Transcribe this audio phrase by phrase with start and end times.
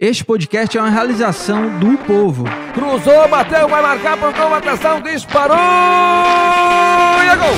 [0.00, 2.42] Este podcast é uma realização do povo.
[2.74, 7.54] Cruzou, bateu, vai marcar por convocação, disparou e é gol!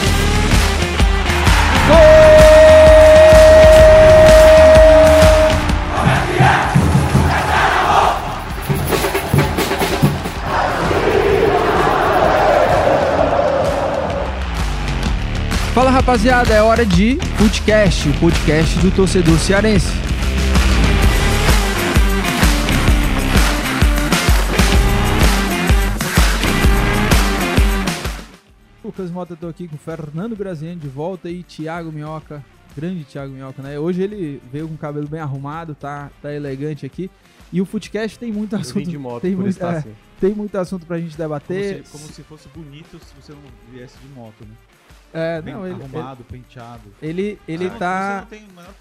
[15.72, 20.05] Fala rapaziada, é hora de podcast, o podcast do torcedor cearense.
[28.96, 32.42] Lucas Mota, tô aqui com Fernando Graziani de volta e Thiago Minhoca,
[32.74, 33.78] grande Thiago Minhoca, né?
[33.78, 37.10] Hoje ele veio com o cabelo bem arrumado, tá, tá elegante aqui.
[37.52, 38.88] E o Footcast tem muito Eu assunto.
[38.88, 39.92] de moto, tem, por muito, é, assim.
[40.18, 41.84] tem muito assunto pra gente Como debater.
[41.84, 43.40] se, como se fosse bonito se você não
[43.70, 44.54] viesse de moto, né?
[45.12, 46.82] É, Bem não, ele, arrumado, penteado.
[47.02, 48.26] ele, ele Ah, tá.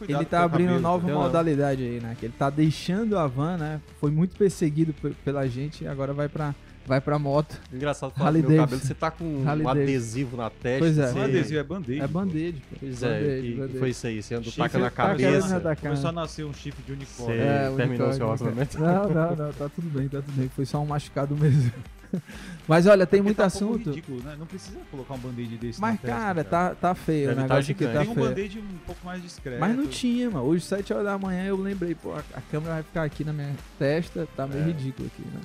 [0.07, 1.21] Ele tá abrindo cabelo, nova entendeu?
[1.21, 2.15] modalidade aí, né?
[2.17, 3.81] Que ele tá deixando a van, né?
[3.99, 7.59] Foi muito perseguido pe- pela gente e agora vai pra, vai pra moto.
[7.73, 9.69] Engraçado falar Harley meu cabelo, você tá com Harley um Davidson.
[9.71, 10.79] adesivo na testa.
[10.79, 11.07] Pois é.
[11.07, 12.01] você- Não é adesivo, é band-aid.
[12.01, 12.75] É band-aid, pô.
[12.79, 13.19] Pois é,
[13.51, 13.79] band-aid.
[13.79, 14.21] foi isso aí?
[14.23, 15.57] Você andou Chifre taca na tá querendo me cabeça.
[15.57, 15.77] atacar.
[15.91, 17.35] Começou a nascer um chifre de unicórnio.
[17.37, 18.79] Você- É, terminou unicórnio, seu relacionamento?
[18.79, 20.49] Não, não, não, tá tudo bem, tá tudo bem.
[20.49, 21.71] Foi só um machucado mesmo.
[22.67, 23.89] Mas olha, tem Porque muito tá um assunto.
[23.89, 24.35] ridículo, né?
[24.39, 27.27] Não precisa colocar um band-aid desse Mas, na testa, cara, tá, tá feio.
[27.27, 27.93] Deve O tá negócio gigante.
[27.93, 29.59] tá Tem um band-aid um pouco mais discreto.
[29.59, 30.45] Mas não tinha, mano.
[30.45, 33.33] Hoje, 7 horas da manhã, eu lembrei, pô, a, a câmera vai ficar aqui na
[33.33, 34.67] minha testa, tá meio É.
[34.67, 35.41] ridículo aqui, né?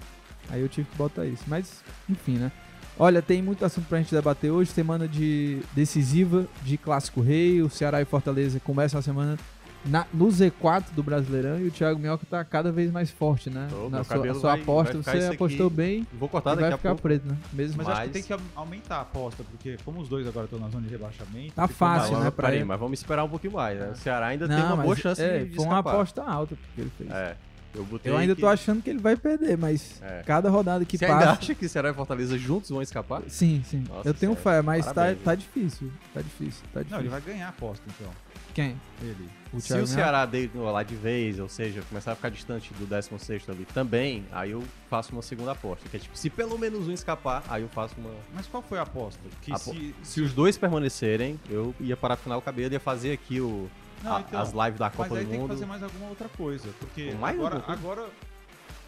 [0.51, 1.45] Aí eu tive que botar isso.
[1.47, 2.51] Mas, enfim, né?
[2.99, 4.71] Olha, tem muito assunto pra gente debater hoje.
[4.73, 7.63] Semana de decisiva de Clássico Rei.
[7.63, 9.39] O Ceará e Fortaleza começam a semana
[9.87, 13.67] na- no Z4 do Brasileirão e o Thiago Minhoca tá cada vez mais forte, né?
[13.73, 15.35] Ô, Na sua, sua vai- aposta, vai você isso aqui.
[15.37, 17.03] apostou bem Vou e cortar vai daqui a ficar pouco.
[17.03, 17.39] preto, né?
[17.55, 20.27] Mesmo Mas Mas- acho que tem que au- aumentar a aposta, porque como os dois
[20.29, 21.55] agora estão na zona de rebaixamento...
[21.55, 22.19] Tá fácil, maior.
[22.19, 22.25] né?
[22.27, 22.65] Mas, pra peraí, ele.
[22.67, 23.89] mas vamos esperar um pouquinho mais, né?
[23.93, 25.95] O Ceará ainda tem Não, uma boa chance é, de, de foi uma escapar.
[25.95, 27.11] aposta alta que ele fez.
[27.11, 27.37] É,
[27.75, 30.23] eu botei Eu ainda que- tô achando que ele vai perder, mas É.
[30.27, 31.19] cada rodada que Você passa.
[31.19, 33.23] ainda acha que Ceará e Fortaleza juntos vão escapar?
[33.29, 33.85] Sim, sim.
[33.89, 35.91] Nossa eu tenho fé, mas tá, parabéns, tá difícil.
[36.15, 36.91] Tá difícil, tá difícil.
[36.91, 38.11] Não, ele vai ganhar a aposta, então.
[38.53, 38.75] Quem?
[39.01, 39.29] Ele.
[39.53, 39.87] O Se Thiago o?
[39.87, 44.51] Ceará lá de vez, ou seja, começar a ficar distante do 16 ali também, aí
[44.51, 45.89] eu faço uma segunda aposta.
[45.89, 48.11] Que é tipo, se pelo menos um escapar, aí eu faço uma.
[48.35, 49.21] Mas qual foi a aposta?
[49.43, 49.95] Que Apo- se...
[50.03, 53.71] Se os dois permanecerem, eu ia parar final o cabelo, ia fazer aqui o,
[54.03, 55.49] Não, a- então, as lives da Mas Copa aí do tem que Mundo.
[55.53, 56.69] fazer mais alguma outra coisa.
[56.79, 58.05] Porque Mais agora, agora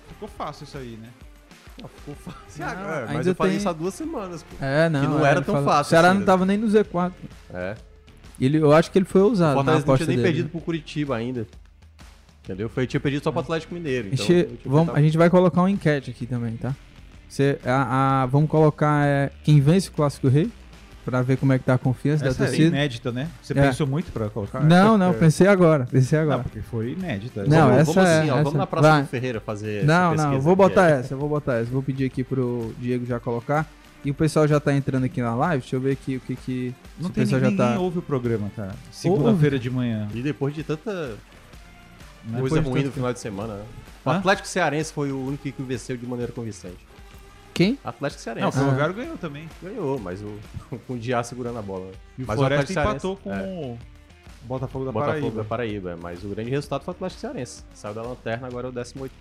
[0.09, 1.09] ficou fácil isso aí, né?
[1.83, 2.65] Ah, ficou fácil.
[2.65, 4.65] Não, agora, mas eu tem- isso há duas semanas, pô.
[4.65, 5.01] É, não.
[5.01, 6.27] Que não é, era tão falou- fácil O Ceará assim, não né?
[6.27, 7.12] tava nem no Z4.
[7.53, 7.75] É.
[8.41, 10.28] Ele, eu acho que ele foi O ousado na Fortaleza não tinha nem dele.
[10.28, 11.47] perdido pro Curitiba ainda.
[12.45, 12.69] Entendeu?
[12.69, 14.09] Foi, tinha perdido só pro Atlético Mineiro.
[14.12, 16.75] Então, tinha que vamos, a gente vai colocar uma enquete aqui também, tá?
[17.28, 20.51] Você, a, a- vamos colocar é, quem vence o Clássico Rei,
[21.05, 22.69] pra ver como é que tá a confiança Essa da é torcida.
[22.69, 23.29] inédita, né?
[23.43, 23.63] Você É.
[23.63, 24.61] pensou muito pra colocar?
[24.61, 26.43] Não, não, pensei agora, pensei Não, agora.
[26.43, 27.45] porque foi inédita.
[27.45, 29.05] Não, vamos, essa vamos é- assim, ó, essa- vamos na Praça vai.
[29.07, 31.01] Ferreira fazer Não, essa não, vou botar é.
[31.01, 31.71] essa, eu vou botar essa.
[31.71, 33.67] Vou pedir aqui pro Diego já colocar.
[34.05, 36.35] E o pessoal já tá entrando aqui na live, deixa eu ver aqui o que
[36.35, 36.75] que...
[36.99, 37.81] Não o tem pessoal ninguém, já ninguém tá...
[37.81, 38.75] ouve o programa, cara.
[38.91, 40.09] Segunda-feira de manhã.
[40.13, 41.15] E depois de tanta
[42.25, 42.41] né?
[42.41, 43.65] coisa ruim no final de semana, né?
[44.05, 44.11] O?
[44.11, 46.79] Atlético Cearense foi o único que venceu de maneira convincente.
[47.55, 47.79] Quem?
[47.85, 49.49] Atlético Não, Cearense o Ferroviário ganhou também.
[49.63, 50.39] ganhou, mas o,
[50.87, 51.87] com o Diá segurando a bola.
[51.87, 51.93] né?
[52.19, 53.79] E o Mas o Floresta Atlético empatou com Cearense,
[54.45, 55.37] o Botafogo da Botafogo Paraíba.
[55.43, 55.99] da Paraíba.
[56.03, 57.63] Mas o grande resultado foi o Atlético Cearense.
[57.75, 59.13] Saiu da lanterna, agora é o 18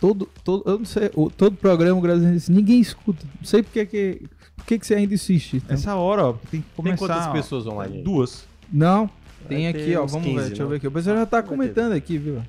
[0.00, 3.24] Todo, todo, eu não sei, o- todo programa brasileiro, ninguém escuta.
[3.38, 4.22] Não sei por que que,
[4.56, 5.58] por que, que você ainda insiste.
[5.58, 5.74] então.
[5.74, 7.06] Essa hora, ó, tem que Tem começar...
[7.06, 8.02] quantas ó, pessoas online?
[8.02, 8.44] Duas.
[8.72, 9.08] Não,
[9.48, 10.70] tem Vai aqui, ó, vamos 15, ver, deixa eu não?
[10.70, 10.88] ver aqui.
[10.88, 11.48] O pessoal já tá Vai ter.
[11.50, 12.42] comentando aqui, viu?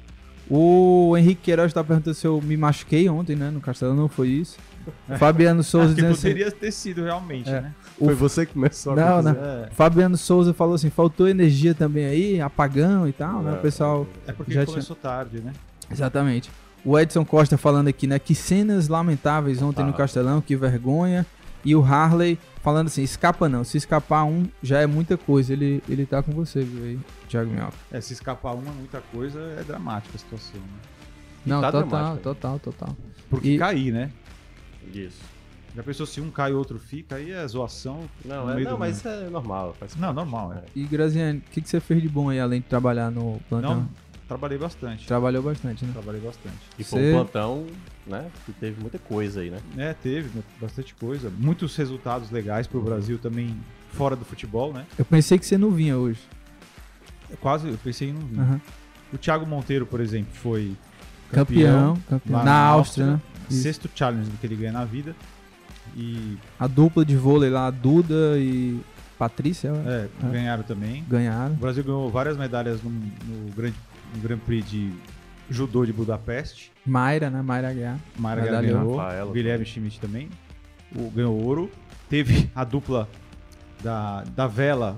[0.50, 4.30] O Henrique Queiroz tá perguntando se eu me machuquei ontem, né, no Castelão, não foi
[4.30, 4.58] isso.
[5.18, 6.28] Fabiano Souza que dizendo assim...
[6.30, 7.62] poderia ter sido realmente, É.
[7.62, 7.74] né?
[7.98, 9.36] Foi você que começou a Não, não.
[9.72, 14.08] Fabiano Souza falou assim, faltou energia também aí, apagão e tal, né, É, o pessoal...
[14.28, 15.54] É porque Já começou tarde, né?
[15.92, 16.50] Exatamente.
[16.86, 18.20] O Edson Costa falando aqui, né?
[18.20, 19.94] Que cenas lamentáveis ontem no Ah.
[19.94, 21.26] Castelão, que vergonha.
[21.64, 23.64] E o Harley falando assim, escapa não.
[23.64, 25.54] Se escapar um, já é muita coisa.
[25.54, 27.00] Ele, ele tá com você, viu aí,
[27.30, 27.74] Thiago Minhoca.
[27.90, 30.68] É, se escapar uma, muita coisa, é dramática a situação, né?
[31.46, 32.22] Não, tá total, dramático, hein?
[32.24, 32.98] total, total.
[33.30, 34.10] Porque E- cair, né?
[34.94, 35.20] Isso.
[35.76, 38.02] Já pensou se um cai e o outro fica, aí é zoação.
[38.24, 39.76] Não, é, não mas isso é normal.
[39.80, 40.16] faz Não, parte.
[40.16, 40.64] normal, é.
[40.76, 43.76] E Graziane, o que, que você fez de bom aí, além de trabalhar no plantão?
[43.78, 43.90] Não,
[44.28, 45.08] trabalhei bastante.
[45.08, 45.92] Trabalhou bastante, né?
[45.92, 46.58] Trabalhei bastante.
[46.78, 47.66] E foi Você- um plantão,
[48.06, 48.28] né?
[48.46, 49.58] Que teve muita coisa aí, né?
[49.76, 50.30] É, teve
[50.62, 51.32] bastante coisa.
[51.36, 53.58] Muitos resultados legais pro Brasil também,
[53.94, 54.86] fora do futebol, né?
[54.96, 56.20] Eu pensei que você não vinha hoje.
[57.42, 58.40] Quase, eu pensei em não vir.
[58.40, 58.62] Aham.
[59.12, 60.76] O Thiago Monteiro, por exemplo, foi
[61.32, 62.38] Campeão, campeão.
[62.38, 63.22] lá Na, Áustria, né?
[63.54, 63.64] Isso.
[63.64, 65.16] Sexto challenge que ele ganha na vida.
[65.96, 68.80] E A dupla de vôlei lá, Duda e
[69.18, 70.30] Patrícia, é, É.
[70.32, 71.04] ganharam também.
[71.08, 71.54] ganharam.
[71.54, 73.76] O Brasil ganhou várias medalhas no, no, grande,
[74.16, 74.92] no Grand Prix de
[75.50, 76.72] judô de Budapeste.
[76.86, 77.42] Mayra, né?
[77.42, 78.00] Mayra Guiar.
[78.18, 78.80] Mara Medalhão.
[78.82, 78.98] ganhou.
[78.98, 80.30] Rafaela o Guilherme Schmidt também.
[80.96, 81.70] O, ganhou ouro.
[82.10, 83.08] Teve a dupla
[83.84, 84.98] da, da vela,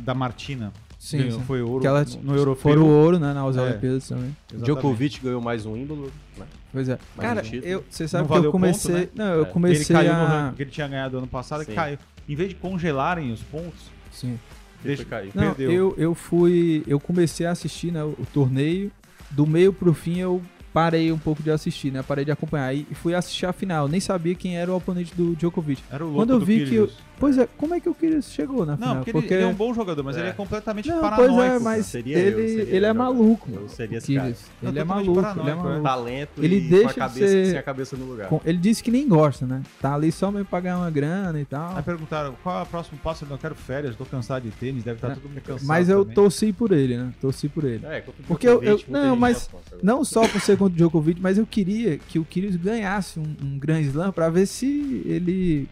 [0.00, 0.72] da Martina.
[0.98, 1.44] Sim, ganhou, sim.
[1.46, 2.54] Foi ouro Que ela no, no.
[2.56, 3.32] Foram o ouro, né?
[3.32, 3.60] Nas É.
[3.62, 4.36] Olimpíadas também.
[4.52, 4.64] Exatamente.
[4.64, 6.44] Djokovic ganhou mais um ídolo, né?
[6.72, 6.98] Pois é.
[7.16, 8.94] Mais Cara, um eu, você sabe Não que eu comecei.
[8.94, 9.08] ponto, né?
[9.14, 9.42] Não, eu É.
[9.44, 10.26] Ele comecei no a.
[10.28, 11.70] ranking que ele tinha ganhado ano passado, Sim.
[11.70, 11.98] ele caiu.
[12.28, 14.38] Em vez de congelarem os pontos, Sim.
[14.84, 15.30] Ele Deixa- cair.
[15.34, 15.70] Não, Perdeu.
[15.72, 16.82] eu, eu fui.
[16.86, 18.90] Eu comecei a assistir né, o, torneio.
[19.30, 20.40] Do meio pro fim eu
[20.72, 22.02] parei um pouco de assistir, né?
[22.02, 22.74] Parei de acompanhar.
[22.74, 23.88] E fui assistir a final.
[23.88, 25.82] Nem sabia quem era o oponente do Djokovic.
[25.90, 26.74] era o louco Quando eu do vi que.
[26.76, 26.90] Eu.
[27.18, 28.94] Pois é, como é que o Kyrgios chegou na Não, final?
[29.04, 30.20] porque, ele, ele é um bom jogador, mas É.
[30.20, 31.34] ele é completamente Não, paranoico.
[31.34, 33.48] pois é, mas Seria ele, eu, seria ele é maluco.
[33.50, 34.34] eu mano, seria esse cara.
[34.62, 35.82] Não, Ele é maluco, ele é maluco.
[35.82, 38.28] Talento Ele e deixa com a cabeça, ser- sem a cabeça no lugar.
[38.28, 39.62] Com- Ele disse que nem gosta, né?
[39.80, 41.76] Tá ali só mesmo pra ganhar uma grana e tal.
[41.76, 43.24] Aí perguntaram qual é o próximo passo.
[43.24, 45.14] Eu não quero férias, tô cansado de tênis, deve estar É.
[45.14, 45.66] tudo me cansado.
[45.66, 46.14] Mas eu também.
[46.14, 47.12] torci por ele, né?
[47.20, 47.84] Torci por ele.
[47.86, 49.50] É, contra o Porque eu- Djokovic, eu- não, mas.
[49.82, 53.36] Não só por ser contra o Djokovic, mas eu queria que o Kyrgios ganhasse um,
[53.42, 55.68] um Grand Slam pra ver se ele,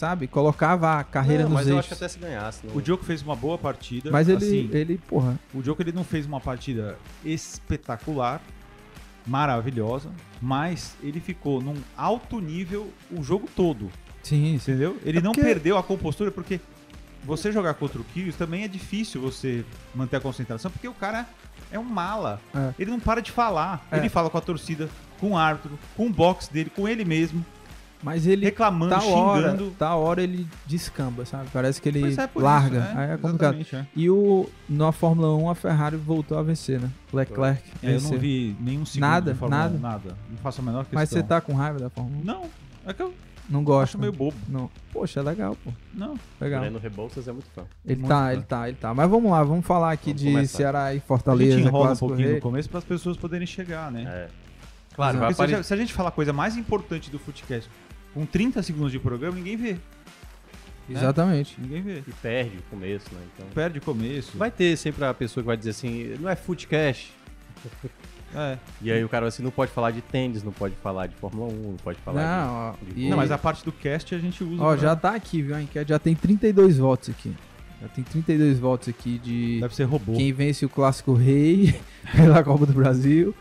[0.00, 2.02] sabe, colocava a carreira Não, nos mas eu acho que eixos.
[2.02, 2.66] até se ganhasse.
[2.66, 2.74] Não...
[2.74, 4.10] O Djoko fez uma boa partida.
[4.10, 8.40] Mas ele, assim, ele, porra, O Djoko ele não fez uma partida espetacular,
[9.26, 10.08] maravilhosa,
[10.40, 13.90] mas ele ficou num alto nível o jogo todo,
[14.22, 14.72] sim, sim.
[14.72, 14.98] entendeu?
[15.04, 16.58] Ele É não porque- perdeu a compostura porque
[17.22, 19.64] você jogar contra o Kyrgios também é difícil você
[19.94, 21.26] manter a concentração porque o cara
[21.70, 22.40] é um mala.
[22.54, 22.72] É.
[22.78, 23.86] Ele não para de falar.
[23.92, 23.98] É.
[23.98, 24.88] Ele fala com a torcida,
[25.20, 27.44] com o árbitro, com o box dele, com ele mesmo,
[28.02, 29.70] Mas ele, reclamando, tá hora, xingando.
[29.78, 31.48] tá hora ele descamba, sabe?
[31.52, 32.78] Parece que ele é, larga.
[32.78, 32.94] isso, né?
[32.96, 33.58] Aí é complicado.
[33.74, 33.86] É.
[33.94, 36.90] E o, na Fórmula 1 a Ferrari voltou a vencer, né?
[37.12, 39.76] Leclerc É, eu não vi nenhum segundo Nada, de Fórmula nada.
[39.76, 40.16] 1, nada.
[40.30, 40.98] Não faço a menor questão.
[40.98, 42.24] Mas você tá com raiva da Fórmula 1?
[42.24, 42.44] Não,
[42.86, 43.12] é que eu
[43.50, 43.98] Não acho gosta.
[43.98, 44.36] meio bobo.
[44.48, 44.70] Não.
[44.92, 45.70] Poxa, é legal, pô.
[45.92, 46.14] Não.
[46.40, 46.60] Legal.
[46.62, 47.64] Breno Rebouças é muito fã.
[47.84, 48.30] Ele Muito tá, bom.
[48.30, 48.94] ele tá, ele tá.
[48.94, 50.56] Mas vamos lá, vamos falar aqui Vamos de começar.
[50.56, 52.36] Ceará e A Fortaleza, gente enrola um pouquinho Rei.
[52.36, 54.04] no começo para as pessoas poderem chegar, né?
[54.06, 54.28] É.
[54.94, 55.56] Claro, se, a aparecer.
[55.56, 57.70] gente- se a gente falar a coisa mais importante do Footcast
[58.14, 59.76] com 30 segundos de programa, ninguém vê.
[60.88, 61.56] Exatamente.
[61.60, 62.02] Ninguém vê.
[62.06, 63.20] E perde o começo, né?
[63.34, 63.46] Então.
[63.54, 64.36] Perde o começo.
[64.36, 67.12] Vai ter sempre a pessoa que vai dizer assim, não é footcast.
[68.32, 68.56] É.
[68.80, 71.52] E aí o cara assim, não pode falar de tênis, não pode falar de Fórmula
[71.52, 74.18] 1, não pode falar Não, ó, de e- Não, mas a parte do cast a
[74.20, 74.62] gente usa.
[74.62, 75.56] Ó, pra- já tá aqui, viu?
[75.56, 77.34] A enquete já tem 32 votos aqui.
[77.82, 80.12] Já tem 32 votos aqui de Deve ser robô.
[80.12, 81.74] quem vence o Clássico Rei
[82.14, 83.34] pela Copa do Brasil.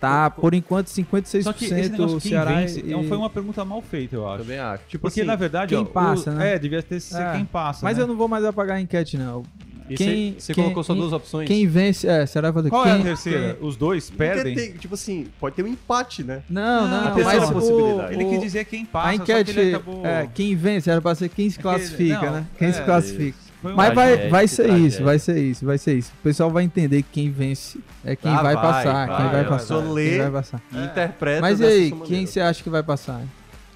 [0.00, 2.84] Tá, por enquanto, 56% Só que esse negócio o Ceará vence e...
[2.90, 4.38] não foi uma pergunta mal feita, eu acho.
[4.44, 4.82] Também acho.
[4.88, 6.54] Tipo Porque assim, na verdade, quem ó, passa, o- né?
[6.54, 7.32] É, devia ter ser É.
[7.32, 7.80] quem passa.
[7.84, 8.02] Mas né?
[8.02, 9.42] eu não vou mais apagar a enquete, não.
[9.90, 11.46] e quem- você, colocou só quem- duas opções.
[11.48, 12.06] Quem vence...
[12.08, 12.70] É, vai fazer...
[12.70, 13.54] Qual quem, é a terceira?
[13.58, 14.54] quem- Os dois perdem?
[14.54, 16.42] tem, tipo assim, pode ter um empate, né?
[16.48, 18.14] Não, Não, não, terceira mas o, possibilidade.
[18.14, 20.06] Ele o- quis dizer quem passa, a só que enquete, ele acabou...
[20.06, 22.46] é, quem vence era pra ser quem se classifica, não, né?
[22.56, 23.49] Quem é, se classifica.
[23.62, 24.86] Foi Mas vai, Tragédia, vai ser tragédia.
[24.88, 26.12] isso, vai ser isso, vai ser isso.
[26.18, 29.26] O pessoal vai entender que quem vence é quem Ah, vai, vai, passar, vai, quem
[29.26, 29.74] vai vai, passar.
[29.80, 30.04] vai.
[30.08, 30.62] Quem vai passar.
[30.72, 32.26] E interpreta Mas e aí, sua quem maneira.
[32.26, 33.22] você acha que vai passar?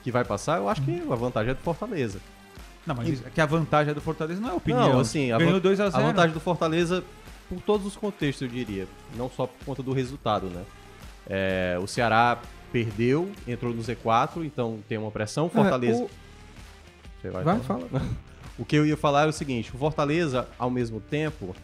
[0.02, 0.58] que vai passar?
[0.58, 2.18] Eu acho que a vantagem é do Fortaleza.
[2.86, 4.88] Não, mas isso- é que a vantagem do Fortaleza não é opinião.
[4.92, 7.02] Não, assim, a, Ganhou van- 2 a 0 a vantagem do Fortaleza,
[7.48, 8.86] por todos os contextos, eu diria.
[9.16, 10.62] Não só por conta do resultado, né?
[11.26, 12.38] É, o Ceará
[12.70, 15.48] perdeu, entrou no Z4, então tem uma pressão.
[15.48, 16.00] Fortaleza.
[16.00, 16.10] É, o-
[17.22, 17.80] Você vai Vai, falar?
[17.80, 18.02] fala.
[18.58, 21.54] O que eu ia falar é o seguinte: o Fortaleza, ao mesmo tempo,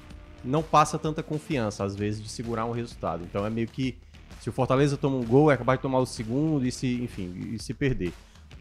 [0.44, 3.24] não passa tanta confiança, às vezes, de segurar um resultado.
[3.24, 3.96] Então é meio que.
[4.40, 7.50] Se o Fortaleza toma um gol, é capaz de tomar o segundo e se, enfim,
[7.52, 8.12] e se perder.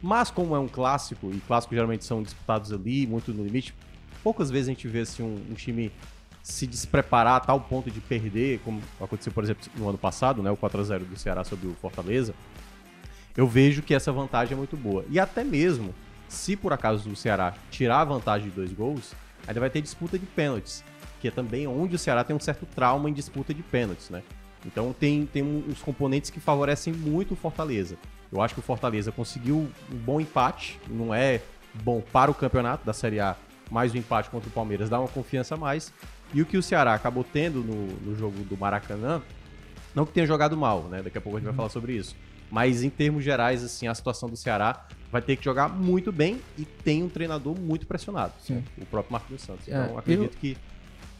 [0.01, 3.73] Mas como é um clássico, e clássicos geralmente são disputados ali, muito no limite,
[4.21, 5.89] poucas vezes a gente vê assim, um, um time
[6.43, 10.51] se despreparar a tal ponto de perder, como aconteceu, por exemplo, no ano passado, né,
[10.51, 12.33] o 4x0 do Ceará sobre o Fortaleza.
[13.37, 15.05] Eu vejo que essa vantagem é muito boa.
[15.09, 15.93] E até mesmo,
[16.29, 19.13] se por acaso o Ceará tirar a vantagem de dois gols,
[19.47, 20.83] ainda vai ter disputa de pênaltis,
[21.19, 24.23] que é também onde o Ceará tem um certo trauma em disputa de pênaltis, né?
[24.65, 27.97] Então tem, tem uns componentes que favorecem muito o Fortaleza.
[28.31, 31.41] Eu acho que o Fortaleza conseguiu um bom empate, não é
[31.73, 33.35] bom para o campeonato da Série A,
[33.71, 35.91] mas o empate contra o Palmeiras dá uma confiança a mais.
[36.33, 39.21] E o que o Ceará acabou tendo no, no jogo do Maracanã,
[39.95, 41.01] não que tenha jogado mal, né?
[41.01, 42.15] Daqui a pouco a gente vai falar sobre isso.
[42.51, 46.39] Mas em termos gerais, assim, a situação do Ceará vai ter que jogar muito bem
[46.57, 48.33] e tem um treinador muito pressionado.
[48.41, 48.63] Sim.
[48.77, 49.67] O próprio Marquinhos Santos.
[49.67, 50.55] É, Então, eu- acredito que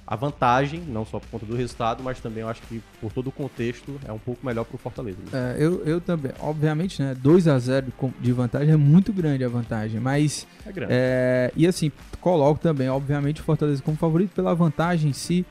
[0.05, 3.27] a vantagem, não só por conta do resultado, mas também eu acho que por todo
[3.27, 5.17] o contexto é um pouco melhor pro Fortaleza.
[5.31, 5.55] né?
[5.59, 6.31] É, eu, eu também.
[6.39, 7.15] Obviamente, né?
[7.15, 9.99] 2x0 com- de vantagem é muito grande a vantagem.
[9.99, 10.47] Mas.
[10.65, 10.91] É grande.
[10.95, 15.45] é, e assim, coloco também, obviamente, o Fortaleza como favorito pela vantagem em si.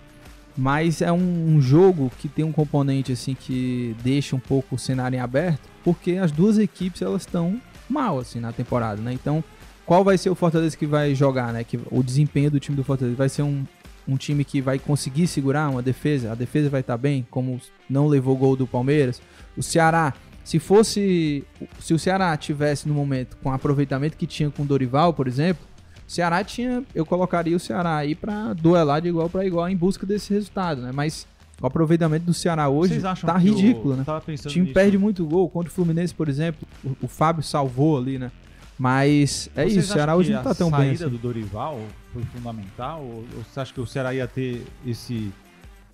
[0.56, 4.78] Mas é um, um jogo que tem um componente assim que deixa um pouco o
[4.78, 9.12] cenário em aberto, porque as duas equipes elas estão mal assim na temporada, né?
[9.12, 9.42] Então,
[9.84, 11.64] qual vai ser o Fortaleza que vai jogar, né?
[11.64, 13.64] Que o desempenho do time do Fortaleza vai ser um
[14.08, 18.06] um time que vai conseguir segurar uma defesa, a defesa vai estar bem, como não
[18.06, 19.20] levou gol do Palmeiras.
[19.54, 21.44] O Ceará, se fosse.
[21.78, 25.28] Se o Ceará tivesse no momento com o aproveitamento que tinha com o Dorival, por
[25.28, 25.62] exemplo,
[26.06, 26.82] o Ceará tinha.
[26.94, 30.80] Eu colocaria o Ceará aí pra duelar de igual para igual em busca desse resultado,
[30.80, 30.90] né?
[30.90, 31.27] Mas
[31.60, 34.04] o aproveitamento do Ceará hoje tá que o- ridículo, né?
[34.06, 34.74] O time nisso.
[34.74, 35.48] perde muito gol.
[35.48, 38.30] Contra o Fluminense, por exemplo, o, o Fábio salvou ali, né?
[38.78, 40.88] Mas é Vocês isso, o Ceará hoje não tá tão A bem.
[40.90, 41.16] saída assim.
[41.16, 41.80] do Dorival
[42.12, 43.00] foi fundamental?
[43.02, 45.32] Ou, ou você acha que o Ceará ia ter esse,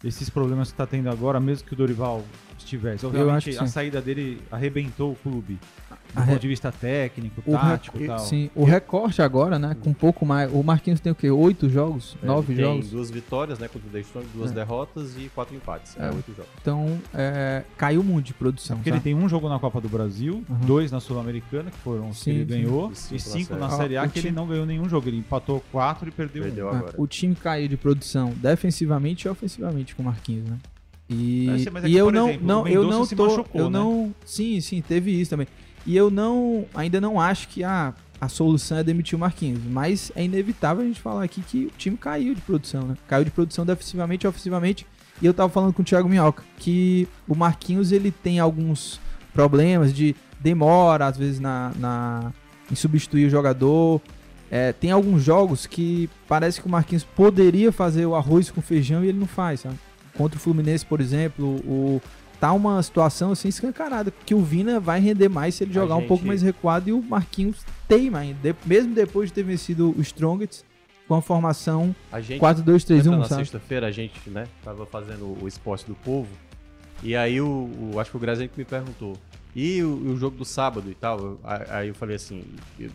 [0.05, 2.23] esses problemas que tá tendo agora, mesmo que o Dorival
[2.59, 3.07] estivesse?
[3.07, 3.67] Acho que a sim.
[3.69, 5.59] saída dele arrebentou o clube.
[6.15, 8.19] Do A ponto de vista técnico, O, tático e tal.
[8.21, 9.75] sim, o recorte agora, né?
[9.81, 10.49] Com um pouco mais.
[10.53, 11.29] O Marquinhos tem o quê?
[11.29, 12.17] Oito jogos?
[12.23, 12.91] É, nove ele tem jogos?
[12.91, 14.55] duas vitórias, né, contra o Strong, duas É.
[14.55, 15.97] derrotas e quatro empates.
[15.99, 16.11] É, É.
[16.13, 16.51] oito jogos.
[16.63, 18.77] Então, é, caiu muito de produção.
[18.77, 19.05] Porque ele sabe?
[19.05, 20.57] tem um jogo na Copa do Brasil, Uhum.
[20.67, 22.47] dois na Sul-Americana, que foram os que Sim, ele sim.
[22.63, 24.03] ganhou, E e cinco cinco na Série A.
[24.05, 25.09] Ah, que ele time- não ganhou nenhum jogo.
[25.09, 26.71] Ele empatou quatro e perdeu, Perdeu um.
[26.75, 26.95] É, agora.
[26.97, 30.59] o time caiu de produção defensivamente e ofensivamente com o Marquinhos, né?
[31.11, 33.27] E, Mas, mas é e eu por não, exemplo, não o eu não se tô,
[33.27, 33.79] machucou, eu né?
[33.79, 35.47] não, sim, sim, teve isso também.
[35.87, 40.11] E eu não, ainda não acho que ah, a solução é demitir o Marquinhos, mas
[40.15, 42.97] é inevitável a gente falar aqui que o time caiu de produção, né?
[43.07, 44.87] Caiu de produção defensivamente e ofensivamente.
[45.21, 49.01] E eu tava falando com o Thiago Minhoca que o Marquinhos ele tem alguns
[49.33, 52.33] problemas de demora às vezes na, na
[52.71, 54.01] em substituir o jogador.
[54.51, 59.05] É, tem alguns jogos que parece que o Marquinhos poderia fazer o arroz com feijão
[59.05, 59.79] e ele não faz, sabe?
[60.17, 62.01] Contra o Fluminense, por exemplo, o
[62.41, 66.01] tá uma situação assim escancarada, que o Vina vai render mais se ele jogar um
[66.01, 70.01] gente- pouco mais recuado e o Marquinhos teima ainda, mesmo depois de ter vencido o
[70.01, 70.63] Strongest
[71.07, 75.47] com a formação A gente 4-2-3-1, Lembra na sexta-feira a gente, né, tava fazendo o
[75.47, 76.29] esporte do povo.
[77.03, 79.17] E aí o, o- acho que o Graziano que me perguntou.
[79.55, 81.39] E o, o jogo do sábado e tal?
[81.69, 82.43] Aí eu falei assim,
[82.81, 82.91] eu-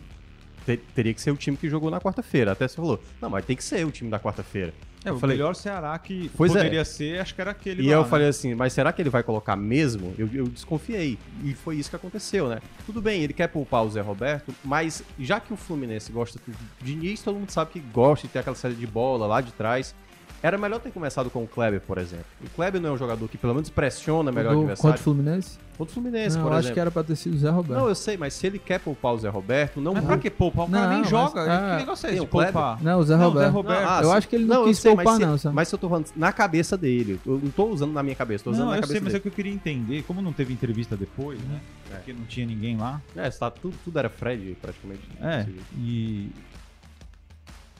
[0.66, 2.52] te- teria que ser o time que jogou na quarta-feira.
[2.52, 4.74] Até você falou, não, mas tem que ser o time da quarta-feira.
[5.04, 6.36] É, o falei- melhor Ceará que é.
[6.36, 8.08] poderia ser, acho que era aquele E lá, eu né?
[8.08, 10.14] falei assim, mas será que ele vai colocar mesmo?
[10.18, 11.18] Eu, eu desconfiei.
[11.42, 12.58] E foi isso que aconteceu, né?
[12.84, 16.38] Tudo bem, ele quer poupar o Zé Roberto, mas já que o Fluminense gosta
[16.82, 19.52] de início, todo mundo sabe que gosta de ter aquela série de bola lá de
[19.52, 19.94] trás.
[20.42, 22.24] Era melhor ter começado com o Kleber, por exemplo.
[22.44, 24.82] O Kleber não é um jogador que pelo menos pressiona melhor o adversário.
[24.82, 25.58] Contra o Fluminense?
[25.76, 26.74] Contra o Fluminense, não, por eu acho exemplo.
[26.74, 27.80] que era pra ter sido o Zé Roberto.
[27.80, 30.30] Não, eu sei, mas se ele quer poupar o Zé Roberto, não Mas pra que
[30.30, 30.66] poupar?
[30.66, 31.42] O cara Não, nem mas- joga.
[31.42, 32.82] ah, que negócio é esse poupar?
[32.82, 33.44] Não, o Zé Não, o Roberto.
[33.46, 33.88] Zé Roberto.
[33.88, 35.48] ah, eu acho que ele não, eu quis sei, poupar, mas não, se?
[35.48, 38.44] Mas se eu tô falando na cabeça dele, eu não tô usando na minha cabeça,
[38.44, 39.16] tô usando Não, na eu cabeça sei, mas dele.
[39.18, 41.60] é que eu queria entender, como não teve entrevista depois, né?
[41.92, 41.94] É.
[41.96, 43.00] Porque não tinha ninguém lá.
[43.16, 45.02] É, tá, tudo, tudo era Fred, praticamente.
[45.20, 46.30] É, e...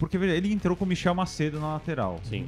[0.00, 2.18] Porque veja, ele entrou com o Michel Macedo na lateral.
[2.24, 2.46] Sim.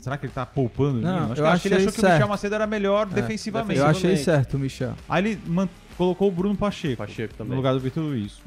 [0.00, 1.32] Será que ele tá poupando Não?
[1.32, 2.28] Acho, eu que, acho que ele achei achou que o Michel.
[2.28, 3.80] Macedo era melhor É, defensivamente.
[3.80, 4.94] Eu achei certo o Michel.
[5.08, 7.56] Aí ele man- colocou o Bruno Pacheco, Pacheco no também.
[7.56, 8.40] lugar do Vitor Luiz.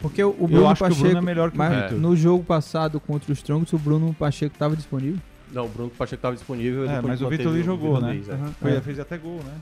[0.00, 1.98] Porque o, Bruno acho Pacheco, que o Bruno é melhor que o mas Vitor.
[1.98, 5.20] no jogo passado contra o Strongest, o Bruno Pacheco tava disponível.
[5.52, 6.84] Não, o Bruno Pacheco estava disponível.
[6.84, 8.08] É, depois mas o manteve Vitor Luiz jogou, né?
[8.12, 8.36] Luiz, é.
[8.60, 8.80] Foi, É.
[8.80, 9.54] Fez até gol, né?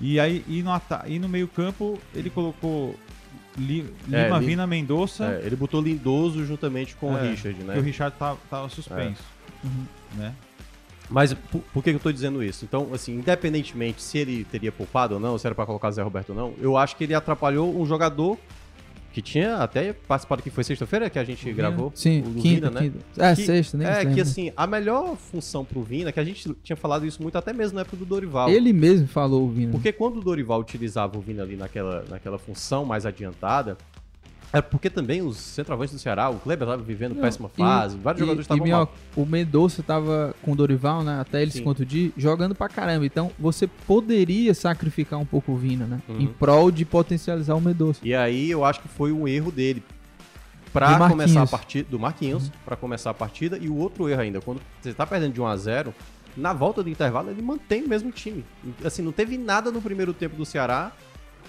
[0.00, 2.94] E aí, e no, ata- e no meio campo, ele colocou
[3.58, 7.62] Li- É, Lima, Li- Vina, Mendonça, É, ele botou Lindoso juntamente com É, o Richard,
[7.64, 7.74] né?
[7.74, 9.22] que o Richard tava, tava suspenso.
[9.64, 9.84] Uhum.
[10.16, 10.34] Né?
[11.08, 12.64] Mas por, por que eu tô dizendo isso?
[12.64, 16.30] Então, assim, independentemente se ele teria poupado ou não, se era pra colocar Zé Roberto
[16.30, 18.38] ou não, eu acho que ele atrapalhou um jogador
[19.12, 21.90] que tinha até participado que foi sexta-feira que a gente gravou.
[21.94, 22.80] Sim, o quinta, Vina, né?
[22.82, 22.98] quinta.
[23.18, 24.14] É, Que- sexta, se É, lembra.
[24.14, 27.52] que assim, a melhor função pro Vina, que a gente tinha falado isso muito até
[27.52, 28.48] mesmo na época do Dorival.
[28.48, 29.72] Ele mesmo falou o Vina.
[29.72, 33.76] Porque quando o Dorival utilizava o Vina ali naquela, naquela função mais adiantada,
[34.52, 37.96] é porque também os centroavantes do Ceará, o Kleber estava vivendo Não, péssima e- fase,
[37.96, 38.94] vários e, jogadores e, estavam mal.
[39.16, 41.20] o Mendonça tava com o Dorival, né?
[41.20, 41.64] Até ele se Sim.
[41.64, 43.06] contundir, jogando pra caramba.
[43.06, 46.02] Então você poderia sacrificar um pouco o Vina, né?
[46.08, 46.20] Uhum.
[46.20, 48.00] Em prol de potencializar o Mendonça.
[48.02, 49.82] E aí eu acho que foi um erro dele
[50.72, 51.08] Marquinhos.
[51.10, 54.60] começar a partida do Marquinhos, pra começar a partida e o outro erro ainda, quando
[54.80, 55.94] você tá perdendo de 1 a 0,
[56.36, 58.44] na volta do intervalo ele mantém o mesmo time.
[58.84, 60.92] Assim, não teve nada no primeiro tempo do Ceará.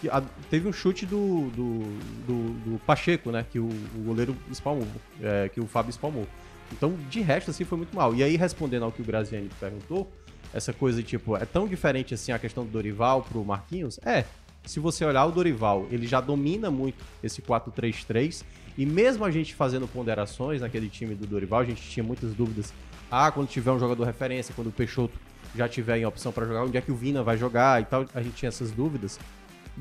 [0.02, 1.80] Que a- Teve um chute do, do,
[2.28, 3.46] do- do Pacheco, né?
[3.50, 4.88] Que o, o goleiro espalmou,
[5.22, 6.28] é, que o Fábio espalmou.
[6.74, 8.14] Então, de resto, assim, foi muito mal.
[8.16, 10.12] E aí, respondendo ao que o Graziani perguntou,
[10.54, 14.00] essa coisa tipo, é tão diferente assim a questão do Dorival pro Marquinhos?
[14.06, 14.26] É.
[14.66, 18.44] Se você olhar o Dorival, ele já domina muito esse 4-3-3.
[18.78, 22.74] E mesmo a gente fazendo ponderações naquele time do Dorival, a gente tinha muitas dúvidas.
[23.10, 25.14] Ah, quando tiver um jogador referência, quando o Peixoto
[25.56, 28.06] já tiver em opção para jogar, onde é que o Vina vai jogar e tal,
[28.14, 29.20] a gente tinha essas dúvidas.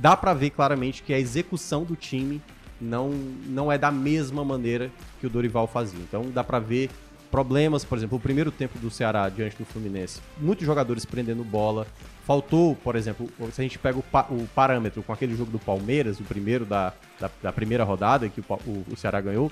[0.01, 2.41] Dá pra ver claramente que a execução do time
[2.81, 3.11] não,
[3.47, 4.91] não é da mesma maneira
[5.21, 6.01] que o Dorival fazia.
[6.01, 6.89] Então dá pra ver
[7.31, 11.87] problemas, por exemplo, o primeiro tempo do Ceará diante do Fluminense, muitos jogadores prendendo bola.
[12.27, 15.59] Faltou, por exemplo, se a gente pega o, pa- o parâmetro com aquele jogo do
[15.59, 19.51] Palmeiras, o primeiro da, da, da primeira rodada que o, o- o Ceará ganhou,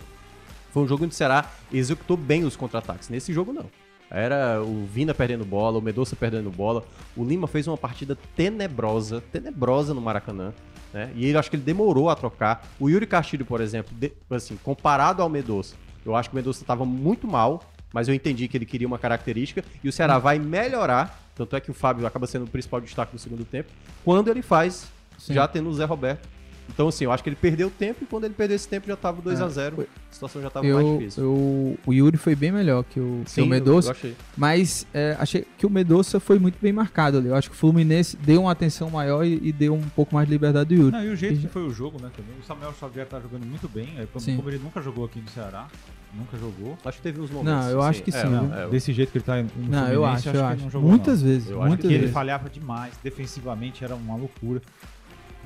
[0.73, 3.09] Foi um jogo onde o Ceará executou bem os contra-ataques.
[3.09, 3.67] Nesse jogo, não.
[4.11, 6.83] Era o Vina perdendo bola, o Medoça perdendo bola.
[7.17, 10.53] O Lima fez uma partida tenebrosa, tenebrosa no Maracanã.
[10.93, 11.11] Né?
[11.15, 12.67] E ele acho que ele demorou a trocar.
[12.81, 15.75] O Yuri Castilho, por exemplo, de- assim, comparado ao Medoça,
[16.07, 17.63] eu acho que o Medoça estava muito mal,
[17.93, 21.23] mas eu entendi que ele queria uma característica e o Ceará vai melhorar.
[21.35, 23.71] Tanto é que o Fábio acaba sendo o principal destaque no segundo tempo,
[24.05, 25.35] quando ele faz, Sim.
[25.35, 26.27] já tendo o Zé Roberto.
[26.69, 28.95] Então, assim, eu acho que ele perdeu tempo e quando ele perdeu esse tempo já
[28.97, 31.23] tava 2 a 0 A situação já tava mais Eu, difícil.
[31.25, 34.17] eu, o Yuri foi bem melhor que o, que Sim, o Medoça, eu achei.
[34.37, 37.29] mas é, achei que o Medoça foi muito bem marcado ali.
[37.29, 40.29] Eu acho que o Fluminense deu uma atenção maior e, e deu um pouco mais
[40.29, 40.93] de liberdade do Yuri.
[40.93, 42.33] Não, e o jeito E que foi o jogo, né, também.
[42.41, 43.89] O Samuel Xavier tá jogando muito bem.
[43.99, 44.37] aí, como, Sim.
[44.37, 45.67] como ele nunca jogou aqui no Ceará,
[46.15, 46.79] nunca jogou.
[46.85, 47.65] Acho que teve uns momentos.
[47.65, 48.55] Não, eu acho que é, sim, não, viu?
[48.57, 50.47] é, eu- Desse jeito que ele tá no Não, eu Fluminense, acho, eu que ele
[50.47, 50.63] acho.
[50.63, 51.29] não jogou, Muitas não.
[51.29, 52.15] vezes, Eu acho muitas Porque ele vezes.
[52.15, 54.61] falhava demais, defensivamente era uma loucura.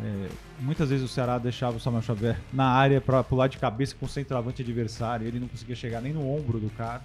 [0.01, 0.29] É,
[0.61, 4.07] muitas vezes o Ceará deixava o Samuel Xavier na área pra pular de cabeça com
[4.07, 7.03] o centroavante adversário, ele não conseguia chegar nem no ombro do cara.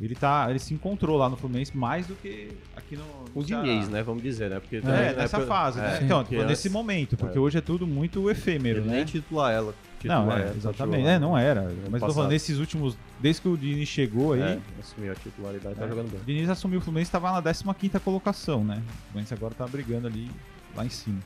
[0.00, 3.04] Ele tá, ele se encontrou lá no Fluminense mais do que aqui no,
[3.34, 3.42] O.
[3.42, 4.00] Diniz, né?
[4.00, 4.60] Vamos dizer, né?
[4.60, 5.98] Porque É, nessa né, fase, né?
[6.00, 7.40] é, Então, porque tipo, nesse momento, porque é.
[7.40, 8.96] hoje é tudo muito efêmero, Ele né?
[8.96, 9.74] nem titular ela.
[9.98, 11.04] Titular Não, é, ela, exatamente.
[11.08, 11.74] É, não era.
[11.90, 12.96] Mas tô falando, nesses últimos.
[13.18, 14.42] Desde que o Diniz chegou aí.
[14.42, 15.88] É, assumiu a titularidade, tá É.
[15.88, 16.20] jogando bem.
[16.20, 18.80] O Diniz assumiu o Fluminense estava na 15 colocação, né?
[18.86, 20.30] O Fluminense agora tá brigando ali
[20.76, 21.18] lá em cima.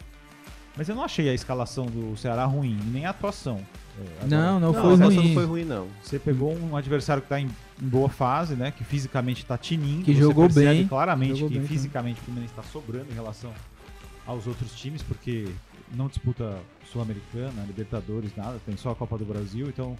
[0.76, 3.60] Mas eu não achei a escalação do Ceará ruim, nem a atuação.
[3.98, 5.26] É, Não, não, Não, foi a atuação ruim.
[5.26, 5.88] não foi ruim, não.
[6.02, 7.46] Você pegou um adversário que tá em,
[7.80, 8.70] em boa fase, né?
[8.70, 10.04] Que fisicamente tá tinindo.
[10.04, 13.52] Que você jogou bem, claramente jogou que bem, fisicamente o Fluminense tá sobrando em relação
[14.26, 15.48] aos outros times, porque
[15.94, 16.56] não disputa
[16.90, 19.96] Sul-Americana, Libertadores, nada, tem só a Copa do Brasil, então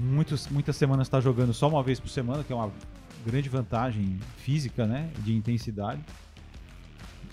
[0.00, 2.72] muitos, muitas semanas está jogando só uma vez por semana, que é uma
[3.24, 5.10] grande vantagem física, né?
[5.20, 6.00] De intensidade.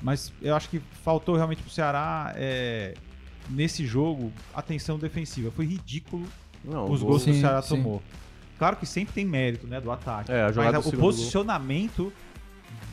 [0.01, 2.93] Mas eu acho que faltou realmente pro Ceará é,
[3.50, 5.51] nesse jogo atenção defensiva.
[5.51, 6.25] Foi ridículo
[6.65, 7.75] Não, os gols gol- que o Ceará sim.
[7.75, 8.01] tomou.
[8.58, 10.31] Claro que sempre tem mérito, né, do ataque.
[10.31, 11.00] É, mas o gol.
[11.00, 12.12] posicionamento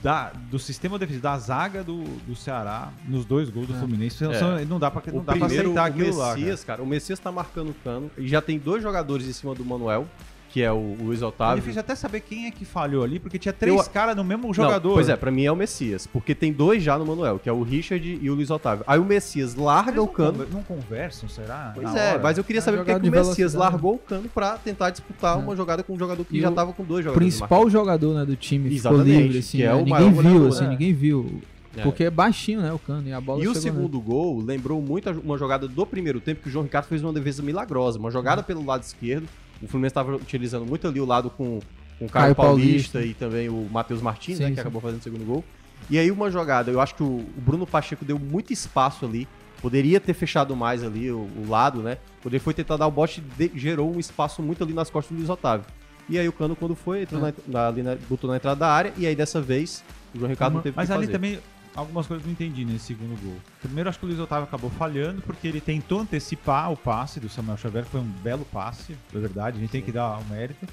[0.02, 3.78] da, do sistema defensivo, da zaga do, do Ceará nos dois gols do É.
[3.78, 4.64] Fluminense, são- É.
[4.64, 6.26] não dá pra, não O dá pra primeiro, aceitar o aquilo lá.
[6.28, 6.38] cara.
[6.38, 6.82] Messias, cara.
[6.82, 8.10] o Messias tá marcando o cano.
[8.16, 10.06] E já tem dois jogadores em cima do Manuel,
[10.48, 11.56] que é o, o Luiz É Otávio.
[11.60, 14.46] difícil até saber quem é que falhou ali, porque tinha três Eu- caras no mesmo
[14.46, 14.94] Não, jogador.
[14.94, 16.06] pois é, pra mim é o Messias.
[16.06, 18.84] Porque tem dois já no Manuel, que é o Richard e o Luiz Otávio.
[18.86, 20.32] Aí o Messias larga Eles o não cano.
[20.32, 21.72] conver- Não conversam, será?
[21.74, 22.22] Pois Na é, hora?
[22.22, 24.56] mas eu queria É saber por que jogada que o Messias largou o cano pra
[24.56, 25.40] tentar disputar É.
[25.40, 27.34] uma jogada com um jogador que E já o tava com dois O jogadores.
[27.36, 29.74] principal jogador né, do time ficou Exatamente, livre, assim, que é né?
[29.74, 30.70] o ninguém maior viu, goleador, assim, né?
[30.70, 31.42] ninguém viu.
[31.76, 31.82] É.
[31.82, 33.76] Porque é baixinho, né, o cano, e a bola E o chegou nele.
[33.76, 37.12] segundo gol lembrou muito uma jogada do primeiro tempo que o João Ricardo fez uma
[37.12, 37.98] defesa milagrosa.
[38.00, 39.28] Uma jogada pelo lado esquerdo.
[39.62, 41.60] O Fluminense estava utilizando muito ali o lado com,
[41.98, 43.02] com o Caio Caio Paulista, Paulista.
[43.02, 44.60] e também o Matheus Martins, Sim, né, que sim.
[44.60, 45.44] acabou fazendo o segundo gol.
[45.90, 49.26] E aí uma jogada, eu acho que o, o Bruno Pacheco deu muito espaço ali.
[49.60, 51.98] Poderia ter fechado mais ali o, o lado, né?
[52.22, 55.10] Quando ele foi tentar dar o bote, de- gerou um espaço muito ali nas costas
[55.12, 55.66] do Luiz Otávio.
[56.08, 57.32] E aí o Cano, quando foi, entrou É.
[57.46, 58.92] na, na- ali na- botou na entrada da área.
[58.96, 59.82] E aí dessa vez,
[60.14, 61.12] o João Ricardo não teve Mas que ali fazer.
[61.18, 61.38] também,
[61.74, 63.36] algumas coisas eu não entendi nesse segundo gol.
[63.60, 67.28] Primeiro, acho que o Luiz Otávio acabou falhando, porque ele tentou antecipar o passe do
[67.28, 70.24] Samuel Xavier, que foi um belo passe, na verdade, a gente tem que dar o
[70.24, 70.66] mérito.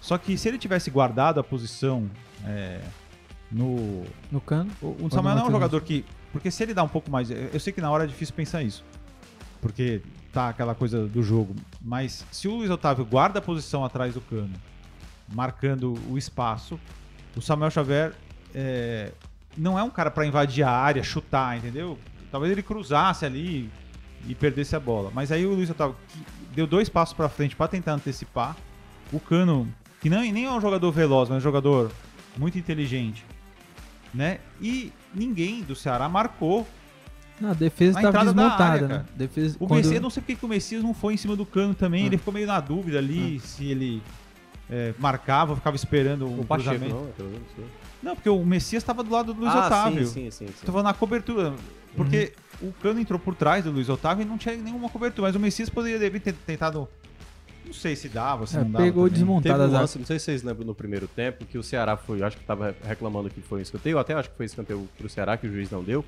[0.00, 2.10] Só que se ele tivesse guardado a posição
[2.44, 2.80] é,
[3.50, 4.04] no.
[4.30, 4.70] No cano.
[4.82, 6.04] O, o Samuel não é um jogador que.
[6.32, 7.30] Porque se ele dá um pouco mais.
[7.30, 8.84] Eu sei que na hora é difícil pensar isso.
[9.62, 11.54] Porque tá aquela coisa do jogo.
[11.80, 14.52] Mas se o Luiz Otávio guarda a posição atrás do cano,
[15.32, 16.78] marcando o espaço,
[17.34, 18.12] o Samuel Xavier
[18.54, 19.12] é,
[19.56, 21.98] não é um cara pra invadir a área, chutar, entendeu?
[22.30, 23.70] Talvez ele cruzasse ali
[24.26, 25.10] e perdesse a bola.
[25.14, 25.96] Mas aí o Luiz Otávio
[26.54, 28.56] deu dois passos pra frente pra tentar antecipar.
[29.12, 29.68] O Cano,
[30.00, 31.92] que não, nem é um jogador veloz, mas é um jogador
[32.36, 33.24] muito inteligente,
[34.12, 34.38] né?
[34.60, 36.66] E ninguém do Ceará marcou.
[37.40, 39.04] Não, a defesa Na tava entrada da desmontada, área, né?
[39.14, 41.36] Defesa, O quando- Messias, eu não sei porque que o Messias não foi em cima
[41.36, 42.04] do Cano também.
[42.04, 42.06] Ah.
[42.06, 44.02] Ele ficou meio na dúvida ali se ele
[44.70, 46.94] é, marcava ou ficava esperando um O Pacheco, cruzamento.
[47.18, 47.64] não,
[48.04, 50.06] não porque o Messias estava do lado do Luiz ah, Otávio.
[50.06, 50.46] Sim, sim, sim.
[50.46, 50.66] sim.
[50.66, 51.54] Falando na cobertura.
[51.96, 55.28] Porque o Cano entrou por trás do Luiz Otávio e não tinha nenhuma cobertura.
[55.28, 56.88] Mas o Messias poderia ter tentado.
[57.64, 58.84] Não sei se dava, se É, não dava.
[58.84, 59.20] pegou também.
[59.20, 61.96] desmontada Teve um lance, não sei se vocês lembram no primeiro tempo, que o Ceará
[61.96, 65.08] foi, acho que tava reclamando que foi um escanteio, até acho que foi escanteio pro
[65.08, 66.04] Ceará, que o juiz não deu.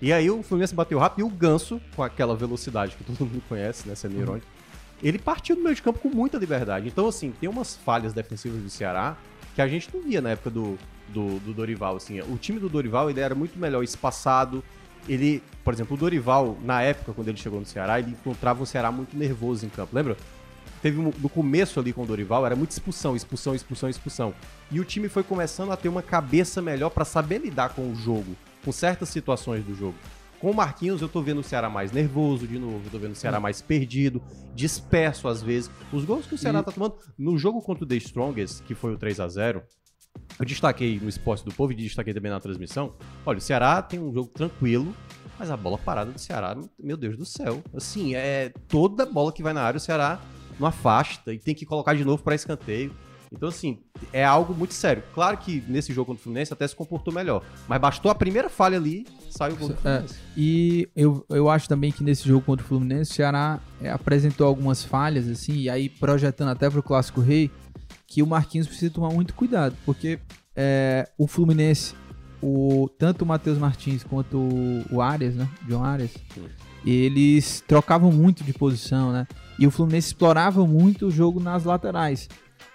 [0.00, 3.42] E aí o Fluminense bateu rápido e o Ganso, com aquela velocidade que todo mundo
[3.48, 4.46] conhece, né, sendo irônico,
[5.02, 6.86] ele partiu do meio de campo com muita liberdade.
[6.86, 9.16] Então, assim, tem umas falhas defensivas do Ceará
[9.54, 10.78] que a gente não via na época do,
[11.12, 12.20] do, do Dorival, assim.
[12.20, 14.62] O time do Dorival, ele era muito melhor espaçado,
[15.08, 18.66] ele, por exemplo, o Dorival, na época, quando ele chegou no Ceará, ele encontrava um
[18.66, 20.16] Ceará muito nervoso em campo, lembra?
[20.82, 24.34] Teve um- no começo ali com o Dorival, era muita expulsão, expulsão, expulsão, expulsão.
[24.70, 27.94] E o time foi começando a ter uma cabeça melhor pra saber lidar com o
[27.94, 29.94] jogo, com certas situações do jogo.
[30.38, 33.12] Com o Marquinhos, eu tô vendo o Ceará mais nervoso de novo, eu tô vendo
[33.12, 34.22] o Ceará mais perdido,
[34.54, 35.70] disperso às vezes.
[35.92, 36.94] Os gols que o Ceará E- tá tomando.
[37.18, 39.62] No jogo contra o The Strongest, que foi o 3 a 0
[40.38, 42.94] eu destaquei no Esporte do Povo e destaquei também na transmissão.
[43.26, 44.94] Olha, o Ceará tem um jogo tranquilo,
[45.38, 47.62] mas a bola parada do Ceará, meu Deus do céu.
[47.74, 50.20] Assim, é toda bola que vai na área, o Ceará
[50.58, 52.94] não afasta e tem que colocar de novo para escanteio.
[53.32, 53.78] Então, assim,
[54.12, 55.04] é algo muito sério.
[55.14, 57.44] Claro que nesse jogo contra o Fluminense até se comportou melhor.
[57.68, 60.18] Mas bastou a primeira falha ali, saiu o gol do É, Fluminense.
[60.36, 64.46] E eu, eu acho também que nesse jogo contra o Fluminense, o Ceará é, apresentou
[64.46, 67.50] algumas falhas, assim, e aí projetando até pro Clássico Rei,
[68.10, 70.18] que o Marquinhos precisa tomar muito cuidado, porque
[70.56, 71.94] é, o Fluminense,
[72.42, 75.48] o, tanto o Matheus Martins quanto o, o Arias, né?
[75.68, 76.10] John Arias,
[76.84, 79.28] eles trocavam muito de posição, né?
[79.60, 82.28] E o Fluminense explorava muito o jogo nas laterais.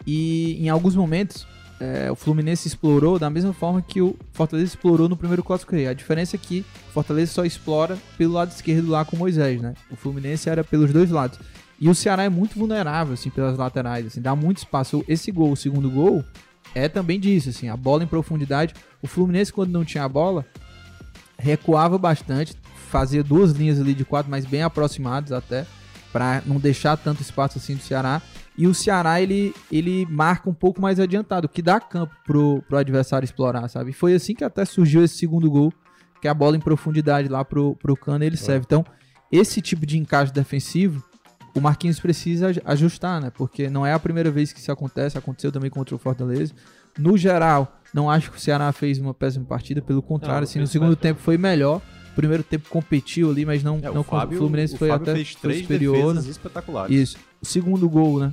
[0.08, 1.46] E em alguns momentos,
[1.82, 5.76] é, o Fluminense explorou da mesma forma que o Fortaleza explorou no primeiro Clássico.
[5.76, 9.62] A diferença é que o Fortaleza só explora pelo lado esquerdo lá com o Moisés,
[9.62, 9.74] né?
[9.92, 11.38] O Fluminense era pelos dois lados.
[11.80, 15.04] E o Ceará é muito vulnerável, assim, pelas laterais, assim, dá muito espaço.
[15.08, 16.24] Esse gol, o segundo gol,
[16.74, 18.74] é também disso, assim, a bola em profundidade.
[19.02, 20.46] O Fluminense, quando não tinha a bola,
[21.38, 22.56] recuava bastante,
[22.90, 25.66] fazia duas linhas ali de quatro, mas bem aproximadas até,
[26.14, 28.22] para não deixar tanto espaço assim do Ceará.
[28.58, 32.78] E o Ceará, ele, ele marca um pouco mais adiantado, que dá campo pro, pro
[32.78, 33.90] adversário explorar, sabe?
[33.90, 35.74] E foi assim que até surgiu esse segundo gol,
[36.22, 38.64] que é a bola em profundidade lá pro, pro Cano, ele serve.
[38.66, 38.86] Então,
[39.30, 41.04] esse tipo de encaixe defensivo,
[41.56, 43.32] o Marquinhos precisa aj- ajustar, né?
[43.36, 46.54] Porque não é a primeira vez que isso acontece, aconteceu também contra o Fortaleza.
[46.98, 50.60] No geral, não acho que o Ceará fez uma péssima partida, pelo contrário, Não, assim,
[50.60, 51.82] no segundo tempo foi melhor.
[52.12, 54.88] O primeiro tempo competiu ali, mas não, É, não o Fábio, o Fluminense o foi
[54.90, 55.98] Fábio até fez três superior.
[55.98, 56.04] né?
[56.14, 56.96] defesas espetaculares.
[56.96, 57.18] Isso.
[57.42, 58.32] O segundo gol, né?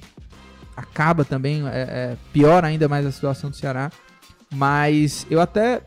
[0.76, 3.90] Acaba também, é, é, pior ainda mais a situação do Ceará.
[4.54, 5.82] Mas eu até,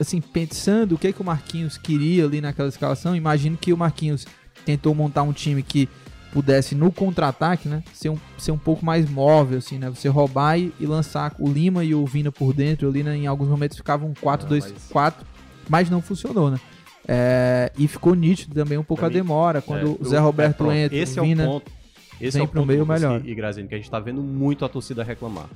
[0.00, 4.24] assim, pensando o que, que o Marquinhos queria ali naquela escalação, imagino que o Marquinhos
[4.64, 5.88] tentou montar um time que
[6.36, 7.82] pudesse, no contra-ataque, né?
[7.94, 9.88] Ser um, ser um pouco mais móvel, assim, né?
[9.88, 13.16] Você roubar e, e lançar o Lima e o Vina por dentro ali, né?
[13.16, 15.14] Em alguns momentos ficava um 4-2-4,
[15.66, 16.60] mas não funcionou, né?
[17.08, 20.18] É, e ficou nítido também um pouco Pra a mim, demora, quando É, o Zé
[20.18, 21.42] Roberto é, entra, Esse o Vina...
[21.42, 21.72] é o ponto.
[22.20, 23.22] Esse é o pro ponto, meio, melhor.
[23.24, 25.46] E, Graziano, que a gente tá vendo muito a torcida reclamar.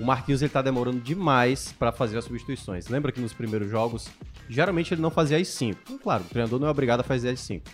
[0.00, 2.88] O Marquinhos ele tá demorando demais pra fazer as substituições.
[2.88, 4.08] Lembra que nos primeiros jogos,
[4.48, 5.78] geralmente ele não fazia as 5.
[5.84, 7.64] Então, claro, o treinador não é obrigado a fazer as 5.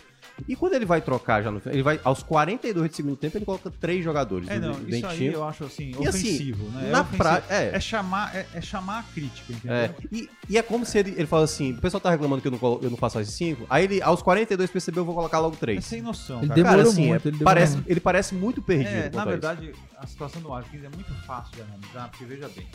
[0.47, 3.37] E quando ele vai trocar já no final, ele vai aos 42 de segundo tempo,
[3.37, 4.49] ele coloca três jogadores.
[4.49, 6.89] É, o não, isso aí eu acho assim, E assim, ofensivo, né?
[6.91, 7.17] na é, ofensivo.
[7.17, 7.71] pra- é.
[7.75, 9.75] é chamar, é, é chamar a crítica, entendeu?
[9.77, 12.47] É, e, e é como se ele, ele fala assim: o pessoal tá reclamando que
[12.47, 13.67] eu não, colo- eu não faço as 5.
[13.69, 15.85] Aí ele, aos 42, percebeu, eu vou colocar logo É 3.
[15.85, 16.55] sem noção, Ele cara.
[16.55, 17.89] demorou Cara, assim, muito, é- ele demorou parece, muito.
[17.91, 18.89] ele parece muito perdido.
[18.89, 19.25] É, na a isso.
[19.29, 22.67] verdade, a situação do Marquinhos é muito fácil de analisar, porque veja bem,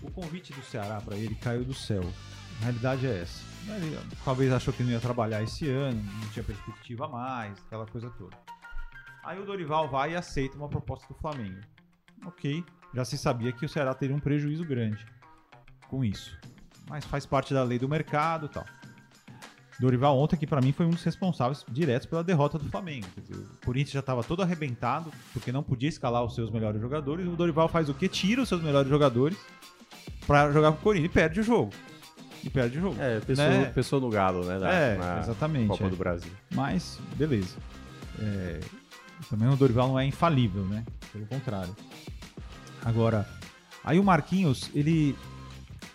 [0.00, 2.04] o convite do Ceará pra ele caiu do céu.
[2.60, 3.51] A realidade é essa.
[4.24, 8.36] Talvez achou que não ia trabalhar esse ano, não tinha perspectiva mais, aquela coisa toda.
[9.24, 11.60] Aí o Dorival vai e aceita uma proposta do Flamengo.
[12.24, 15.04] Ok, já se sabia que o Ceará teria um prejuízo grande
[15.88, 16.36] com isso.
[16.88, 18.64] Mas faz parte da lei do mercado tal.
[19.78, 23.06] Dorival ontem, que pra mim foi um dos responsáveis diretos pela derrota do Flamengo.
[23.16, 27.26] Dizer, o Corinthians já estava todo arrebentado, porque não podia escalar os seus melhores jogadores.
[27.26, 28.08] O Dorival faz o quê?
[28.08, 29.36] Tira os seus melhores jogadores
[30.26, 31.72] pra jogar com o Corinthians e perde o jogo.
[32.42, 32.96] E perde o jogo.
[33.00, 33.64] É, pessoa, Né?
[33.66, 34.56] pessoa no galo, né?
[34.56, 35.88] É, na exatamente, Copa é.
[35.88, 36.32] do Brasil.
[36.54, 37.56] Mas, beleza.
[38.20, 38.60] É,
[39.30, 40.84] também o Dorival não é infalível, né?
[41.12, 41.74] Pelo contrário.
[42.84, 43.28] Agora,
[43.84, 45.16] aí o Marquinhos, ele,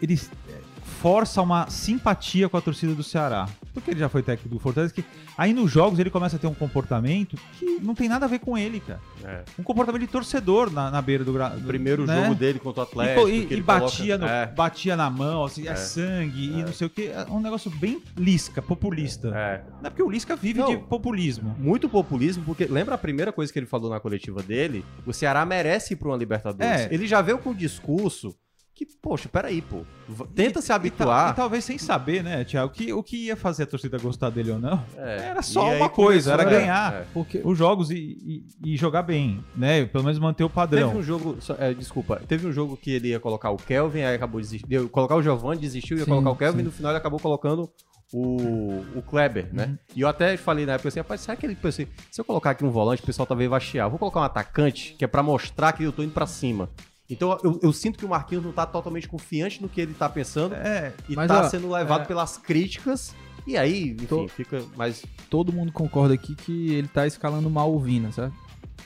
[0.01, 0.61] ele é,
[1.01, 3.47] força uma simpatia com a torcida do Ceará.
[3.79, 4.93] Porque ele já foi técnico do Fortaleza.
[4.93, 5.03] Que
[5.37, 8.39] aí nos jogos ele começa a ter um comportamento que não tem nada a ver
[8.39, 8.99] com ele, cara.
[9.23, 9.43] É.
[9.59, 11.61] Um comportamento de torcedor na, na beira do gramado.
[11.61, 13.21] O primeiro jogo dele contra o Atlético.
[13.21, 15.75] co- e- e batia, coloca- no- É, batia na mão, assim, é, É.
[15.75, 16.65] sangue e É.
[16.65, 17.07] não sei o que.
[17.07, 19.29] É um negócio bem lisca, populista.
[19.35, 19.63] é.
[19.81, 20.69] Não é porque o Lisca vive Não.
[20.69, 21.55] de populismo.
[21.59, 24.83] Muito populismo, porque lembra a primeira coisa que ele falou na coletiva dele?
[25.05, 26.81] O Ceará merece ir pra uma Libertadores.
[26.81, 26.93] É.
[26.93, 28.35] Ele já veio com o discurso
[28.77, 29.81] que, poxa, peraí, pô.
[30.35, 31.31] Tenta E- se e habituar.
[31.31, 34.51] E, talvez sem saber, né, Tiago, que, o que ia fazer a torcida gostar dele
[34.51, 35.29] ou não É.
[35.29, 37.05] era só E aí uma coisa, era começou- é, ganhar é.
[37.13, 37.95] Porque os jogos e,
[38.63, 39.85] e- e jogar bem, né?
[39.85, 40.89] Pelo menos manter o padrão.
[40.89, 44.01] Teve um jogo, só- é, desculpa, teve um jogo que ele ia colocar o Kelvin,
[44.03, 44.71] aí acabou desistindo.
[44.71, 46.61] Ia colocar o Giovanni, desistiu, ia Sim, colocar o Kelvin, sim.
[46.63, 47.69] e no final ele acabou colocando
[48.13, 49.65] o, o Kleber, né?
[49.65, 49.77] Uhum.
[49.95, 52.51] E eu até falei na época assim, rapaz, será que ele pensei, se eu colocar
[52.51, 53.87] aqui um volante, o pessoal talvez vai chiar.
[53.89, 56.69] Vou colocar um atacante, que é pra mostrar que eu tô indo pra cima.
[57.09, 60.09] Então eu, eu sinto que o Marquinhos não tá totalmente confiante no que ele tá
[60.09, 63.15] pensando É, e Mas, tá ó, sendo levado é- pelas críticas.
[63.45, 67.73] E aí, enfim, Tô- fica mais todo mundo concorda aqui que ele tá escalando mal
[67.73, 68.33] o Vina, sabe?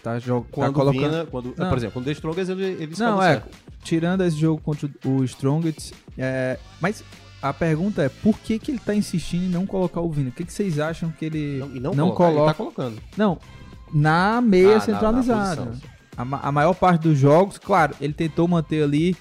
[0.04, 1.02] Tá, jo- tá quando colocando.
[1.10, 1.68] Vina, quando, Não.
[1.70, 3.34] por exemplo, quando o Strongest ele, ele Não, é.
[3.34, 3.58] certo.
[3.84, 7.04] Tirando esse jogo contra o Strongest, é, mas
[7.42, 10.30] a pergunta é por que, que ele tá insistindo em não colocar o Vina?
[10.30, 13.02] O que, que vocês acham que ele Não, e não, não coloca, ele tá colocando.
[13.18, 13.40] Não,
[13.92, 15.62] na meia Ah, na- centralizada.
[15.62, 16.01] na posição, sim.
[16.18, 19.16] A, ma- a maior parte dos jogos, claro, ele tentou manter ali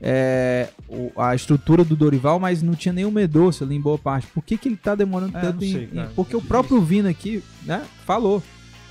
[0.00, 4.26] é, o- a estrutura do Dorival, mas não tinha nenhum Medoça ali em boa parte.
[4.28, 6.12] Por que, que ele tá demorando É, tanto em, sei, em- cara.
[6.16, 6.48] Porque o Difícil.
[6.48, 8.42] próprio Vina aqui, né, falou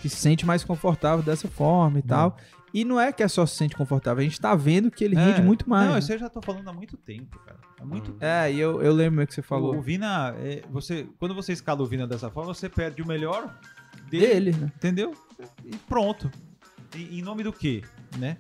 [0.02, 2.38] que se sente mais confortável dessa forma e tal.
[2.74, 5.14] E não é que é só se sente confortável, a gente tá vendo que ele
[5.18, 5.44] rende É.
[5.44, 5.86] muito mais.
[5.88, 6.00] Não, né?
[6.00, 7.58] isso eu já tô falando há muito tempo, cara.
[7.82, 8.14] Há muito Hum.
[8.14, 8.24] tempo.
[8.26, 11.52] É, e eu, eu lembro que você falou O, o Vina, é, você, quando você
[11.52, 13.54] escala o Vina dessa forma, você perde o melhor
[14.10, 14.72] dele, dele, né?
[14.78, 15.14] entendeu?
[15.66, 16.32] E pronto.
[16.96, 17.84] E, em nome do quê,
[18.18, 18.38] né?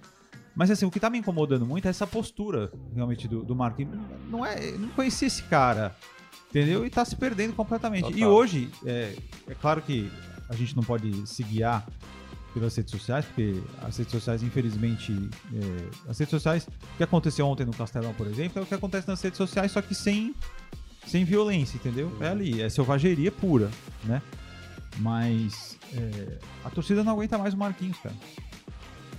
[0.55, 3.97] Mas assim, o que tá me incomodando muito é essa postura, realmente, do, do Marquinhos.
[4.29, 5.95] Não é, não conhecia esse cara,
[6.49, 6.85] entendeu?
[6.85, 8.09] E tá se perdendo completamente.
[8.09, 8.29] E Total.
[8.29, 9.15] hoje, é,
[9.47, 10.11] é claro que
[10.49, 11.87] a gente não pode se guiar
[12.53, 15.13] pelas redes sociais, porque as redes sociais, infelizmente,
[15.53, 18.73] é, as redes sociais, o que aconteceu ontem no Castelão, por exemplo, é o que
[18.73, 20.35] acontece nas redes sociais, só que sem,
[21.05, 22.11] sem violência, entendeu?
[22.19, 23.71] É ali, é selvageria pura,
[24.03, 24.21] né?
[24.97, 28.15] Mas é, a torcida não aguenta mais o Marquinhos, cara.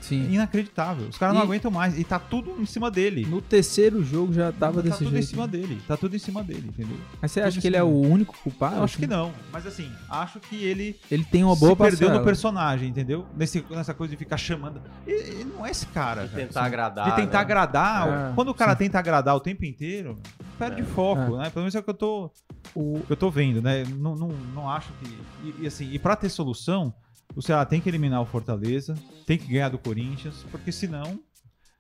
[0.03, 0.33] É Sim.
[0.33, 1.07] inacreditável.
[1.09, 1.97] Os caras não aguentam mais.
[1.99, 3.25] E tá tudo em cima dele.
[3.25, 5.27] No terceiro jogo já tava tá desse tudo em jeito.
[5.29, 5.81] cima dele.
[5.87, 6.97] Tá tudo em cima dele, entendeu?
[7.21, 8.77] Mas você tudo acha que ele é o único culpado?
[8.77, 9.33] Eu acho que não.
[9.53, 13.25] Mas assim, acho que ele Ele tem uma boa se perdeu no personagem, entendeu?
[13.37, 14.83] Nesse, nessa coisa de ficar chamando.
[15.07, 16.25] Ele, não é esse cara.
[16.25, 16.47] De cara.
[16.47, 17.05] tentar agradar.
[17.11, 17.45] De tentar né?
[17.45, 18.09] agradar.
[18.31, 18.79] É, Quando o cara sim.
[18.79, 20.19] tenta agradar o tempo inteiro,
[20.59, 20.85] perde É.
[20.85, 21.49] foco, né?
[21.51, 22.31] Pelo menos é o que eu tô,
[22.75, 23.85] O- eu tô vendo, né?
[23.85, 25.19] Não, não, não acho que.
[25.45, 26.93] E, e assim, e pra ter solução,
[27.37, 28.95] o Ceará tem que eliminar o Fortaleza,
[29.27, 31.18] tem que ganhar do Corinthians, porque senão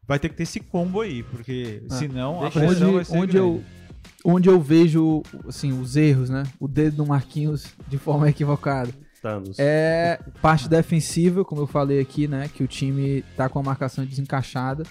[0.06, 1.94] vai ter que ter esse combo aí, porque É.
[1.94, 3.36] senão a onde, pressão vai ser onde grande.
[3.38, 3.64] eu
[4.24, 6.42] onde eu vejo assim os erros, né?
[6.58, 8.92] O dedo do Marquinhos de forma equivocada.
[9.20, 9.56] Thanos.
[9.58, 12.48] É parte defensiva, como eu falei aqui, né?
[12.52, 14.82] Que o time tá com a marcação desencaixada.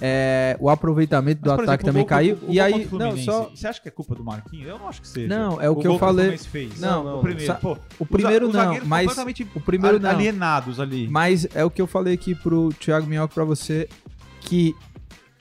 [0.00, 2.38] É, o aproveitamento do Mas, ataque exemplo, também o gol- caiu.
[2.42, 4.68] o- o e aí, o não, só Você acha que é culpa do Marquinhos?
[4.68, 5.26] Eu não acho que seja.
[5.28, 6.80] Não, é o que eu falei- Fluminense fez.
[6.80, 7.54] Não, o primeiro.
[7.56, 9.10] Pô, o primeiro os não, zagueiros mas
[9.54, 10.10] o primeiro não.
[10.10, 11.08] alienados ali.
[11.08, 13.88] Mas é o que eu falei aqui pro Thiago Minhoca pra você,
[14.40, 14.74] que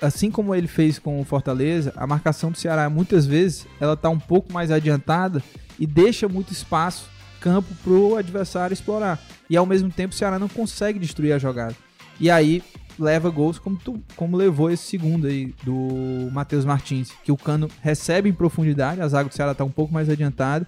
[0.02, 4.10] assim como ele fez com o Fortaleza, a marcação do Ceará muitas vezes ela tá
[4.10, 5.42] um pouco mais adiantada
[5.80, 9.20] e deixa muito espaço, campo pro adversário explorar.
[9.50, 11.76] E ao mesmo tempo o Ceará não consegue destruir a jogada.
[12.20, 12.64] E aí
[13.00, 17.68] leva gols como, tu- como levou esse segundo aí do Matheus Martins, que o Cano
[17.82, 20.66] recebe em profundidade, a zaga do Ceará tá um pouco mais adiantada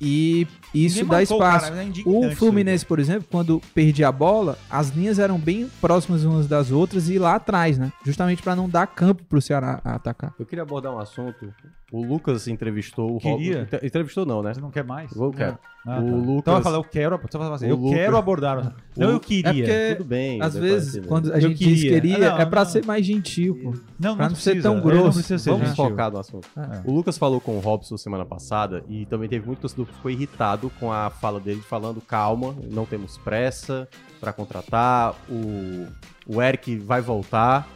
[0.00, 1.70] e isso Ninguém dá espaço.
[1.72, 2.34] cara, é O aí.
[2.34, 7.10] Fluminense, por exemplo, quando perdia a bola, as linhas eram bem próximas umas das outras
[7.10, 7.92] e lá atrás, né?
[8.04, 10.32] Justamente pra não dar campo pro Ceará a atacar.
[10.38, 11.52] Eu queria abordar um assunto.
[11.92, 13.68] O Lucas entrevistou o Queria?
[13.82, 14.54] Entrevistou não, né?
[14.54, 15.10] Você não quer mais?
[15.14, 15.58] Eu quero.
[15.84, 16.10] Ah, O tá.
[16.12, 17.16] Lucas- Então vai falar, eu quero.
[17.18, 18.74] Você vai falar assim, eu Lucas- quero abordar.
[18.96, 19.50] Não, eu queria.
[19.50, 20.40] É porque- Tudo bem.
[20.40, 21.90] Às né, vezes, quando a Eu gente diz queria.
[22.00, 22.70] queria, Ah, não, é pra não.
[22.70, 23.74] ser mais gentil, pô.
[23.98, 24.62] Não, pra não ser precisa.
[24.68, 25.04] tão Ele grosso.
[25.04, 25.84] Não precisa ser Vamos gentil.
[25.84, 26.48] focar no assunto.
[26.56, 26.80] É.
[26.88, 30.10] O Lucas falou com o Robson semana passada e também teve muito torcedor que ficou
[30.12, 33.88] irritado com a fala dele, falando calma, não temos pressa
[34.20, 35.86] pra contratar, o,
[36.26, 37.66] o Eric vai voltar.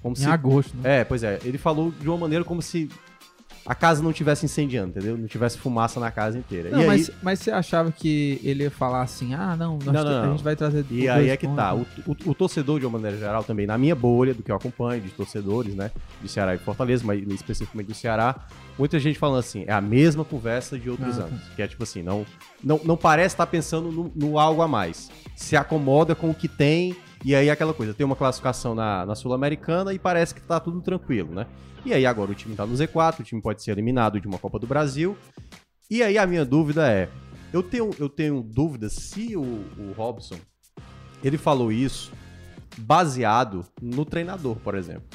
[0.00, 1.00] Como Em se agosto, né?
[1.00, 1.40] É, pois é.
[1.44, 2.88] Ele falou de uma maneira como se
[3.70, 5.18] a casa não tivesse incendiando, entendeu?
[5.18, 6.70] Não tivesse fumaça na casa inteira.
[6.70, 9.92] Não, e aí, mas, mas você achava que ele ia falar assim, ah, não, Não,
[9.92, 11.62] não, a gente vai trazer e aí é que pontos.
[11.62, 11.74] tá.
[11.74, 14.56] O, o- o torcedor, de uma maneira geral, também, na minha bolha, do que eu
[14.56, 15.90] acompanho, de torcedores, né?
[16.22, 18.46] De Ceará e Fortaleza, mas especificamente do Ceará,
[18.78, 21.28] muita gente falando assim, é a mesma conversa de outros Ah, tá.
[21.28, 21.40] anos.
[21.54, 22.24] Que é tipo assim, não,
[22.64, 25.10] não, não parece estar pensando no, no algo a mais.
[25.36, 29.04] Se acomoda com o que tem, e aí é aquela coisa, tem uma classificação na,
[29.04, 31.46] na Sul-Americana e parece que tá tudo tranquilo, né?
[31.88, 34.36] E aí agora o time tá no Z4, o time pode ser eliminado de uma
[34.36, 35.16] Copa do Brasil.
[35.90, 37.08] E aí a minha dúvida é,
[37.50, 40.36] eu tenho, eu tenho dúvida se o, o Robson,
[41.24, 42.12] ele falou isso
[42.76, 45.08] baseado no treinador, por exemplo.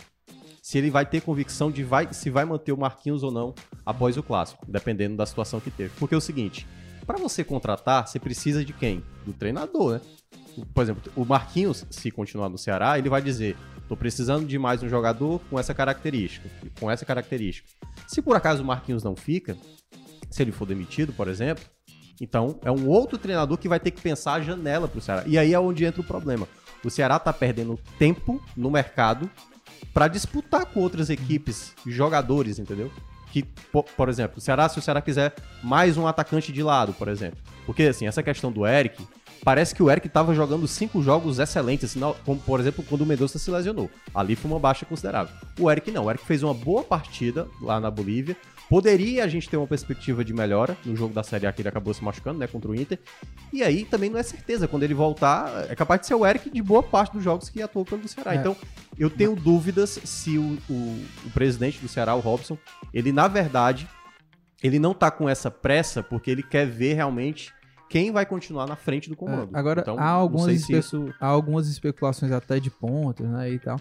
[0.64, 3.54] Se ele vai ter convicção de vai, se vai manter o Marquinhos ou não
[3.86, 5.92] após o clássico, dependendo da situação que teve.
[6.00, 6.66] Porque é o seguinte,
[7.06, 9.04] para você contratar, você precisa de quem?
[9.24, 10.02] Do treinador, né?
[10.74, 13.56] Por exemplo, o Marquinhos, se continuar no Ceará, ele vai dizer:
[13.94, 17.70] tô precisando de mais um jogador com essa característica, com essa característica.
[18.08, 19.56] Se por acaso o Marquinhos não fica,
[20.32, 21.64] se ele for demitido, por exemplo,
[22.20, 25.24] então é um outro treinador que vai ter que pensar a janela pro Ceará.
[25.28, 26.48] E aí é onde entra o problema.
[26.84, 29.30] O Ceará tá perdendo tempo no mercado
[29.94, 32.92] para disputar com outras equipes, jogadores, entendeu?
[33.32, 36.94] Que, po- por exemplo, o Ceará, se o Ceará quiser mais um atacante de lado,
[36.94, 37.38] por exemplo.
[37.64, 39.06] Porque, assim, essa questão do Eric,
[39.44, 43.06] parece que o Eric tava jogando cinco jogos excelentes, assim, como, por exemplo, quando o
[43.06, 43.90] Mendonça se lesionou.
[44.14, 45.36] Ali foi uma baixa considerável.
[45.60, 48.38] O Eric não, o Eric fez uma boa partida lá na Bolívia,
[48.70, 51.70] poderia a gente ter uma perspectiva de melhora no jogo da Série A que ele
[51.70, 52.98] acabou se machucando, né, contra o Inter.
[53.52, 56.50] E aí também não é certeza, quando ele voltar, é capaz de ser o Eric
[56.50, 58.34] de boa parte dos jogos que atuou pelo Ceará.
[58.34, 58.38] É.
[58.38, 58.56] Então,
[58.98, 62.58] eu tenho dúvidas se o, o, o presidente do Ceará, o Robson,
[62.94, 63.88] ele na verdade,
[64.62, 67.52] ele não tá com essa pressa porque ele quer ver realmente
[67.94, 69.56] quem vai continuar na frente do comando.
[69.56, 71.14] É, agora, então, há algumas se espe- isso...
[71.22, 73.80] Há algumas especulações até de pontos, né, e tal.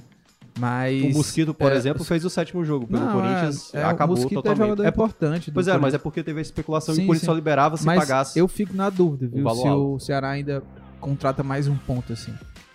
[0.61, 1.03] Mas...
[1.03, 4.15] O Mosquito, por é, exemplo, fez o sétimo jogo pelo Não, Corinthians, é, é, acabou
[4.15, 4.61] o Mosquito totalmente.
[4.61, 5.51] é jogador É por- importante.
[5.51, 7.27] Pois é, mas é porque teve a especulação e Sim, o Corinthians sim.
[7.27, 8.39] só liberava se Mas pagasse.
[8.39, 9.49] eu fico na dúvida, viu?
[9.49, 9.95] Se alto.
[9.95, 10.63] o Ceará ainda
[11.01, 12.35] contrata mais um ponto, assim.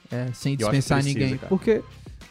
[0.09, 1.37] É, sem dispensar ninguém.
[1.37, 1.49] cara.
[1.49, 1.83] Porque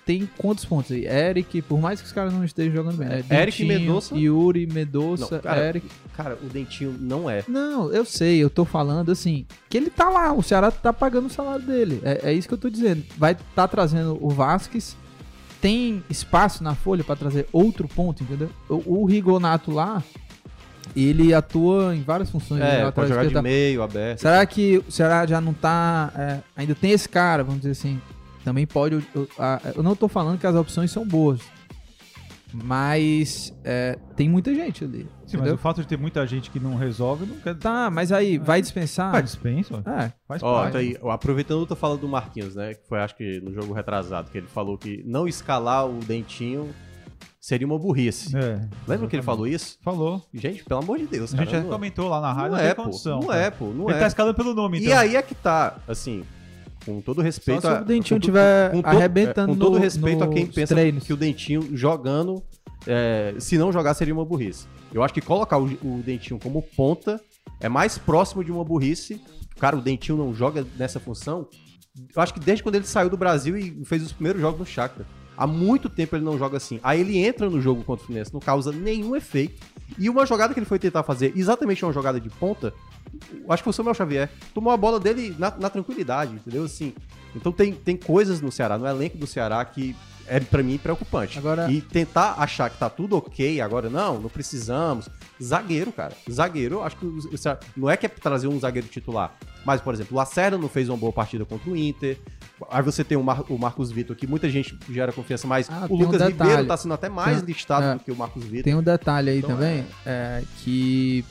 [0.06, 1.04] tem quantos pontos aí?
[1.04, 3.08] Eric, por mais que os caras não estejam jogando bem.
[3.08, 3.16] Né?
[3.28, 4.16] Eric Dentinho, Mendonça.
[4.16, 5.88] Yuri, Medoça, Não, cara, Eric.
[6.16, 7.42] Cara, o Dentinho não é.
[7.48, 11.26] Não, eu sei, eu tô falando assim, que ele tá lá, o Ceará tá pagando
[11.26, 12.00] o salário dele.
[12.04, 13.02] É, é isso que eu tô dizendo.
[13.18, 14.96] Vai tá trazendo o Vasquez,
[15.60, 18.48] tem espaço na folha pra trazer outro ponto, entendeu?
[18.68, 20.04] O, o Rigonato lá,
[20.94, 22.60] ele atua em várias funções.
[22.60, 24.20] né, É, lateral pode jogar de meio, aberto.
[24.20, 26.12] Será que o Ceará já não tá.
[26.16, 28.00] é, ainda tem esse cara, vamos dizer assim.
[28.46, 28.94] Também pode.
[29.12, 29.28] Eu,
[29.74, 31.40] eu- não tô falando que as opções são boas.
[32.54, 35.00] Mas é, tem muita gente ali.
[35.00, 35.54] Sim, mas entendeu?
[35.54, 38.62] o fato de ter muita gente que não resolve não quer Tá, mas aí, vai
[38.62, 39.11] dispensar?
[39.11, 39.90] Faz dispensa, ó.
[39.90, 40.72] É, faz Ó, parte.
[40.74, 42.74] tá aí, aproveitando outra fala do Marquinhos, né?
[42.74, 46.70] Que foi, acho que no jogo retrasado, que ele falou que não escalar o Dentinho
[47.40, 48.35] seria uma burrice.
[48.37, 49.24] É, Lembra que ele exatamente.
[49.24, 49.76] falou isso?
[49.82, 50.22] Falou.
[50.32, 51.50] Gente, pelo amor de Deus, A cara.
[51.50, 52.82] gente já não, comentou lá na rádio, não não, é, tem pô.
[52.85, 53.20] condição.
[53.20, 53.40] Não cara.
[53.42, 53.66] é, pô.
[53.66, 54.00] Não Ele é.
[54.00, 54.90] tá escalando pelo nome, então.
[54.90, 56.24] E aí é que tá, assim,
[56.87, 59.77] com todo respeito Só se a- o Dentinho com- tiver com todo- arrebentando Com todo
[59.79, 61.05] respeito a quem pensa treinos.
[61.05, 62.42] que o Dentinho jogando,
[62.87, 64.66] é, se não jogar seria uma burrice.
[64.94, 67.20] Eu acho que colocar o, o Dentinho como ponta
[67.61, 69.20] é mais próximo de uma burrice.
[69.59, 71.49] Cara, o Dentinho não joga nessa função.
[72.14, 74.66] Eu acho que desde quando ele saiu do Brasil e fez os primeiros jogos no
[74.66, 75.07] Chakra.
[75.37, 76.79] Há muito tempo ele não joga assim.
[76.83, 79.62] Aí ele entra no jogo contra o Fluminense, não causa nenhum efeito.
[79.99, 82.72] E uma jogada que ele foi tentar fazer, exatamente uma jogada de ponta,
[83.48, 84.31] acho que o Samuel Xavier.
[84.55, 86.64] Tomou a bola dele na, na tranquilidade, entendeu?
[86.64, 86.92] Assim.
[87.35, 89.94] Então tem, tem coisas no Ceará, no elenco do Ceará, que
[90.29, 91.38] é pra mim preocupante.
[91.38, 95.09] Agora- E tentar achar que tá tudo ok agora, não, não precisamos.
[95.42, 96.14] Zagueiro, cara.
[96.31, 99.35] Zagueiro, acho que o, Ceará- não é que é trazer um zagueiro titular.
[99.64, 102.18] Mas, por exemplo, o Lacerda não fez uma boa partida contra o Inter.
[102.70, 105.87] Aí você tem o, Mar- o Marcos Vitor, que muita gente gera confiança, mas Ah,
[105.90, 106.33] o um Lucas detalhe.
[106.50, 107.94] Ribeiro tá sendo até mais Tem- listado é.
[107.94, 108.64] do que o Marcos Vitor.
[108.64, 111.22] Tem um detalhe aí Então, também, é, que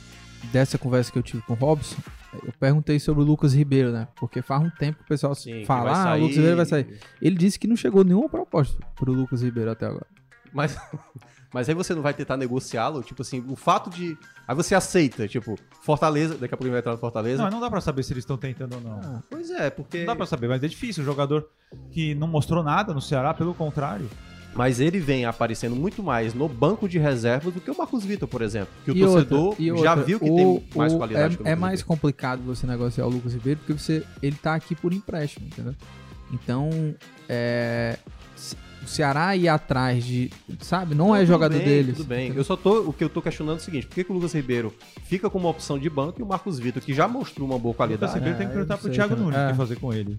[0.52, 1.96] dessa conversa que eu tive com o Robson,
[2.44, 4.08] eu perguntei sobre o Lucas Ribeiro, né?
[4.16, 6.20] Porque faz um tempo que o pessoal Sim, fala, ah, o.
[6.20, 7.00] Lucas Ribeiro vai sair.
[7.20, 10.06] Ele disse que não chegou nenhuma proposta pro Lucas Ribeiro até agora.
[10.52, 10.76] Mas,
[11.52, 13.02] mas aí você não vai tentar negociá-lo?
[13.02, 14.16] Tipo assim, o fato de.
[14.46, 17.42] Aí você aceita, tipo, Fortaleza, daqui a pouco ele vai entrar no Fortaleza.
[17.42, 19.00] Não, não dá pra saber se eles estão tentando ou não.
[19.02, 19.98] Ah, Pois é, porque.
[19.98, 21.02] Não dá pra saber, mas é difícil.
[21.02, 21.48] O jogador
[21.90, 24.08] que não mostrou nada no Ceará, pelo contrário.
[24.56, 28.26] Mas ele vem aparecendo muito mais no banco de reservas do que o Marcos Vitor,
[28.26, 28.68] por exemplo.
[28.84, 31.34] Que o E torcedor outra- e já outra, viu que o- tem mais o- qualidade
[31.34, 31.86] É, que o é mais Ribeiro.
[31.88, 35.74] complicado você negociar o Lucas Ribeiro porque você, ele tá aqui por empréstimo, entendeu?
[36.32, 36.70] Então,
[37.28, 37.98] é,
[38.82, 41.96] o Ceará ir atrás de, sabe, não, é jogador bem, deles.
[41.98, 42.24] Tudo bem.
[42.26, 42.40] entendeu?
[42.40, 42.80] Eu só tô.
[42.88, 44.72] O que eu tô questionando é o seguinte: por que, que o Lucas Ribeiro
[45.04, 47.72] fica como opção de banco e o Marcos Vitor, que já mostrou uma boa O
[47.72, 48.14] Lucas qualidade.
[48.14, 49.16] Ribeiro tem É, que perguntar pro Thiago.
[49.16, 49.50] Nunes o É.
[49.50, 50.16] que fazer com ele.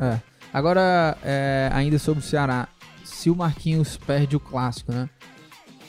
[0.00, 0.18] É.
[0.52, 2.68] Agora, é, ainda sobre o Ceará,
[3.26, 5.10] se o Marquinhos perde o clássico, né?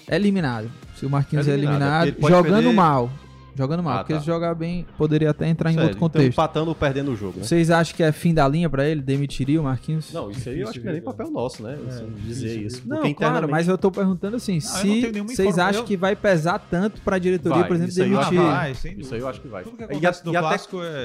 [0.08, 0.72] É eliminado.
[0.96, 3.12] Se o Marquinhos É é eliminado, eliminado, é pode jogando perder- mal.
[3.56, 4.20] Jogando mal, Ah, porque tá.
[4.20, 6.34] se jogar bem, poderia até entrar em Sério, outro então contexto.
[6.34, 7.44] empatando ou perdendo o jogo, né?
[7.44, 9.02] Vocês acham que é fim da linha pra ele?
[9.02, 10.12] Demitiria o Marquinhos?
[10.14, 11.78] Não, isso aí eu acho que não é nem papel nosso, né?
[11.88, 12.82] Assim, dizer difícil, isso.
[12.88, 15.96] Não, Porque claro, internamente- mas eu tô perguntando assim, não se vocês acham eu- que
[15.98, 18.30] vai pesar tanto pra diretoria, Vai, por exemplo, isso demitir...
[18.30, 19.64] que vai, Isso aí eu acho que vai.
[19.64, 20.56] Tudo que E a- no e até-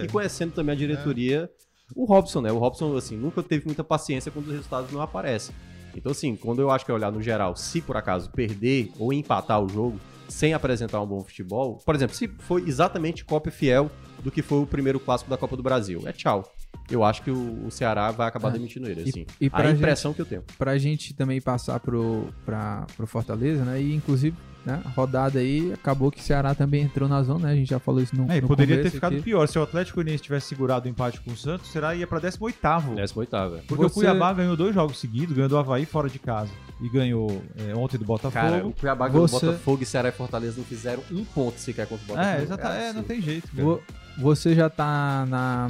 [0.00, 0.04] é...
[0.04, 1.50] E conhecendo também a diretoria,
[1.96, 2.52] o Robson, né?
[2.52, 5.54] O Robson, assim, nunca teve muita paciência quando os resultados não aparecem.
[5.94, 9.12] Então, assim, quando eu acho que é olhar no geral, se por acaso perder ou
[9.12, 13.90] empatar o jogo sem apresentar um bom futebol, por exemplo, se foi exatamente cópia fiel
[14.22, 16.42] do que foi o primeiro clássico da Copa do Brasil, é tchau.
[16.90, 18.52] Eu acho que o, o Ceará vai acabar É.
[18.52, 19.26] demitindo ele, E- assim.
[19.40, 20.42] e pra a impressão que eu tenho.
[20.56, 23.80] pra gente também passar pro, pra, pro Fortaleza, né?
[23.82, 27.52] E inclusive, né, a rodada aí, acabou que o Ceará também entrou na zona, né?
[27.52, 29.22] A gente já falou isso no, É, e no poderia ter ficado aqui.
[29.22, 29.46] pior.
[29.48, 32.94] Se o Atlético Goianiense tivesse segurado o empate com o Santos, será ia pra 18º.
[32.94, 33.30] 18
[33.66, 36.50] Porque o Você- Cuiabá ganhou dois jogos seguidos, ganhou do Havaí fora de casa.
[36.80, 38.32] E ganhou é, ontem do Botafogo.
[38.32, 41.86] Cara, o Cuiabá ganhou Você- Botafogo e Ceará e Fortaleza não fizeram um ponto sequer
[41.86, 42.36] contra o Botafogo.
[42.38, 42.82] é, exatamente.
[42.84, 43.62] É, não tem jeito, cara.
[43.62, 43.80] Vo-
[44.18, 45.68] Você já tá na,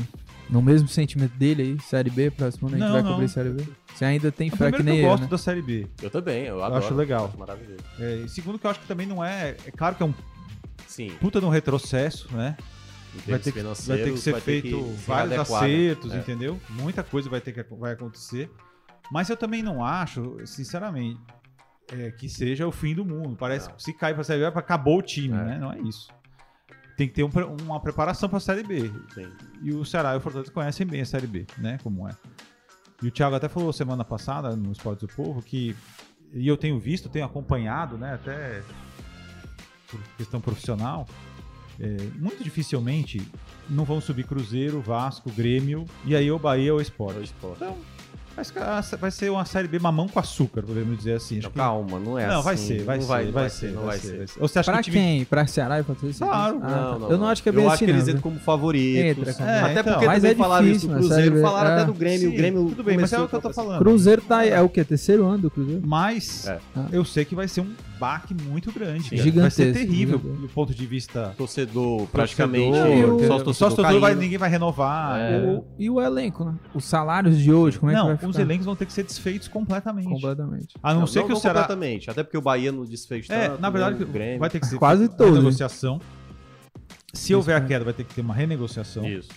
[0.52, 3.12] no mesmo sentimento dele aí, Série B, próximo ano a gente Não, vai não.
[3.12, 3.64] cobrir Série B?
[3.94, 5.28] Você ainda tem fé que Primeiro nem que eu eu, gosto né?
[5.28, 5.86] da Série B.
[6.02, 6.84] Eu também, eu adoro.
[6.84, 7.26] acho legal.
[7.26, 7.82] Acho maravilhoso.
[7.98, 9.56] É, e segundo que eu acho que também não é...
[9.66, 10.14] É claro que é um
[10.86, 11.10] Sim.
[11.20, 12.56] puta de um retrocesso, né?
[13.14, 15.66] em Vai termos ter, que, vai ter que ser vai ter feito vários adequado, né?
[15.68, 16.18] acertos, É.
[16.18, 16.60] entendeu?
[16.70, 18.50] Muita coisa vai ter que vai acontecer.
[19.10, 21.20] Mas eu também não acho, sinceramente,
[21.92, 23.36] é, que seja o fim do mundo.
[23.36, 25.44] Parece que se cair pra Série B, acabou o time, É.
[25.44, 25.58] né?
[25.58, 26.08] Não é isso.
[26.96, 27.30] Tem que ter um
[27.64, 28.90] uma preparação pra Série B.
[29.14, 29.28] Sim.
[29.62, 31.78] E o Ceará e o Fortaleza conhecem bem a Série B, né?
[31.82, 32.12] Como é.
[33.02, 35.74] E o Thiago até falou semana passada no Esporte do Povo que.
[36.32, 38.14] E eu tenho visto, tenho acompanhado, né?
[38.14, 38.62] Até
[39.88, 41.06] por questão profissional.
[41.80, 43.20] é, muito dificilmente
[43.68, 47.16] não vão subir Cruzeiro, Vasco, Grêmio e aí o Bahia ou o Sport.
[47.16, 47.64] É o esporte.
[47.64, 47.76] Então,
[48.34, 48.44] vai
[48.82, 51.38] ser- vai ser uma Série B mamão com açúcar, podemos dizer assim.
[51.38, 52.44] Acho Não, que- calma, não é não, assim.
[52.44, 54.16] vai ser, vai não ser, vai, vai, ser, não vai ser.
[54.18, 54.40] vai ser.
[54.42, 55.24] Ou você acha Pra que time quem?
[55.24, 56.24] Pra Ceará e Fortaleza?
[56.24, 56.60] Claro.
[56.62, 56.98] Ah, Não, tá.
[56.98, 58.22] não, Eu não acho que é bem Eu assim, acho que eles entram viu?
[58.22, 59.28] como favoritos.
[59.28, 61.74] Entra É, Até então, porque mas também é falaram isso do Cruzeiro, falaram É.
[61.74, 62.20] até do Grêmio.
[62.28, 63.78] Sim, o Grêmio tudo bem, mas é o que eu tô falando.
[63.78, 64.44] Cruzeiro tá.
[64.46, 64.84] É o quê?
[64.84, 65.82] Terceiro ano do Cruzeiro?
[65.84, 66.58] Mas É.
[66.90, 67.72] eu sei que vai ser um
[68.02, 69.04] baque muito grande.
[69.10, 69.16] Sim.
[69.16, 70.42] Gigantesco, Vai ser terrível gigantesco.
[70.46, 71.32] do ponto de vista.
[71.38, 72.72] Torcedor, praticamente.
[72.76, 75.20] torcedor, só os Só torcedores torcedores vai, ninguém vai renovar.
[75.20, 75.38] É.
[75.46, 76.54] O- e o elenco, né?
[76.74, 78.28] Os salários de hoje, como é que não, vai ficar?
[78.28, 80.08] os elencos vão ter que ser desfeitos completamente.
[80.08, 80.74] Completamente.
[80.82, 81.60] A não, ser que o Ceará.
[81.60, 82.10] completamente.
[82.10, 84.40] Até porque o Bahia não desfez É, tanto, na verdade, né, o Grêmio.
[84.40, 85.30] vai ter que ser Quase todo.
[85.34, 86.00] renegociação.
[87.14, 87.68] Se houver a Isso, né?
[87.68, 89.06] queda, vai ter que ter uma renegociação.
[89.06, 89.28] Isso.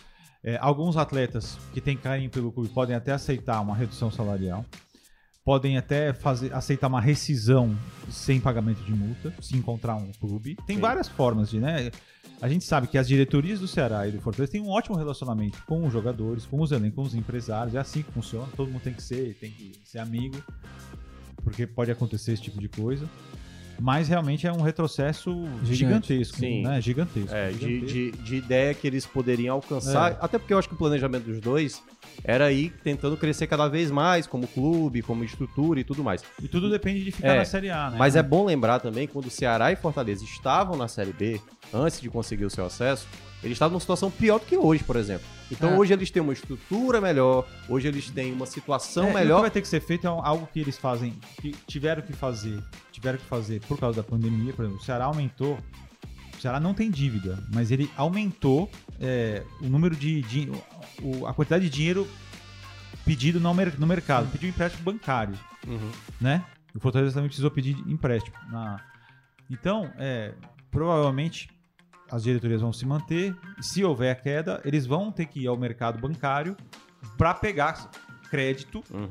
[0.43, 4.63] É, alguns atletas que têm carinho pelo clube podem até aceitar uma redução salarial.
[5.46, 7.78] Podem até fazer, aceitar uma rescisão
[8.10, 10.58] sem pagamento de multa, se encontrar um clube.
[10.66, 10.82] Tem Sim.
[10.82, 11.91] várias formas de, né?
[12.41, 15.64] A gente sabe que as diretorias do Ceará e do Fortaleza têm um ótimo relacionamento
[15.68, 17.76] com os jogadores, com os elencos, com os empresários.
[17.76, 18.48] É assim que funciona.
[18.58, 20.36] Todo mundo tem que ser, tem que ser amigo,
[21.43, 23.08] porque pode acontecer esse tipo de coisa.
[23.80, 25.32] Mas realmente é um retrocesso
[25.64, 25.76] Gigante.
[25.76, 26.64] gigantesco, Sim.
[26.64, 26.82] né?
[26.82, 27.36] Gigantesco.
[27.36, 27.88] É, de, gigantesco.
[27.88, 30.14] de, de ideia que eles poderiam alcançar.
[30.14, 30.18] É.
[30.22, 31.84] Até porque eu acho que o planejamento dos dois
[32.24, 36.24] era ir tentando crescer cada vez mais, como clube, como estrutura e tudo mais.
[36.41, 37.97] E tudo depende de ficar É, na Série A, né?
[37.97, 41.39] Mas é bom lembrar também, quando o Ceará e Fortaleza estavam na Série B,
[41.74, 43.07] antes de conseguir o seu acesso,
[43.43, 45.26] eles estavam numa situação pior do que hoje, por exemplo.
[45.51, 45.78] Então É.
[45.78, 49.20] hoje eles têm uma estrutura melhor, hoje eles têm uma situação É, e O que
[49.20, 49.41] melhor.
[49.41, 52.59] vai ter que ser feito é algo que eles fazem, que tiveram que fazer,
[52.91, 55.59] tiveram que fazer por causa da pandemia, por exemplo, o Ceará aumentou.
[56.46, 58.70] Ceará não tem dívida, mas ele aumentou
[59.00, 60.52] é, o número de, de
[61.02, 62.08] o- a quantidade de dinheiro
[63.04, 65.34] pedido no, no mercado, pediu empréstimo bancário,
[65.66, 65.91] Uhum.
[66.22, 66.46] né?
[66.76, 68.36] O Fortaleza também precisou pedir empréstimo.
[68.52, 68.80] na-
[69.50, 70.36] Então, é,
[70.70, 71.50] provavelmente
[72.12, 73.36] as diretorias vão se manter.
[73.60, 76.56] Se houver queda, eles vão ter que ir ao mercado bancário
[77.18, 77.89] para pegar
[78.30, 79.10] crédito Uhum.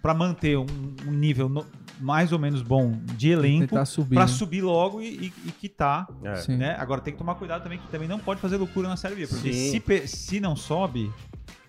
[0.00, 0.64] para manter um,
[1.06, 1.66] um nível no-
[2.00, 4.14] mais ou menos bom de elenco subir.
[4.16, 4.32] para né?
[4.32, 6.52] subir logo e, e, e quitar, É.
[6.52, 6.76] Né?
[6.78, 9.26] Agora tem que tomar cuidado também que também não pode fazer loucura na Série B,
[9.26, 11.12] porque se, se não sobe,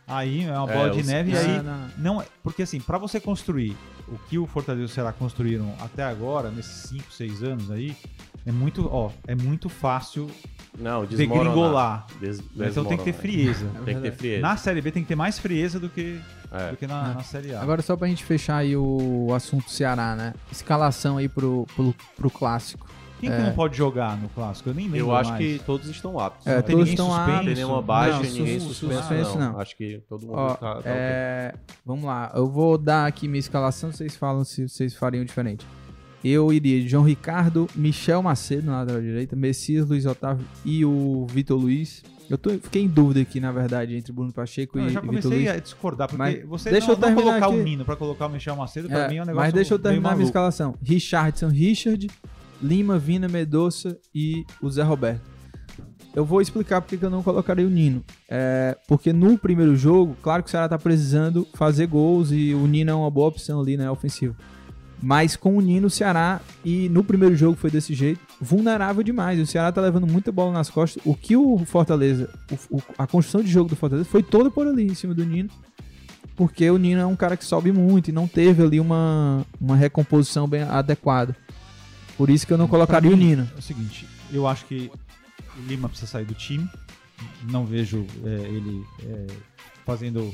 [0.07, 2.13] aí é uma É, bola de os- neve e Ah, aí não.
[2.15, 3.75] não é, porque assim, para você construir
[4.07, 7.95] o que o Fortaleza e o Ceará construíram até agora, nesses 5, 6 anos aí,
[8.45, 10.29] é muito, ó, é muito fácil
[10.77, 11.45] Não, desmoronar.
[11.45, 12.07] degringolar.
[12.19, 13.21] Des- Então tem que ter desmoronar.
[13.21, 13.65] frieza.
[13.86, 14.41] Tem que ter frieza.
[14.41, 16.40] Na Série B tem que ter mais frieza do que, É.
[16.71, 17.61] do que na, na Série A.
[17.61, 20.33] Agora só pra gente fechar aí o assunto Ceará, né?
[20.51, 22.85] Escalação aí pro, pro, pro clássico.
[23.19, 23.39] Quem que é.
[23.39, 24.69] não pode jogar no clássico?
[24.69, 25.45] Eu nem lembro Eu acho mais.
[25.45, 26.47] que todos estão aptos.
[26.47, 27.29] É, todos ninguém estão suspenso?
[27.31, 27.45] Aptos.
[27.45, 29.53] tem nenhuma baixa, Não, ninguém sus- suspenso, suspenso, não.
[29.53, 29.59] não.
[29.59, 30.91] Acho que todo mundo Ó, tá, tá ok.
[30.91, 31.53] é,
[31.85, 35.65] Vamos lá, eu vou dar aqui minha escalação, vocês falam se vocês fariam diferente.
[36.24, 41.26] Eu iria de João Ricardo, Michel Macedo na lateral direita, Messias, Luiz Otávio e o
[41.30, 42.03] Vitor Luiz.
[42.30, 44.99] Eu tô, fiquei em dúvida aqui, na verdade, entre Bruno Pacheco Não, e eu já
[45.01, 45.26] Vitor Luiz.
[45.26, 47.55] comecei a discordar, porque Mas você deixa não, eu não colocar aqui.
[47.55, 49.74] o Nino pra colocar o Michel Macedo, pra É, mim é um negócio mas deixa
[49.74, 50.28] eu terminar minha maluco.
[50.28, 50.76] escalação.
[50.82, 52.07] Richardson, Richard,
[52.61, 55.22] Lima, Vina, Medoça e o Zé Roberto.
[56.15, 58.03] Eu vou explicar porque que eu não colocarei o Nino.
[58.30, 62.67] É, porque no primeiro jogo, claro que o Ceará tá precisando fazer gols e o
[62.67, 64.36] Nino é uma boa opção ali, né, ofensivo.
[65.01, 69.39] Mas com o Nino, o Ceará, e no primeiro jogo foi desse jeito, vulnerável demais.
[69.39, 71.01] O Ceará tá levando muita bola nas costas.
[71.05, 72.29] O que o Fortaleza,
[72.69, 75.25] o- o- a construção de jogo do Fortaleza foi toda por ali, em cima do
[75.25, 75.49] Nino.
[76.35, 79.75] Porque o Nino é um cara que sobe muito e não teve ali uma, uma
[79.75, 81.35] recomposição bem adequada.
[82.17, 83.49] Por isso que eu não colocaria Pra o mim, Nino.
[83.55, 84.91] É o seguinte, eu acho que
[85.57, 86.67] o Lima precisa sair do time.
[87.49, 89.27] Não vejo é, ele é,
[89.85, 90.31] fazendo.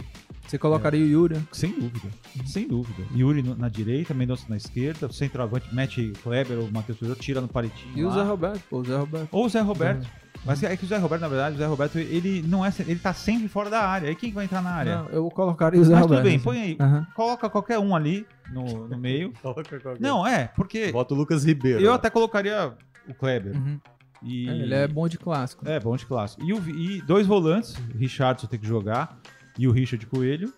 [0.47, 1.35] Você colocaria o Yuri.
[1.51, 2.07] Sem dúvida.
[2.45, 3.03] Sem dúvida.
[3.15, 7.47] Yuri na direita, Mendonça na esquerda, o centroavante mete Kleber ou Matheus Tureiro, tira no
[7.49, 7.97] palitinho.
[7.97, 8.15] E o lá.
[8.15, 9.27] Zé Roberto, pô, o Zé Roberto.
[9.31, 10.07] Ou o Zé Roberto.
[10.45, 12.71] Mas é que o Zé Roberto, na verdade, o Zé Roberto, ele não é.
[12.79, 14.07] Ele tá sempre fora da área.
[14.07, 14.97] Aí quem que vai entrar na área?
[15.01, 16.21] Não, eu colocaria o Zé Mas Roberto.
[16.21, 16.77] tudo bem, põe aí.
[16.79, 17.07] Aham.
[17.15, 19.33] Coloca qualquer um ali no, no meio.
[19.41, 21.81] Coloca qualquer- Não, é, porque Bota o Lucas Ribeiro.
[21.81, 22.73] eu até colocaria
[23.09, 23.53] o Kleber.
[23.57, 23.79] Uhum.
[24.23, 24.47] E...
[24.47, 25.67] É, ele é bom de clássico.
[25.67, 26.41] É, bom de clássico.
[26.45, 29.19] E, o- e dois volantes, o Richardson tem que jogar
[29.57, 30.53] e o Richard Coelho.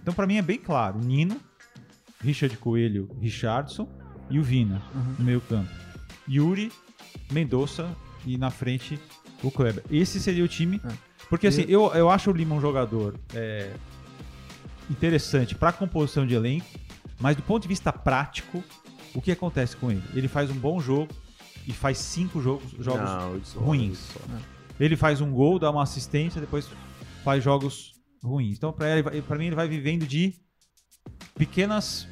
[0.00, 1.36] Então, pra mim, é bem claro: Nino,
[2.22, 3.88] Richard Coelho, Richardson
[4.30, 5.14] e o Vina Uhum.
[5.18, 5.70] no meio campo.
[6.28, 6.70] Yuri,
[7.30, 8.98] Mendonça e na frente
[9.42, 9.82] o Kleber.
[9.90, 10.80] Esse seria o time.
[10.84, 10.92] É.
[11.28, 13.72] Porque assim, eu, eu acho o Lima um jogador é,
[14.90, 16.66] interessante pra composição de elenco,
[17.18, 18.62] mas do ponto de vista prático,
[19.14, 20.02] O que acontece com ele?
[20.14, 21.12] Ele faz um bom jogo
[21.66, 23.98] e faz cinco jogos, jogos Não, ruins.
[23.98, 24.32] discordo.
[24.80, 26.66] Ele faz um gol, dá uma assistência, depois
[27.22, 27.91] faz jogos
[28.22, 28.56] ruins.
[28.56, 30.34] Então, pra, ele, pra mim, ele vai vivendo de
[31.34, 32.06] pequenas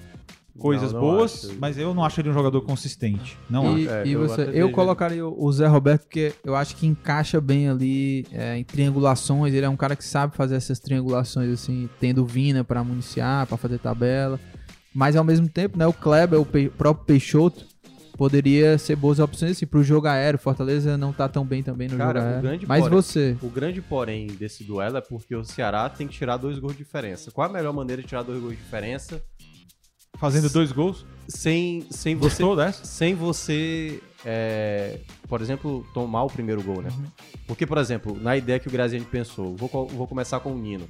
[0.58, 1.58] coisas Não, não boas, acho.
[1.58, 3.38] mas eu não acho ele um jogador consistente.
[3.48, 3.94] Não e, acho.
[3.94, 6.86] É, e eu você, eu vejo- colocaria o o Zé Roberto porque eu acho que
[6.86, 9.54] encaixa bem ali é, em triangulações.
[9.54, 13.56] Ele é um cara que sabe fazer essas triangulações assim, tendo Vina pra municiar, pra
[13.56, 14.38] fazer tabela.
[14.92, 17.64] Mas ao mesmo tempo, né, o Kleber, o Pe- próprio Peixoto,
[18.20, 20.38] poderia ser boas opções assim pro jogo aéreo.
[20.38, 22.42] Fortaleza não tá tão bem também no Cara, jogo o aéreo.
[22.42, 26.12] grande Mas porém- você, O grande porém desse duelo é porque o Ceará tem que
[26.12, 27.30] tirar dois gols de diferença.
[27.30, 29.22] Qual a melhor maneira de tirar dois gols de diferença
[30.18, 31.06] Fazendo dois gols.
[31.28, 32.84] sem, sem você Gostou dessa?
[32.84, 36.90] sem você, é, por exemplo, tomar o primeiro gol, né?
[37.46, 40.86] Porque, por exemplo, na ideia que o Graziani pensou, vou, vou começar com o Nino.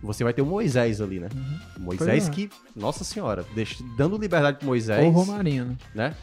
[0.00, 1.28] Você vai ter o Moisés ali, né?
[1.76, 2.30] O Moisés é.
[2.30, 6.14] que, nossa senhora, deixa- dando liberdade pro Moisés, ou o Romarinho, né?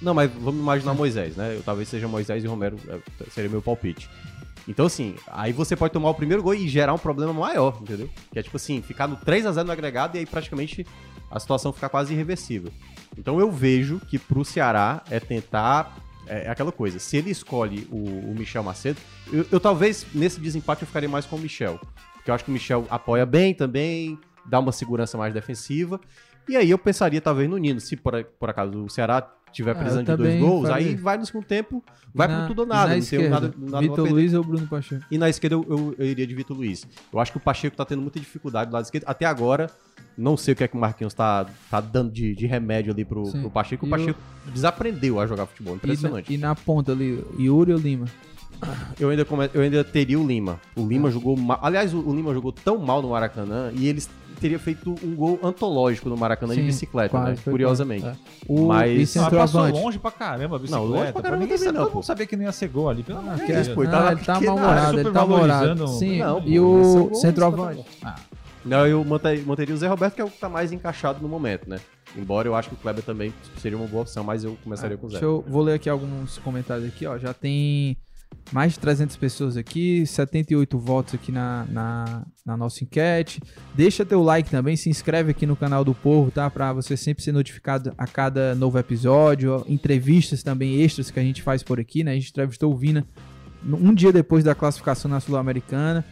[0.00, 1.56] Não, mas vamos imaginar Moisés, né?
[1.56, 2.98] Eu, talvez seja Moisés e Romero, é,
[3.30, 4.08] seria meu palpite.
[4.68, 8.08] Então, assim, aí você pode tomar o primeiro gol e gerar um problema maior, entendeu?
[8.30, 10.86] Que é tipo assim, ficar no 3 a 0 no agregado e aí praticamente
[11.30, 12.70] a situação ficar quase irreversível.
[13.16, 15.96] Então eu vejo que pro Ceará é tentar.
[16.26, 19.00] É, é aquela coisa, se ele escolhe o, o Michel Macedo,
[19.32, 21.80] eu, eu talvez nesse desempate eu ficaria mais com o Michel.
[22.14, 25.98] Porque eu acho que o Michel apoia bem também, dá uma segurança mais defensiva.
[26.46, 27.80] E aí eu pensaria talvez no Nino.
[27.80, 30.88] Se por, por acaso o Ceará tiver Ah, eu precisando de dois gols, faria.
[30.88, 31.82] aí vai no segundo tempo,
[32.14, 32.82] vai pro na- tudo ou nada.
[32.84, 34.08] na Não esquerda, nada, nada Vitor.
[34.10, 35.04] Luiz ou Bruno Pacheco?
[35.10, 36.86] E na esquerda eu, eu- eu iria de Vitor Luiz.
[37.12, 39.04] Eu acho que o Pacheco tá tendo muita dificuldade do lado esquerdo.
[39.06, 39.70] Até agora,
[40.16, 43.04] não sei o que é que o Marquinhos tá, tá dando de, de remédio ali
[43.04, 43.86] pro, pro Pacheco.
[43.86, 44.18] O Pacheco
[44.52, 45.74] desaprendeu a jogar futebol.
[45.74, 46.34] E na, Impressionante.
[46.34, 48.06] e na ponta ali, Yuri ou Lima?
[48.98, 50.60] Eu, ainda come- eu ainda teria o Lima.
[50.74, 51.60] O Lima jogou mal.
[51.62, 54.02] Aliás, o, Lima jogou tão mal no Maracanã e ele
[54.40, 57.36] teria feito um gol antológico no Maracanã de Sim, bicicleta, quase, né?
[57.44, 58.06] Curiosamente.
[58.06, 58.14] é.
[58.46, 59.80] O, Mas- Ah, passou centroavante?
[59.80, 60.84] longe pra caramba a bicicleta.
[60.84, 62.68] Não, longe pra Pra caramba ninguém também sabe, não, mundo sabia que não ia ser
[62.68, 63.02] gol ali.
[63.02, 63.68] Pelo amor de Deus.
[63.68, 65.88] é- pô, ele não, tava ele tá mal-humorado, ele tá mal-humorado.
[65.88, 66.64] Sim, Não, e é o
[67.08, 67.84] gol, centroavante?
[68.64, 71.68] Não, eu manteria, o Zé Roberto, que é o que tá mais encaixado no momento,
[71.70, 71.78] né?
[72.16, 75.06] Embora eu acho que o Kleber também seria uma boa opção, mas eu começaria com
[75.06, 75.14] o Zé.
[75.14, 77.16] Deixa eu, vou ler aqui alguns comentários aqui, ó.
[77.18, 77.96] Já tem
[78.52, 83.40] mais de 300 pessoas aqui, 78 votos aqui na, na, na nossa enquete.
[83.74, 86.48] Deixa teu like também, se inscreve aqui no canal do Povo, tá?
[86.48, 89.64] Pra você sempre ser notificado a cada novo episódio.
[89.68, 92.12] Entrevistas também extras que a gente faz por aqui, né?
[92.12, 93.06] A gente entrevistou o Vina
[93.64, 96.04] um dia depois da classificação na Sul-Americana.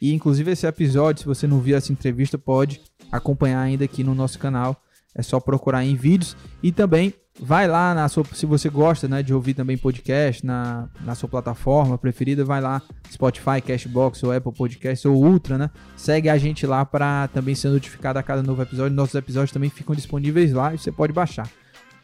[0.00, 4.14] E inclusive esse episódio, se você não viu essa entrevista, pode acompanhar ainda aqui no
[4.14, 4.76] nosso canal.
[5.14, 6.36] É só procurar em vídeos.
[6.62, 8.24] E também vai lá na sua.
[8.32, 12.82] Se você gosta né, de ouvir também podcast na, na sua plataforma preferida, vai lá,
[13.10, 15.70] Spotify, Cashbox ou Apple Podcast ou Ultra, né?
[15.96, 18.94] Segue a gente lá para também ser notificado a cada novo episódio.
[18.94, 21.48] Nossos episódios também ficam disponíveis lá e você pode baixar.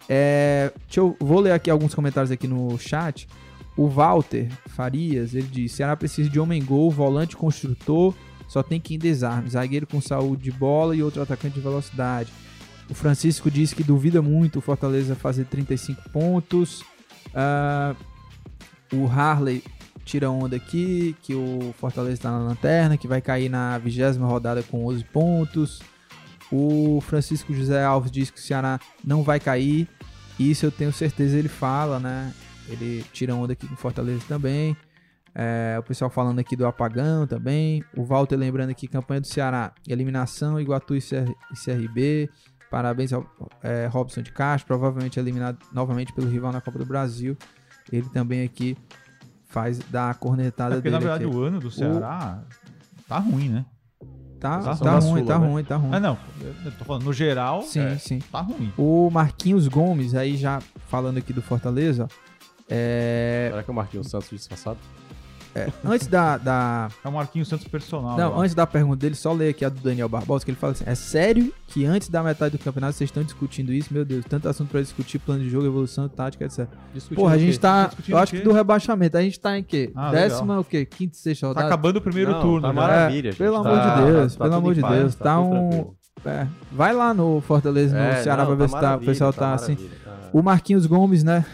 [0.08, 3.28] É, deixa eu, vou ler aqui alguns comentários aqui no chat.
[3.76, 8.14] O Walter Farias, ele diz: Ceará precisa de homem gol, volante construtor,
[8.46, 12.30] só tem que desarme, zagueiro com saúde de bola e outro atacante de velocidade.
[12.92, 16.84] O Francisco diz que duvida muito o Fortaleza fazer 35 pontos.
[17.34, 17.96] Ah,
[18.92, 19.64] o Harley
[20.04, 24.62] tira onda aqui, que o Fortaleza está na lanterna, que vai cair na vigésima rodada
[24.62, 25.80] com 11 pontos.
[26.52, 29.88] O Francisco José Alves diz que o Ceará não vai cair.
[30.38, 32.30] Isso eu tenho certeza ele fala, né?
[32.68, 34.76] Ele tira onda aqui com Fortaleza também.
[35.34, 37.82] É, o pessoal falando aqui do apagão também.
[37.96, 39.72] O Walter lembrando aqui, campanha do Ceará.
[39.88, 42.30] Eliminação, Iguatu e, CR e CRB.
[42.72, 43.26] Parabéns ao
[43.62, 47.36] é, Robson de Castro, provavelmente eliminado novamente pelo rival na Copa do Brasil.
[47.92, 48.78] Ele também aqui
[49.44, 50.94] faz da É cornetada porque, dele.
[50.94, 51.36] na verdade, aqui.
[51.36, 52.42] o ano do Ceará
[53.06, 53.66] tá ruim, né?
[54.40, 55.46] Tá, tá da ruim, Sula, tá né?
[55.46, 55.90] ruim, tá ruim.
[55.92, 56.18] Ah, não.
[56.64, 58.20] Eu tô falando, no geral, sim, é, sim.
[58.32, 58.72] tá ruim.
[58.78, 60.58] O Marquinhos Gomes, aí já
[60.88, 62.08] falando aqui do Fortaleza,
[62.70, 64.78] é, Será que é o Marquinhos Santos disfarçado?
[65.54, 68.16] É, antes da, da- É o Marquinhos Santos personal.
[68.16, 70.72] não, antes da pergunta dele, só ler aqui a do Daniel Barbosa, que ele fala
[70.72, 73.92] assim, é sério que antes da metade do campeonato vocês estão discutindo isso?
[73.92, 76.66] Meu Deus, tanto assunto pra discutir, plano de jogo, evolução, tática, etc.
[76.94, 79.62] Discutindo Porra, a gente tá, Discutindo eu acho que do rebaixamento, a gente tá em
[79.62, 79.90] quê?
[79.94, 80.84] Ah, Décima, o quê?
[80.86, 81.66] Quinta, sexta Tá rodada?
[81.66, 82.62] acabando o primeiro Não, turno.
[82.62, 82.72] tá já.
[82.74, 83.38] maravilha, É, gente.
[83.38, 85.94] pelo Tá- amor de Deus, tá pelo amor de paz, Deus, tá tudo um-.
[86.24, 89.32] É, vai lá no Fortaleza, no É, Ceará, não, pra ver se tá, o pessoal
[89.32, 89.76] tá, assim.
[90.32, 91.44] O Marquinhos Gomes, né?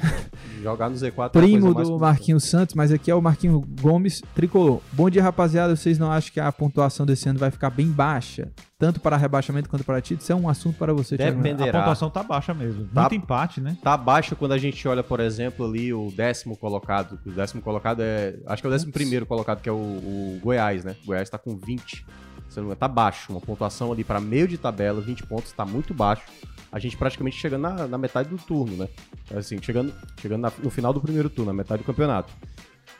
[0.62, 1.98] Jogar no Z4 é primo mais do.
[1.98, 4.80] Marquinhos Santos, mas aqui é o Marquinhos Gomes tricolor.
[4.92, 5.74] Bom dia, rapaziada.
[5.74, 8.50] Vocês não acham que a pontuação desse ano vai ficar bem baixa?
[8.78, 10.22] Tanto para rebaixamento quanto para título?
[10.22, 11.36] Isso é um assunto para você, Thiago.
[11.36, 11.54] Depende.
[11.54, 11.80] A Dependerá.
[11.80, 12.86] pontuação tá baixa mesmo.
[12.86, 13.02] Tá.
[13.02, 13.76] Muito empate, né?
[13.82, 17.18] Tá baixo quando a gente olha, por exemplo, ali o décimo colocado.
[17.26, 18.36] O décimo colocado é.
[18.46, 20.94] Acho que é o décimo primeiro colocado, que é o, o Goiás, né?
[21.02, 22.06] O Goiás tá com 20.
[22.48, 25.92] Se não tá baixo, uma pontuação ali para meio de tabela, 20 pontos, tá muito
[25.94, 26.22] baixo.
[26.70, 28.88] A gente praticamente chegando na, na metade do turno, né?
[29.34, 32.32] Assim, chegando, chegando na- no final do primeiro turno, na metade do campeonato.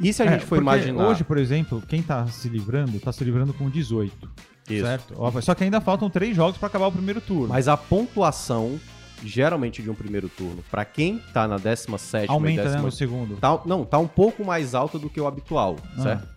[0.01, 1.07] E se a É, gente for imaginar.
[1.09, 4.31] Hoje, por exemplo, quem tá se livrando, tá se livrando com 18.
[4.71, 4.85] Isso.
[4.87, 5.15] Certo?
[5.43, 7.49] Só que ainda faltam três jogos pra acabar o primeiro turno.
[7.49, 8.79] Mas a pontuação,
[9.25, 12.93] geralmente de um primeiro turno, para quem tá na 17 Aumenta, e né, décima no
[12.93, 13.37] segundo.
[13.37, 16.03] Tá, não, tá um pouco mais alta do que o habitual, Ah.
[16.03, 16.29] certo?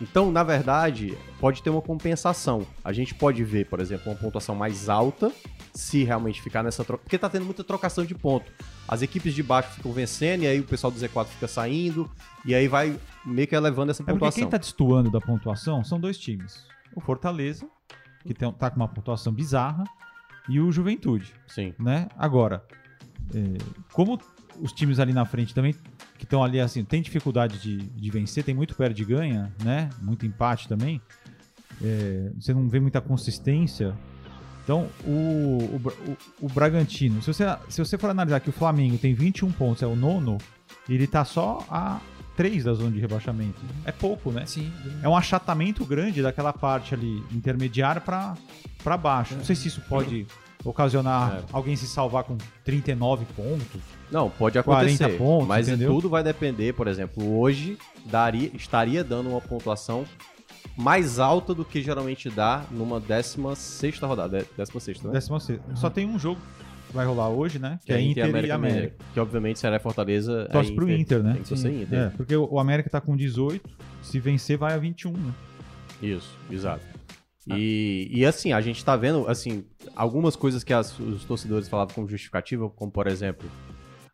[0.00, 2.66] Então, na verdade, pode ter uma compensação.
[2.82, 5.30] A gente pode ver, por exemplo, uma pontuação mais alta
[5.74, 7.02] se realmente ficar nessa troca.
[7.04, 8.50] Porque tá tendo muita trocação de ponto.
[8.88, 12.10] As equipes de baixo ficam vencendo, e aí o pessoal do Z4 fica saindo,
[12.44, 14.40] e aí vai meio que elevando essa É porque pontuação.
[14.42, 16.66] quem tá destoando da pontuação são dois times.
[16.94, 17.68] O Fortaleza,
[18.26, 19.84] que tem, tá com uma pontuação bizarra,
[20.48, 21.74] e o Juventude, Sim.
[21.78, 22.08] né?
[22.18, 22.64] Agora,
[23.34, 23.58] é,
[23.92, 24.18] como
[24.60, 25.74] os times ali na frente também,
[26.20, 29.88] que estão ali assim, tem dificuldade de, de vencer, tem muito perde de ganha, né?
[30.02, 31.00] Muito empate também.
[31.82, 33.96] é, você não vê muita consistência.
[34.62, 39.14] Então, o, o, o, Bragantino, se você, se você for analisar que o Flamengo tem
[39.14, 40.36] 21 pontos, é o nono,
[40.88, 41.98] ele tá só a
[42.36, 43.58] 3 da zona de rebaixamento.
[43.86, 44.44] É pouco, né?
[44.44, 44.70] Sim.
[45.02, 48.34] É um achatamento grande daquela parte ali intermediária pra
[48.84, 49.34] para baixo.
[49.34, 50.26] Não sei se isso pode
[50.64, 51.42] ocasionar É.
[51.50, 53.80] alguém se salvar com 39 pontos.
[54.10, 55.18] Não, pode 40 acontecer.
[55.18, 55.92] pontos, mas entendeu?
[55.94, 60.04] tudo vai depender, por exemplo, hoje daria, estaria dando uma pontuação
[60.76, 64.44] mais alta do que geralmente dá numa 16 rodada.
[64.56, 65.12] 16, né?
[65.12, 65.60] 16.
[65.74, 66.40] Só tem um jogo
[66.88, 67.78] que vai rolar hoje, né?
[67.84, 68.94] Que, é Inter, e América.
[69.14, 70.46] Que obviamente será Fortaleza.
[70.48, 71.34] é Torce pro Inter, né?
[71.34, 71.82] Tem que Sim.
[71.82, 71.98] Inter.
[71.98, 73.68] É, porque o o América tá com 18,
[74.02, 75.32] se vencer vai a 21, né?
[76.02, 76.84] Isso, exato.
[77.48, 77.54] Ah.
[77.56, 81.94] E, e assim, a gente tá vendo, assim, algumas coisas que as- os torcedores falavam
[81.94, 83.48] como justificativa, como por exemplo,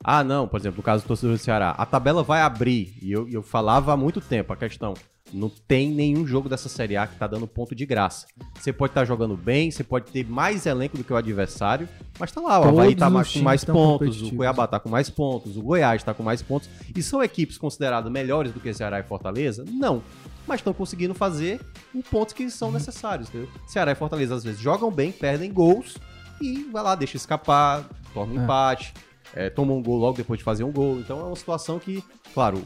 [0.03, 3.11] ah, não, por exemplo, no caso do torcedor do Ceará, a tabela vai abrir, e
[3.13, 4.95] eu, eu falava há muito tempo a questão,
[5.33, 8.29] não tem nenhum jogo dessa Série A que tá dando ponto de graça.
[8.55, 11.89] Você pode estar jogando bem, você pode ter mais elenco do que o adversário,
[12.19, 14.37] mas tá lá, o Havaí tá mais, com mais pontos, o.
[14.37, 18.11] Cuiabá tá com mais pontos, o Goiás tá com mais pontos, e são equipes consideradas
[18.11, 19.65] melhores do que Ceará e Fortaleza?
[19.69, 20.03] Não
[20.47, 21.61] mas estão conseguindo fazer
[21.93, 23.49] os pontos que são necessários, entendeu?
[23.67, 25.97] Ceará e Fortaleza às vezes jogam bem, perdem gols
[26.41, 27.85] e vai lá, deixa escapar,
[28.15, 28.45] torna um É.
[28.45, 28.95] empate,
[29.35, 30.99] é, toma um gol logo depois de fazer um gol.
[31.01, 32.03] Então é uma situação que,
[32.35, 32.59] claro,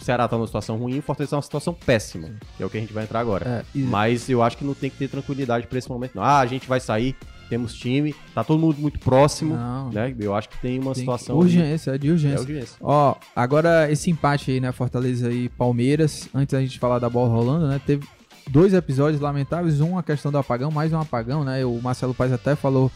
[0.00, 2.66] o Ceará tá numa situação ruim e o Fortaleza tá numa situação péssima, que é
[2.66, 3.48] o que a gente vai entrar agora.
[3.48, 6.22] É, e- Mas eu acho que não tem que ter tranquilidade pra esse momento, não.
[6.24, 7.14] Ah, a gente vai sair,
[7.48, 9.90] temos time, tá todo mundo muito próximo, Não.
[9.90, 10.14] né?
[10.18, 11.36] Eu acho que tem uma Tem situação.
[11.36, 12.36] urgência, é de urgência.
[12.36, 12.76] É urgência.
[12.80, 14.72] Ó, agora esse empate aí, né?
[14.72, 16.28] Fortaleza e Palmeiras.
[16.34, 17.80] Antes da gente falar da bola rolando, né?
[17.86, 18.06] Teve
[18.50, 19.80] dois episódios lamentáveis.
[19.82, 21.64] Um a questão do apagão, mais um apagão, né?
[21.64, 22.90] O Marcelo Paes até falou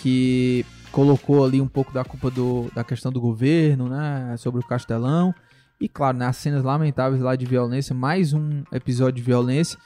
[0.00, 0.64] que
[0.96, 4.34] colocou ali um pouco da culpa do, da questão do governo, né?
[4.38, 5.34] Sobre o Castelão.
[5.78, 9.78] E claro, né, as cenas lamentáveis lá de violência, mais um episódio de violência.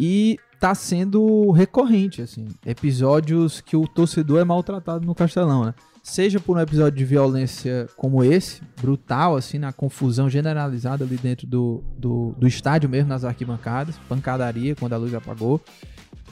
[0.00, 2.48] E tá sendo recorrente, assim.
[2.66, 5.74] Episódios que o torcedor é maltratado no Castelão, né?
[6.02, 11.46] Seja por um episódio de violência como esse, brutal, assim, na confusão generalizada ali dentro
[11.46, 15.60] do, do, do estádio mesmo, nas arquibancadas, pancadaria quando a luz apagou,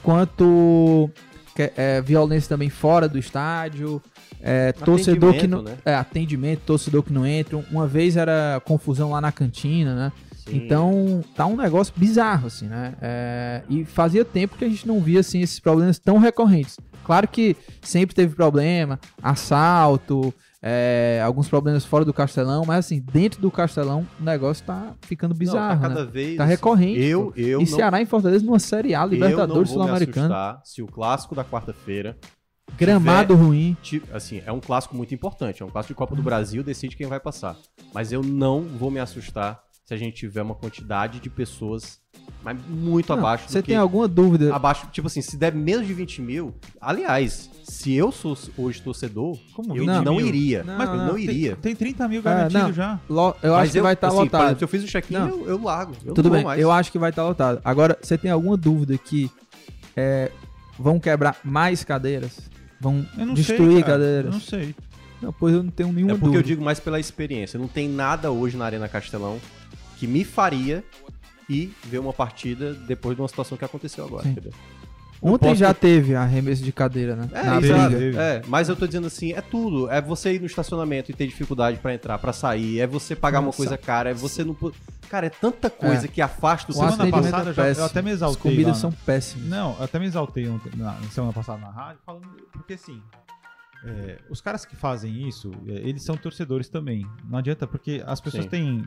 [0.03, 1.09] quanto
[1.55, 4.01] que- é, violência também fora do estádio,
[4.41, 5.59] é, torcedor que não.
[5.59, 5.91] Atendimento, né?
[5.91, 7.57] É, atendimento, torcedor que não entra.
[7.71, 10.11] Uma vez era confusão lá na cantina, né?
[10.47, 10.57] Sim.
[10.57, 12.93] Então, tá um negócio bizarro, assim, né?
[13.01, 16.77] É, e fazia tempo que a gente não via, assim, esses problemas tão recorrentes.
[17.03, 23.41] Claro que sempre teve problema, assalto, é, alguns problemas fora do Castelão, mas, assim, dentro
[23.41, 26.11] do Castelão, o negócio tá ficando Não, bizarro, tá cada né?
[26.11, 26.37] vez.
[26.37, 26.99] Tá recorrente.
[27.01, 30.87] Eu, eu e não Ceará em Fortaleza numa Série A, não Libertadores assustar se o
[30.87, 32.17] clássico da quarta-feira,
[32.75, 33.75] Gramado ruim.
[33.81, 36.95] ti- assim, é um clássico muito importante, é um clássico de Copa do Brasil, decide
[36.95, 37.55] quem vai passar.
[37.93, 41.99] Mas eu não vou me assustar se a gente tiver uma quantidade de pessoas
[42.43, 43.69] mas muito Não, abaixo do Você que...
[43.69, 44.53] tem alguma dúvida?
[44.53, 49.37] Abaixo, tipo assim, se der menos de 20 mil, aliás, se eu sou hoje torcedor,
[49.53, 50.27] Como eu 20 não, mil?
[50.27, 50.63] iria.
[50.63, 51.55] Não, mas eu não, não Tem, iria.
[51.55, 52.73] tem 30 mil É, garantido não.
[52.73, 52.99] já.
[53.09, 54.41] Lo- Eu Mas acho que vai estar assim, por lotado.
[54.43, 55.27] exemplo, se eu fiz o check-in, Não.
[55.29, 55.93] eu, eu largo.
[56.05, 56.61] Eu Tudo não bem, mais.
[56.61, 57.61] eu acho que vai estar lotado.
[57.63, 59.31] Agora, você tem alguma dúvida que
[59.95, 60.31] é,
[60.77, 62.49] vão quebrar mais cadeiras?
[62.79, 63.93] Vão Eu não destruir sei, cara.
[63.93, 64.25] cadeiras?
[64.25, 64.75] Eu não sei.
[65.21, 66.39] Não, pois eu não tenho nenhuma É porque dúvida.
[66.43, 67.59] eu digo mais pela experiência.
[67.59, 69.39] Não tem nada hoje na Arena Castelão
[69.97, 70.83] que me faria
[71.49, 74.23] ir ver uma partida depois de uma situação que aconteceu agora.
[74.23, 74.29] Sim.
[74.31, 74.51] entendeu?
[75.21, 77.27] Ontem posso- já teve arremesso de cadeira, né?
[77.33, 77.95] É, Na exato.
[77.95, 78.21] briga.
[78.21, 79.89] É, mas eu tô dizendo assim, é tudo.
[79.89, 82.79] É você ir no estacionamento e ter dificuldade pra entrar, pra sair.
[82.79, 83.57] É você pagar uma Nossa.
[83.57, 84.11] coisa cara.
[84.11, 84.55] É você não.
[85.09, 86.07] Cara, é tanta coisa É.
[86.07, 88.67] que afasta o seu Semana passada é eu já- eu até me As exaltei comidas
[88.67, 88.97] lá, são né?
[89.05, 89.47] péssimas.
[89.47, 92.27] Não, eu até me exaltei ontem, na, na semana passada na rádio, falando.
[92.51, 93.01] Porque assim.
[93.85, 97.05] é, os caras que fazem isso, é, eles são torcedores também.
[97.29, 98.49] Não adianta, porque as pessoas Sim.
[98.49, 98.83] têm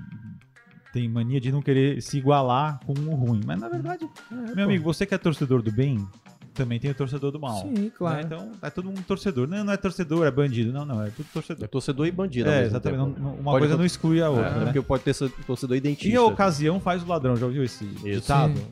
[0.93, 3.41] tem mania de não querer se igualar com o ruim.
[3.47, 4.09] Mas na verdade,
[4.55, 6.07] meu amigo, você que é torcedor do bem,
[6.53, 7.63] também tem o torcedor do mal.
[7.63, 7.91] Sim, né?
[7.97, 8.21] claro.
[8.23, 9.49] Então é todo mundo torcedor.
[9.49, 10.73] Não, não é torcedor, é bandido.
[10.73, 11.69] Não, não, é tudo É torcedor.
[11.69, 12.51] torcedor e bandido.
[12.51, 12.99] É, exatamente.
[12.99, 14.51] Não- não- uma Pode coisa não exclui a É, outra.
[14.59, 14.65] né?
[14.67, 15.15] porque pode ter
[15.47, 16.09] torcedor identista.
[16.09, 18.57] E a ocasião faz o ladrão, já ouviu esse ditado?
[18.59, 18.67] Sim.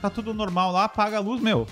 [0.00, 1.66] Tá tudo normal lá, apaga a luz, meu.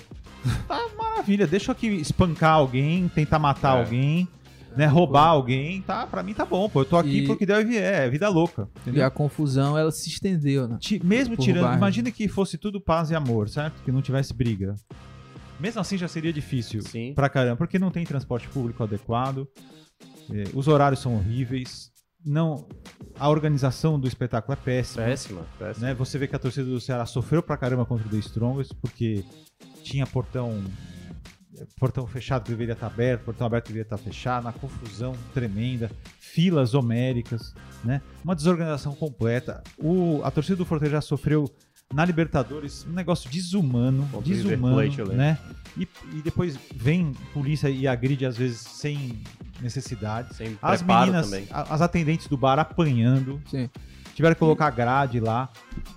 [0.68, 3.80] Tá maravilha, deixa eu aqui espancar alguém, tentar matar É.
[3.80, 4.28] alguém,
[4.76, 6.06] né, roubar alguém, tá?
[6.06, 6.80] Pra mim tá bom, pô.
[6.82, 9.06] Eu tô aqui E- porque deu e vier, é vida louca, E entendeu?
[9.06, 10.78] a confusão, ela se estendeu, né?
[10.80, 11.76] Ti- Mesmo por tirando, bairro.
[11.78, 13.82] imagina que fosse tudo paz e amor, certo?
[13.82, 14.74] Que não tivesse briga.
[15.58, 17.12] Mesmo assim já seria difícil Sim.
[17.14, 19.46] pra caramba, porque não tem transporte público adequado,
[20.32, 21.90] eh, os horários são horríveis,
[22.24, 22.66] não,
[23.18, 25.04] a organização do espetáculo é péssima.
[25.04, 25.86] Péssima, péssima.
[25.88, 25.94] né?
[25.94, 29.24] Você vê que a torcida do Ceará sofreu pra caramba contra o The Strongest, porque
[29.82, 30.62] tinha portão
[31.78, 35.90] portão fechado que deveria estar aberto, portão aberto que deveria estar fechado, uma confusão tremenda,
[36.18, 37.54] filas homéricas,
[37.84, 38.00] né?
[38.24, 39.62] Uma desorganização completa.
[39.78, 41.50] O, a torcida do Fortaleza já sofreu
[41.92, 45.38] na Libertadores um negócio desumano, desumano, Plate, né?
[45.76, 49.20] E, e depois vem polícia e agride às vezes sem
[49.60, 50.34] necessidade.
[50.34, 51.46] Sem As meninas, também.
[51.50, 53.68] a- as atendentes do bar apanhando, Sim.
[54.20, 55.48] Tiveram que colocar grade lá.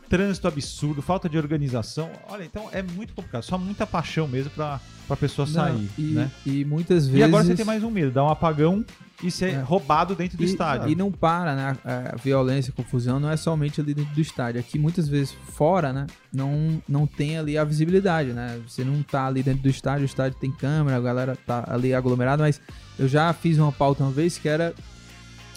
[0.08, 2.10] Trânsito absurdo, falta de organização.
[2.30, 3.44] Olha, então é muito complicado.
[3.44, 6.32] Só muita paixão mesmo pra, pra pessoa Não, sair, e, né?
[6.46, 7.20] e muitas vezes.
[7.20, 8.86] E agora você tem mais um medo, dar um apagão
[9.22, 9.60] e ser É.
[9.62, 10.88] roubado dentro do e, estádio.
[10.90, 11.78] E não para, né?
[11.84, 14.62] A, a violência, a confusão não é somente ali dentro do estádio.
[14.62, 16.08] Aqui, muitas vezes, fora, né?
[16.32, 18.58] Não, não tem ali a visibilidade, né?
[18.66, 21.94] Você não tá ali dentro do estádio, o estádio tem câmera, a galera tá ali
[21.94, 22.62] aglomerada, mas
[22.98, 24.74] eu já fiz uma pauta uma vez que era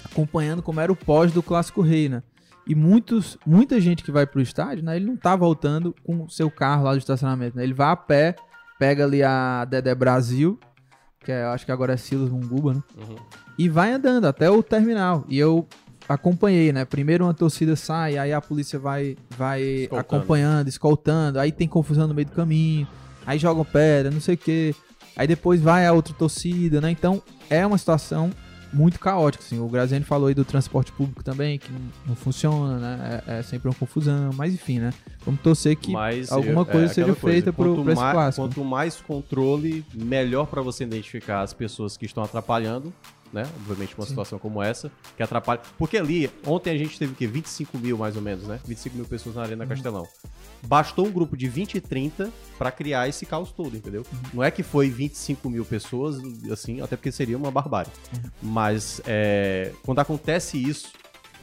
[0.05, 2.25] acompanhando como era o pós do Clássico Rei, né?
[2.67, 4.97] E muitos, muita gente que vai pro estádio, né?
[4.97, 7.62] Ele não tá voltando com o seu carro lá do estacionamento, né?
[7.62, 8.35] Ele vai a pé,
[8.79, 10.59] pega ali a Dedé Brasil,
[11.25, 12.83] que é, eu acho que agora é Silas Munguba, né?
[12.97, 13.17] Uhum.
[13.59, 15.25] e vai andando até o terminal.
[15.29, 15.67] E eu
[16.09, 16.85] acompanhei, né?
[16.85, 20.01] Primeiro uma torcida sai, aí a polícia vai, vai Escoltando.
[20.01, 22.87] acompanhando, escoltando, aí tem confusão no meio do caminho,
[23.25, 24.75] aí jogam pedra, não sei o quê.
[25.17, 26.91] Aí depois vai a outra torcida, né?
[26.91, 28.31] Então é uma situação
[28.77, 29.59] muito caótica, assim.
[29.59, 31.70] O Graziani falou aí do transporte público também, que
[32.07, 33.22] não, funciona, né?
[33.27, 34.93] É, é sempre uma confusão, mas enfim, né?
[35.24, 38.47] Vamos torcer que Mas alguma eu- coisa é seja coisa, feita pro, pra esse clássico.
[38.47, 42.93] Quanto mais controle, melhor pra você identificar as pessoas que estão atrapalhando,
[43.33, 43.45] né?
[43.57, 44.11] Obviamente uma Sim.
[44.11, 45.61] situação como essa, que atrapalha.
[45.79, 47.27] Porque ali, ontem a gente teve o quê?
[47.27, 48.61] 25 mil mais ou menos, né?
[48.64, 49.68] 25 mil pessoas na Arena Uhum.
[49.70, 50.07] Castelão.
[50.63, 54.05] Bastou um grupo de 20 e 30 pra criar esse caos todo, entendeu?
[54.13, 54.19] Uhum.
[54.35, 56.17] Não é que foi 25 mil pessoas,
[56.51, 57.91] assim, até porque seria uma barbárie.
[58.13, 58.31] Uhum.
[58.43, 60.93] Mas é, quando acontece isso,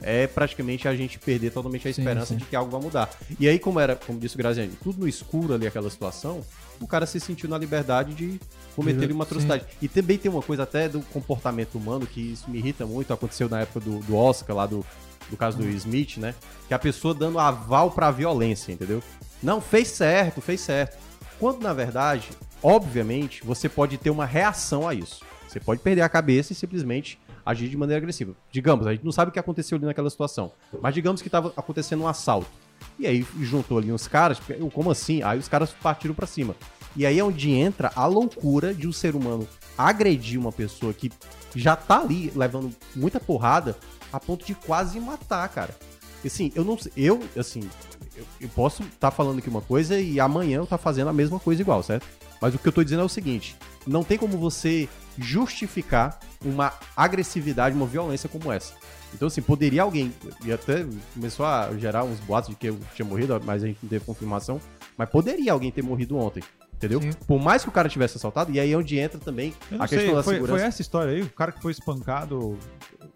[0.01, 2.37] é praticamente a gente perder totalmente a Sim, esperança sim.
[2.37, 3.09] de que algo vai mudar.
[3.39, 6.43] E aí, como era, como disse o Graziani, tudo no escuro ali, aquela situação,
[6.79, 8.39] o cara se sentiu na liberdade de
[8.75, 9.65] cometer uma atrocidade.
[9.81, 13.47] E também tem uma coisa até do comportamento humano, que isso me irrita muito, aconteceu
[13.47, 14.85] na época do, do Oscar, lá do,
[15.29, 16.35] do caso do Smith, né?
[16.67, 19.01] Que a pessoa dando aval pra violência, entendeu?
[19.41, 20.97] Não, fez certo, fez certo.
[21.39, 22.29] Quando, na verdade,
[22.61, 25.23] obviamente, você pode ter uma reação a isso.
[25.47, 28.33] Você pode perder a cabeça e simplesmente agir de maneira agressiva.
[28.51, 30.51] Digamos, a gente não sabe o que aconteceu ali naquela situação,
[30.81, 32.49] mas digamos que estava acontecendo um assalto.
[32.97, 34.41] E aí juntou ali uns caras,
[34.73, 35.21] como assim?
[35.23, 36.55] Aí os caras partiram pra cima.
[36.95, 39.47] E aí é onde entra a loucura de um ser humano
[39.77, 41.11] agredir uma pessoa que
[41.55, 43.75] já tá ali levando muita porrada
[44.13, 45.75] a ponto de quase matar, cara.
[46.23, 47.69] Assim, eu não sei, eu, assim,
[48.15, 51.39] eu, eu posso estar falando aqui uma coisa e amanhã eu tá fazendo a mesma
[51.39, 52.07] coisa igual, certo?
[52.39, 54.87] Mas o que eu tô dizendo é o seguinte, não tem como você
[55.17, 58.73] justificar uma agressividade, uma violência como essa.
[59.13, 63.05] Então, assim, poderia alguém, e até começou a gerar uns boatos de que eu tinha
[63.05, 64.59] morrido, mas a gente não teve confirmação,
[64.97, 66.41] mas poderia alguém ter morrido ontem,
[66.73, 67.01] entendeu?
[67.01, 67.11] Sim.
[67.27, 69.99] Por mais que o cara tivesse assaltado, e aí é onde entra também a questão
[69.99, 70.59] sei, da foi, segurança.
[70.59, 71.21] foi essa história aí?
[71.21, 72.57] O cara que foi espancado.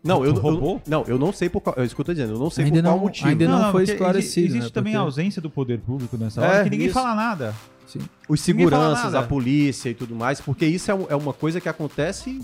[0.03, 0.75] Não, eu, roubou?
[0.85, 1.75] eu, não, eu não sei por qual.
[1.77, 3.27] É isso que eu tô dizendo, eu não sei Ainda por qual não- motivo.
[3.27, 6.17] ainda não foi porque esclarecido, exi- Existe né, também porque- a ausência do poder público
[6.17, 6.93] nessa É, hora, que ninguém isso.
[6.93, 7.53] fala nada.
[7.87, 7.99] Sim.
[8.27, 12.39] Os seguranças, a polícia e tudo mais, porque isso é, é uma coisa que acontece.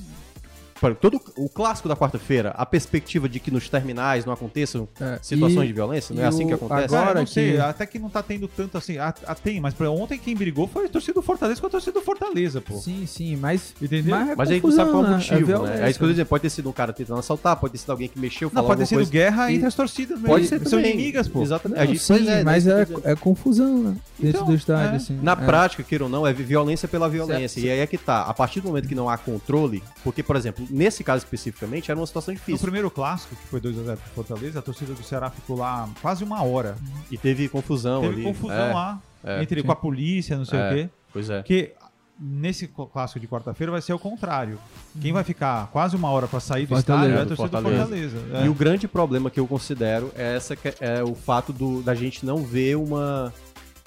[0.84, 5.18] Para Todo o clássico da quarta-feira, a perspectiva de que nos terminais não aconteçam É,
[5.22, 6.94] situações e- de violência, não é assim que acontece?
[6.96, 8.98] agora- não sei, que- até que não tá tendo tanto assim.
[8.98, 11.70] Ah, ah, tem, mas pra ontem quem brigou foi a torcida do Fortaleza com a
[11.70, 12.76] torcida do Fortaleza, pô.
[12.78, 13.74] Sim, sim, mas.
[13.82, 14.16] Entendeu?
[14.16, 15.14] Mas, é Mas a gente não sabe qual confusão, o né?
[15.14, 15.46] É motivo, né?
[15.58, 15.84] violência.
[15.86, 16.26] É isso que eu dizendo.
[16.28, 18.68] Pode ter sido um cara tentando assaltar, pode ter sido alguém que mexeu, Não, falou
[18.70, 19.12] pode ter sido coisa.
[19.12, 20.28] guerra E- entre as torcidas mesmo.
[20.28, 20.94] Pode ser São também.
[20.94, 21.42] inimigas, pô.
[21.42, 21.78] Exatamente.
[21.78, 22.86] Não, a gente, sim, é, mas né?
[23.06, 23.96] é, é confusão, né?
[24.20, 24.96] Dentro Então, do estádio, é.
[24.98, 25.20] assim.
[25.22, 25.36] Na É.
[25.36, 27.62] prática, queira ou não, é violência pela violência.
[27.62, 27.66] Certo.
[27.66, 28.22] E aí é que tá.
[28.24, 32.00] A partir do momento que não há controle, porque, por exemplo, nesse caso especificamente, era
[32.00, 32.60] uma situação No difícil.
[32.62, 36.42] primeiro clássico, que foi 2x0 pro Fortaleza, a torcida do Ceará ficou lá quase uma
[36.44, 36.76] hora.
[37.12, 38.24] E teve confusão Teve ali.
[38.24, 39.42] confusão É, lá, é.
[39.44, 39.66] entre Sim.
[39.68, 40.68] com a polícia, não sei É.
[40.72, 40.90] o quê.
[41.14, 41.38] Pois é.
[41.38, 41.74] Porque
[42.20, 44.58] nesse cl- clássico de quarta-feira vai ser o contrário.
[45.02, 47.06] Quem vai ficar quase uma hora pra sair do Fortaleza.
[47.08, 48.16] estádio é a torcida do Fortaleza.
[48.16, 48.38] Fortaleza.
[48.40, 48.46] É.
[48.46, 51.94] E o grande problema que eu considero é, essa, que- é o fato do, da
[51.94, 53.34] gente não ver uma.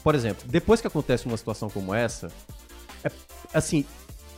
[0.05, 2.28] Por exemplo, depois que acontece uma situação como essa,
[3.03, 3.11] é,
[3.53, 3.84] assim,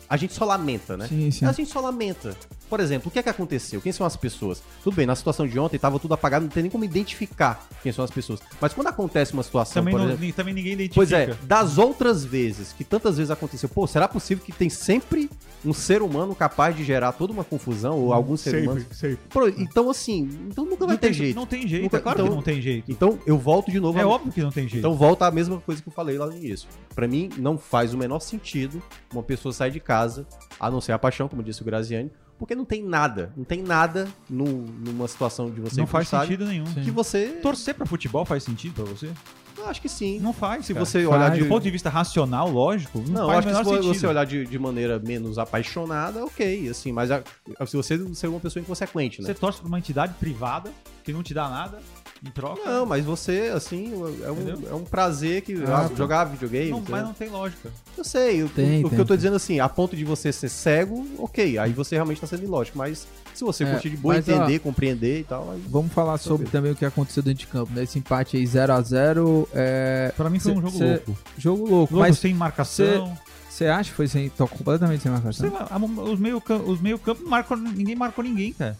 [0.08, 1.06] a gente só lamenta, né?
[1.06, 1.44] Sim, sim.
[1.44, 2.36] A gente só lamenta.
[2.68, 3.80] Por exemplo, o que é que aconteceu?
[3.80, 4.62] Quem são as pessoas?
[4.84, 7.90] Tudo bem, na situação de ontem tava tudo apagado, não tem nem como identificar quem
[7.92, 8.40] são as pessoas.
[8.60, 10.94] Mas quando acontece uma situação, Também, não- exemplo, também ninguém identifica.
[11.00, 15.30] Pois é, das outras vezes, que tantas vezes aconteceu, pô, será possível que tem sempre
[15.64, 18.84] um ser humano capaz de gerar toda uma confusão, ou algum ser humano?
[18.92, 19.18] sempre.
[19.30, 21.36] Pô, então assim, então nunca vai Não ter tem jeito.
[21.36, 22.90] Não tem jeito, Nunca- é claro então- que não tem jeito.
[22.90, 23.98] Então eu volto de novo.
[23.98, 24.78] É a- óbvio que não tem jeito.
[24.78, 26.68] Então volta a mesma coisa que eu falei lá no início.
[26.94, 30.26] Pra mim, não faz o menor sentido uma pessoa sair de casa,
[30.60, 33.62] a não ser a paixão, como disse o Graziani, porque não tem nada, não tem
[33.62, 36.64] nada no- numa situação de você não faz estádio sentido nenhum.
[36.84, 37.38] que você...
[37.42, 39.10] Torcer pra futebol faz sentido pra você?
[39.56, 40.20] Eu acho que sim.
[40.20, 40.66] Não faz.
[40.66, 40.86] Se cara.
[40.86, 41.14] você Faz.
[41.20, 41.40] olhar de...
[41.40, 43.70] Do ponto de vista racional, lógico, não, Não, eu faz acho o que menor se
[43.82, 44.00] sentido.
[44.00, 47.22] você olhar de, de maneira menos apaixonada, ok, assim, mas a-
[47.66, 49.26] se você ser uma pessoa inconsequente, né?
[49.26, 50.70] Você torce pra uma entidade privada
[51.02, 51.80] que não te dá nada
[52.26, 52.60] em troca.
[52.64, 53.92] Não, mas você, assim,
[54.24, 54.58] é Entendeu?
[54.58, 55.94] um, é um prazer que Ah, ah, tá.
[55.94, 56.70] jogar videogame.
[56.70, 57.70] Não, mas não tem lógica.
[57.96, 60.04] Eu sei, o, Tem, o- o que tem, eu tô dizendo assim, a ponto de
[60.04, 63.90] você ser cego, ok, aí você realmente tá sendo ilógico, mas se você É, curtir
[63.90, 65.62] de boa, mas, entender, compreender e tal, aí...
[65.68, 66.50] Vamos falar sobre Tranquilo.
[66.52, 67.84] também o que aconteceu dentro de campo, né?
[67.84, 70.12] Esse empate aí 0x0 é.
[70.16, 71.18] Pra mim foi Cê- um jogo cê- louco.
[71.36, 71.94] Jogo louco.
[71.94, 73.16] Louco, Mas sem marcação.
[73.48, 74.28] você acha que foi sem.
[74.28, 75.48] Tô completamente sem marcação?
[75.48, 75.68] Sei lá,
[76.12, 78.76] os meio os meio campo marcam, ninguém marcou ninguém, cara.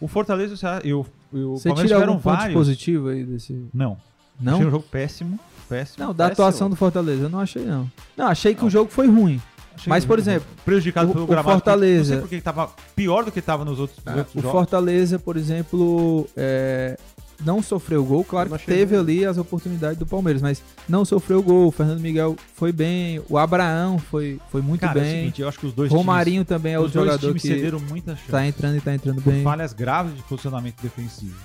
[0.00, 0.92] O Fortaleza o Ceará- e
[1.32, 2.54] o, o Você Palmeiras tira algum ponto vários.
[2.54, 3.64] positivo aí desse.
[3.72, 3.96] Não.
[4.40, 4.54] Não?
[4.54, 5.38] Achei um jogo péssimo.
[5.68, 6.06] Péssimo.
[6.06, 6.46] Não, da péssimo.
[6.46, 7.90] atuação do Fortaleza, eu não achei, não.
[8.16, 9.40] Não, achei que o jogo foi ruim.
[9.74, 11.50] Achei Mas, por jogo exemplo, prejudicado o- pelo o gramado.
[11.52, 14.50] Fortaleza- Não sei porque tava pior do que tava nos outros, nos outros o jogos.
[14.52, 16.98] Fortaleza, por exemplo, é,
[17.44, 18.24] não sofreu gol.
[18.24, 19.02] Claro que teve ruim.
[19.04, 21.68] ali as oportunidades do Palmeiras, mas não sofreu gol.
[21.68, 23.22] O Fernando Miguel foi bem.
[23.28, 25.20] O Abraão foi, foi muito Cara, é o bem.
[25.20, 27.42] seguinte, eu acho que os dois Romarinho também é times, o os dois jogador times
[27.42, 28.30] que cederam muita chance.
[28.30, 29.42] tá entrando e tá entrando bem.
[29.42, 31.36] falhas graves de posicionamento defensivo.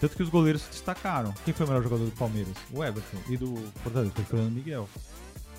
[0.00, 1.34] Tanto que os goleiros se destacaram.
[1.44, 2.54] Quem foi o melhor jogador do Palmeiras?
[2.72, 3.18] O Everton.
[3.28, 4.88] E do Fortaleza foi o Fernando Miguel.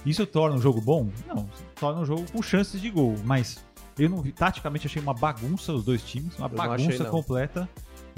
[0.05, 1.09] Isso torna um jogo bom?
[1.28, 1.45] Não.
[1.78, 3.17] Torna um jogo com chances de gol.
[3.26, 3.59] Mas
[3.97, 4.32] eu não vi.
[4.32, 6.38] Taticamente achei uma bagunça os dois times.
[6.38, 7.11] Uma Eu não bagunça achei, não.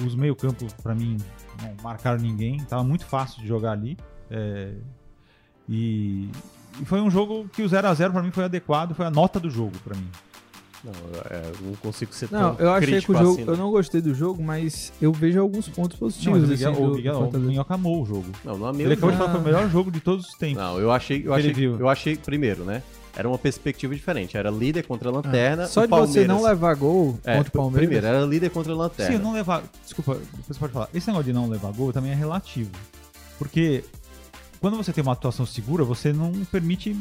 [0.06, 1.18] Os meio-campos, pra mim,
[1.62, 2.58] não marcaram ninguém.
[2.66, 3.98] Tava muito fácil de jogar ali.
[4.30, 4.72] É,
[5.70, 6.30] E,
[6.82, 8.94] e foi um jogo que o 0x0 pra mim foi adequado.
[8.96, 10.08] Foi a nota do jogo pra mim.
[10.84, 10.92] Não,
[11.30, 13.32] é, eu não consigo ser Não, tão eu achei que o jogo.
[13.34, 16.40] assim, eu não gostei do jogo, mas eu vejo alguns pontos Não, positivos.
[16.44, 17.50] o Miguel, assim, o Miguel, do o Fortaleza.
[17.52, 18.26] Minhoca amou o jogo.
[18.44, 19.26] Não, não é Ele acabou de não.
[19.26, 20.58] falar que foi o melhor jogo de todos os tempos.
[20.58, 21.78] Não, eu achei, eu achei, viu.
[21.80, 22.82] eu achei primeiro, né?
[23.16, 24.38] Era uma perspectiva diferente.
[24.38, 25.64] Era líder contra a lanterna.
[25.64, 27.88] Ah, Só o de você Palmeiras- não levar gol É, contra o Palmeiras.
[27.88, 29.18] Primeiro, era líder contra a lanterna.
[29.18, 29.64] Sim, não levar.
[29.84, 30.90] Desculpa, depois você pode falar.
[30.94, 32.72] Esse negócio de não levar gol também é relativo.
[33.38, 33.84] Porque
[34.62, 36.96] quando você tem uma atuação segura, você não permite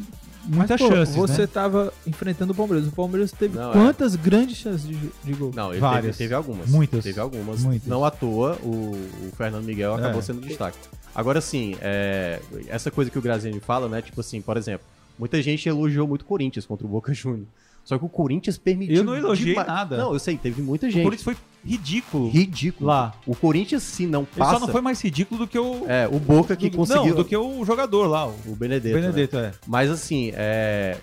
[0.45, 1.15] muitas Mas, pô, chances.
[1.15, 1.47] Você né?
[1.47, 2.89] tava enfrentando o Palmeiras.
[2.89, 3.73] O Palmeiras teve Não, é.
[3.73, 5.53] quantas grandes chances de, de gol?
[5.55, 6.17] Não, ele Várias.
[6.17, 6.69] teve, teve algumas.
[6.69, 7.05] Muitas.
[7.05, 7.63] Teve algumas.
[7.63, 7.87] Muitas.
[7.89, 8.97] Não à toa, o,
[9.29, 10.23] o Fernando Miguel acabou É.
[10.23, 10.79] sendo destaque.
[11.15, 14.01] Agora sim, é, essa coisa que o Graziani fala, né?
[14.01, 14.87] Tipo assim, por exemplo,
[15.21, 17.47] muita gente elogiou muito o Corinthians contra o Boca Juniors.
[17.85, 18.97] Só que o Corinthians permitiu.
[18.97, 19.97] Eu não elogiei demais- nada.
[19.97, 21.03] Não, eu sei, teve muita O gente.
[21.03, 22.29] Corinthians foi ridículo.
[22.29, 22.87] Ridículo.
[22.89, 23.14] Lá.
[23.27, 24.55] O Corinthians, se não Ele passa.
[24.55, 25.87] só não foi mais ridículo do que o.
[25.89, 27.07] É, o Boca que do- conseguiu.
[27.07, 28.95] Não, do que o jogador lá, o O Benedetto.
[28.97, 29.01] né?
[29.03, 29.53] Benedetto, é.
[29.66, 30.99] Mas assim, é.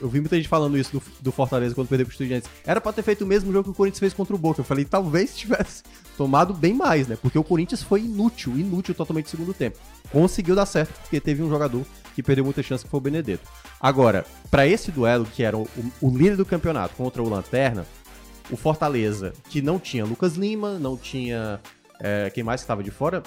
[0.00, 2.48] Eu- vi muita gente falando isso do, do Fortaleza quando perdeu pro Estudiantes.
[2.64, 4.60] Era pra ter feito o mesmo jogo que o Corinthians fez contra o Boca.
[4.60, 5.82] Eu falei, talvez tivesse
[6.16, 7.16] tomado bem mais, né?
[7.20, 9.78] Porque o Corinthians foi inútil, inútil totalmente no segundo tempo.
[10.10, 11.84] Conseguiu dar certo, porque teve um jogador
[12.14, 13.48] que perdeu muita chance, que foi o Benedetto.
[13.80, 15.66] Agora, pra esse duelo, que era o,
[16.00, 17.86] o líder do campeonato contra o Lanterna,
[18.50, 21.58] o Fortaleza, que não tinha Lucas Lima, não tinha.
[22.00, 23.22] é, quem mais que tava de fora?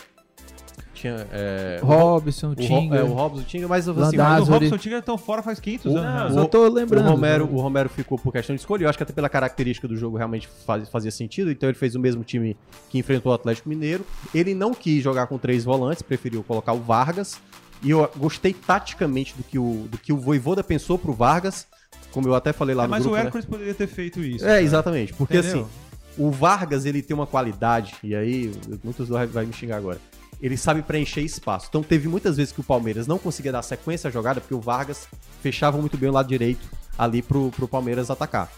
[0.95, 1.27] Tinha.
[1.31, 2.95] é, o Ro- Robson, o, Tinga.
[2.97, 4.17] é, o Robson, o Tinga, mas assim, Landázuri.
[4.39, 4.51] Mas o.
[4.51, 6.03] Robson Tigre estão fora faz 500 O- anos.
[6.03, 6.41] Não, né?
[6.41, 7.07] só tô lembrando.
[7.07, 8.83] o Romero, o Romero ficou por questão de escolha.
[8.85, 11.51] Eu acho que até pela característica do jogo realmente faz- fazia sentido.
[11.51, 12.57] Então ele fez o mesmo time
[12.89, 14.05] que enfrentou o Atlético Mineiro.
[14.33, 17.39] Ele não quis jogar com três volantes, preferiu colocar o Vargas.
[17.83, 21.67] E eu gostei taticamente do que o, do que o Voivoda pensou pro Vargas.
[22.11, 23.15] Como eu até falei lá É, no mas grupo.
[23.15, 23.25] o né?
[23.25, 24.45] Hércules poderia ter feito isso.
[24.45, 24.61] É, cara.
[24.61, 25.13] exatamente.
[25.13, 25.61] Porque Entendeu?
[25.63, 25.69] assim,
[26.17, 28.49] o Vargas ele tem uma qualidade, e aí
[28.81, 29.99] muitos vai, vai me xingar agora.
[30.41, 31.67] Ele sabe preencher espaço.
[31.69, 34.59] Então teve muitas vezes que o Palmeiras não conseguia dar sequência à jogada, porque o
[34.59, 35.07] Vargas
[35.41, 36.67] fechava muito bem o lado direito
[36.97, 38.51] ali pro, pro Palmeiras atacar.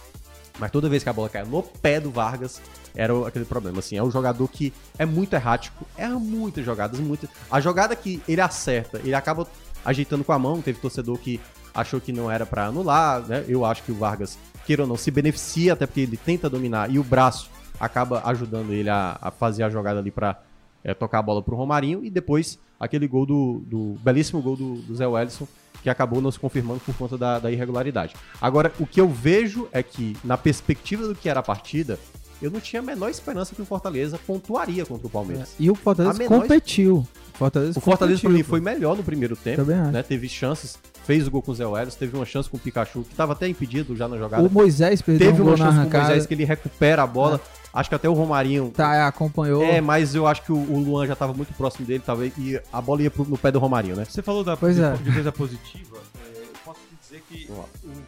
[0.60, 2.60] Mas toda vez que a bola caia no pé do Vargas,
[2.96, 3.80] era aquele problema.
[3.80, 7.30] Assim, é um jogador que é muito errático, erra muitas jogadas, muitas.
[7.50, 9.48] A jogada que ele acerta, ele acaba
[9.86, 10.62] ajeitando com a mão.
[10.62, 11.40] Teve torcedor que
[11.74, 13.46] achou que não era pra anular, né?
[13.48, 16.90] Eu acho que o Vargas, queira ou não, se beneficia, até porque ele tenta dominar
[16.90, 20.42] e o braço acaba ajudando ele a, a fazer a jogada ali pra
[20.88, 24.76] é, tocar a bola pro Romarinho e depois aquele gol do, do belíssimo gol do,
[24.76, 25.46] do Zé Wellison
[25.84, 28.16] que acabou não se confirmando por conta da, da irregularidade.
[28.42, 32.00] Agora, o que eu vejo é que, na perspectiva do que era a partida,
[32.42, 35.54] eu não tinha a menor esperança que o Fortaleza pontuaria contra o Palmeiras.
[35.60, 37.08] E o Fortaleza menor- competiu.
[37.34, 39.58] Fortaleza O Fortaleza, competiu, mim, foi melhor no primeiro tempo.
[39.92, 40.02] Né?
[40.02, 43.04] Teve chances, fez o gol com o Zé Welles, teve uma chance com o Pikachu,
[43.04, 44.44] que estava até impedido já na jogada.
[44.44, 46.02] O Moisés perdeu Teve um uma gol na chance com o.
[46.02, 47.40] Moisés que ele recupera a bola.
[47.80, 48.72] Acho que até o Romarinho.
[48.72, 49.62] Tá, acompanhou.
[49.64, 52.60] É, mas eu acho que o, o Luan já estava muito próximo dele, talvez, e
[52.74, 54.04] a bola ia pro- no pé do Romarinho, né?
[54.06, 54.94] Você falou da Pois de, é.
[54.94, 55.98] de coisa positiva.
[56.20, 57.64] é, eu posso te dizer que o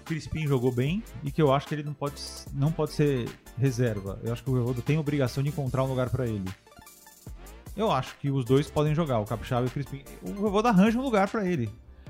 [0.05, 2.15] Crispim jogou bem e que eu acho que ele não pode,
[2.53, 4.19] não pode ser reserva.
[4.23, 6.49] Eu acho que o Voivoda tem obrigação de encontrar um lugar pra ele.
[7.77, 10.01] Eu acho que os dois podem jogar, o Capixaba e o Crispim.
[10.23, 11.69] O Voivoda arranja um lugar pra ele.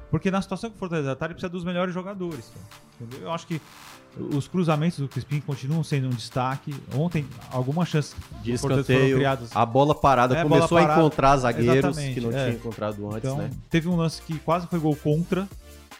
[0.09, 2.45] Porque na situação que o Fortaleza tá, ele precisa dos melhores jogadores.
[2.53, 2.65] cara.
[3.01, 3.27] Entendeu?
[3.27, 3.61] Eu acho que
[4.17, 6.73] os cruzamentos do Crispim continuam sendo um destaque.
[6.93, 9.49] Ontem, algumas chances De Fortaleza foram escanteio, criadas.
[9.55, 11.01] a bola parada É, começou bola a parada.
[11.01, 12.43] encontrar zagueiros Exatamente, que não é.
[12.45, 13.49] tinha encontrado antes, Então, né?
[13.69, 15.47] teve um lance que quase foi gol contra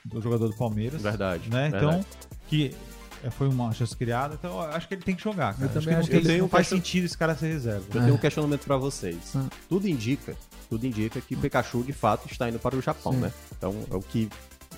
[0.05, 1.01] do jogador do Palmeiras.
[1.01, 1.49] Verdade.
[1.49, 1.67] né?
[1.67, 2.05] Então, verdade.
[2.47, 2.75] que
[3.23, 5.53] é, foi uma chance criada, então eu acho que ele tem que jogar.
[5.53, 5.65] Cara.
[5.65, 7.83] Eu também não acho tem- que ele- não faz sentido esse cara ser reserva.
[7.93, 8.03] Eu É.
[8.05, 9.17] tenho um questionamento pra vocês.
[9.35, 9.45] Ah.
[9.67, 10.35] Tudo indica,
[10.69, 13.19] tudo indica que Pikachu de fato está indo para o Japão, Sim.
[13.19, 13.31] né?
[13.57, 14.29] Então é o que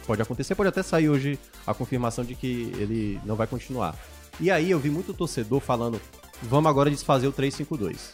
[0.06, 0.56] pode acontecer.
[0.56, 3.96] Pode até sair hoje a confirmação de que ele não vai continuar.
[4.40, 6.02] E aí eu vi muito torcedor falando:
[6.44, 8.14] vamos agora desfazer o 352.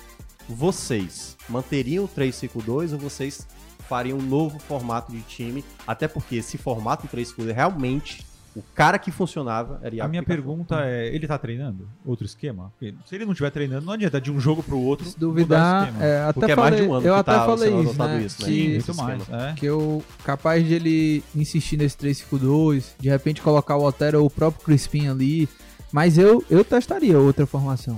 [0.49, 3.47] Vocês manteriam o 352 ou vocês
[3.87, 5.63] fariam um novo formato de time?
[5.85, 8.26] Até porque esse formato 352 realmente
[8.57, 10.41] o cara que funcionava era A Iago minha Pikachu.
[10.41, 11.87] pergunta é, ele tá treinando?
[12.05, 12.71] Outro esquema?
[12.71, 15.25] Porque se ele não estiver treinando, não adianta de um jogo pro outro Se mudar
[15.25, 16.05] o duvidar, esquema.
[16.05, 17.97] é, até Porque é falei, mais de um ano eu que até tá falei isso,
[17.99, 18.23] né?
[18.23, 18.47] isso, né?
[18.47, 19.29] Sim, que, muito mais.
[19.29, 19.53] É.
[19.53, 24.29] que eu capaz de ele insistir nesse 352, de repente colocar o Otero ou o
[24.29, 25.47] próprio Crispim ali,
[25.91, 27.97] mas eu eu testaria outra formação.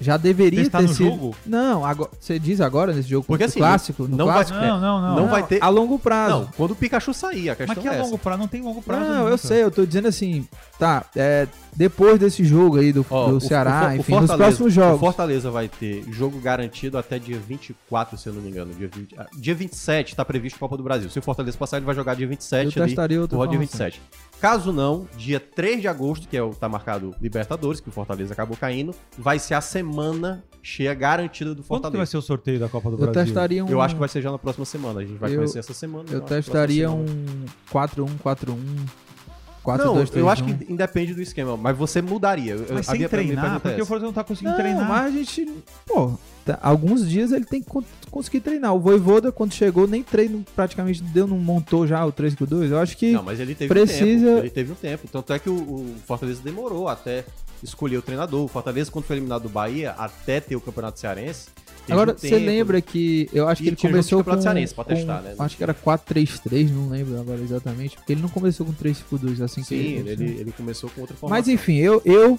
[0.00, 1.10] Já deveria Testar ter no sido.
[1.10, 1.36] jogo?
[1.44, 4.58] Não, agora você diz agora nesse jogo Porque o assim, clássico, no não vai- clássico?
[4.58, 5.16] Não, não, não.
[5.16, 6.34] Não vai ter- a longo prazo.
[6.34, 8.62] Não, quando o Pikachu sair, a questão Mas que é a longo prazo não tem
[8.62, 9.04] longo prazo.
[9.04, 9.36] Não, eu nunca.
[9.38, 10.46] sei, eu tô dizendo assim,
[10.78, 11.46] tá, é,
[11.76, 14.74] depois desse jogo aí do, Ó, do o- Ceará, o- o enfim, nos próximos O
[14.74, 15.00] jogos.
[15.00, 18.72] Fortaleza vai ter jogo garantido até dia 24, se eu não me engano.
[18.72, 21.10] Dia, 20, ah, dia 27 tá previsto Copa do Brasil.
[21.10, 22.90] Se o Fortaleza passar, ele vai jogar dia 27 Eu ali.
[22.92, 23.86] testaria outra Por dia formação.
[23.86, 24.00] 27.
[24.40, 28.32] Caso não, dia 3 de agosto, que é o tá marcado Libertadores, que o Fortaleza
[28.32, 32.10] acabou caindo, vai ser a semana cheia garantida do Quando que vai Fortaleza.
[32.10, 33.24] ser o sorteio da Copa do Eu Brasil?
[33.24, 33.68] testaria um.
[33.68, 35.00] Eu acho que vai ser já na próxima semana.
[35.00, 36.04] A gente vai Eu- conhecer essa semana.
[36.10, 37.46] Eu acho que testaria próxima um semana.
[37.70, 38.56] 4-1-4-1.
[39.62, 42.54] 4 Não, 2 3 eu acho que independe do esquema, mas você mudaria.
[42.54, 43.88] Eu- Mas a sem minha- minha treinar, pergunta é porque o essa.
[43.88, 44.88] Fortaleza não tá conseguindo Não, treinar.
[44.88, 45.54] mas a gente.
[45.86, 46.12] Pô,
[46.52, 48.74] tá- alguns dias ele tem que con- conseguir treinar.
[48.74, 52.70] O Voivoda, quando chegou, nem treino praticamente deu, não montou já o 3 com 2.
[52.70, 53.12] Eu acho que.
[53.12, 54.38] Não, mas ele teve precisa- um tempo.
[54.38, 55.08] Ele teve um tempo.
[55.10, 57.24] Tanto é que o, o Fortaleza demorou até
[57.62, 58.44] escolher o treinador.
[58.44, 61.48] O Fortaleza, quando foi eliminado do Bahia, até ter o Campeonato Cearense.
[61.88, 62.46] Agora, um você tempo.
[62.46, 65.34] lembra que eu acho que ele começou com, Cearense com- testar, né?
[65.38, 69.62] acho que era 4-3-3, não lembro agora exatamente, porque ele não começou com 3-5-2 assim
[69.62, 71.36] Sim, que ele, ele começou com outra formação.
[71.38, 72.38] Mas enfim, eu, eu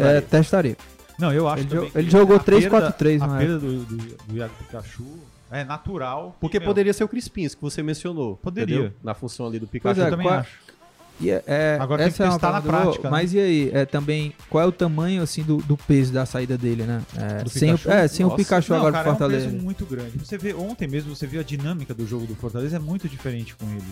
[0.00, 0.76] é, testaria.
[1.22, 3.84] Não, eu acho Ele também jo- ele jogou a 3-4-3 perda- na A perda do,
[3.84, 3.96] do,
[4.26, 5.06] do Iago Pikachu
[5.50, 6.36] é natural.
[6.40, 8.36] Porque E, meu, poderia ser o Crispim, isso que você mencionou.
[8.36, 8.74] Poderia.
[8.76, 8.92] entendeu?
[9.02, 10.00] Na função ali do Pois Pikachu.
[10.00, 10.50] é, eu também qual- acho.
[11.20, 13.10] E é- é, Agora tem essa que é uma testar na pergunta boa, prática, né?
[13.12, 16.58] Mas e aí, é, também, qual é o tamanho assim do, do peso da saída
[16.58, 17.02] dele, né?
[17.16, 17.96] É, Do sem o, Pikachu?
[17.96, 18.30] é, sem o.
[18.30, 19.44] Pikachu Não, agora cara, pro Fortaleza.
[19.44, 20.18] é um peso muito grande.
[20.18, 23.54] Você vê ontem mesmo, você viu a dinâmica do jogo do Fortaleza é muito diferente
[23.54, 23.84] com ele.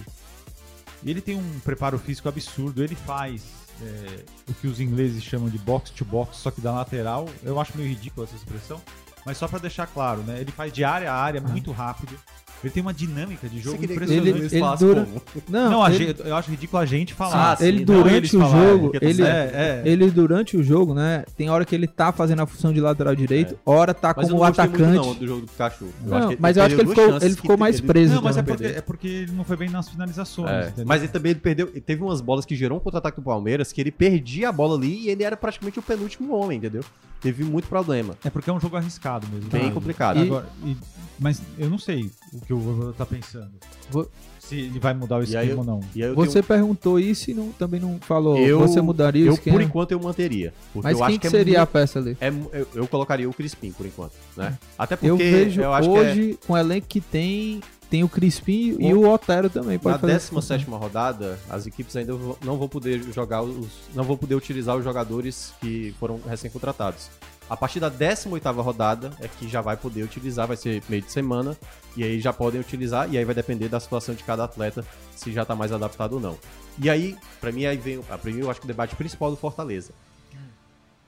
[1.04, 2.82] E ele tem um preparo físico absurdo.
[2.82, 3.42] Ele faz
[3.82, 7.28] é, o que os ingleses chamam de box to box, só que da lateral.
[7.42, 8.80] Eu acho meio ridículo essa expressão,
[9.24, 10.40] mas só pra deixar claro, né?
[10.40, 12.18] Ele faz de área a área muito rápido.
[12.62, 14.28] Ele tem uma dinâmica de jogo impressionante.
[14.28, 15.06] Ele- ele falassem dura-?
[15.48, 17.52] Não, Não, a ele, gente- eu acho ridículo a gente falar.
[17.52, 19.22] Ah, sim, ele não, durante o falarem, jogo, tá ele.
[19.22, 19.82] É, é.
[19.84, 21.24] ele durante o jogo, né?
[21.36, 24.34] Tem hora que ele tá fazendo a função de lateral direito, hora tá Mas eu
[24.34, 25.06] como não gostei muito, atacante.
[25.06, 25.84] não, do jogo do Pikachu.
[25.84, 27.86] Eu Não, acho que mas eu acho que ele ficou, ele ficou que mais ele-
[27.86, 28.14] preso.
[28.14, 30.50] Não, mas é porque, é porque ele não foi bem nas finalizações.
[30.50, 31.68] É, mas ele também ele perdeu.
[31.72, 34.76] ele Teve umas bolas que gerou um contra-ataque do Palmeiras que ele perdia a bola
[34.76, 36.82] ali e ele era praticamente o penúltimo homem, entendeu?
[37.20, 38.14] Teve muito problema.
[38.24, 39.48] É porque é um jogo arriscado mesmo.
[39.50, 40.18] Bem complicado.
[40.18, 40.76] E- Agora, e-
[41.20, 43.50] mas eu não sei o que o Voivoda tá pensando.
[43.90, 44.10] Vou-
[44.40, 45.80] Se ele vai mudar o esquema eu- ou não.
[46.16, 48.34] Você perguntou isso e não- também não falou.
[48.34, 49.56] tenho- eu, você mudaria o eu, esquema?
[49.58, 50.52] por enquanto, eu manteria.
[50.72, 52.16] Porque Mas eu quem acho que que é seria a muito- peça ali?
[52.20, 54.58] é eu, eu colocaria o Crispim, por enquanto, né?
[54.76, 58.02] Até porque Eu vejo eu acho que é hoje, com o elenco que tem, tem
[58.02, 59.78] o Crispim e O- o Otero também.
[59.78, 60.80] Pode na fazer essa 17 função.
[60.80, 62.12] rodada, as equipes ainda
[62.44, 63.68] não vão poder jogar os.
[63.94, 67.08] não vão poder utilizar os jogadores que foram recém-contratados.
[67.50, 71.10] A partir da 18 rodada é que já vai poder utilizar, vai ser meio de
[71.10, 71.56] semana,
[71.96, 74.86] e aí já podem utilizar, e aí vai depender da situação de cada atleta,
[75.16, 76.38] se já tá mais adaptado ou não.
[76.80, 79.36] E aí, pra mim, aí vem, pra mim, eu acho que o debate principal do
[79.36, 79.92] Fortaleza.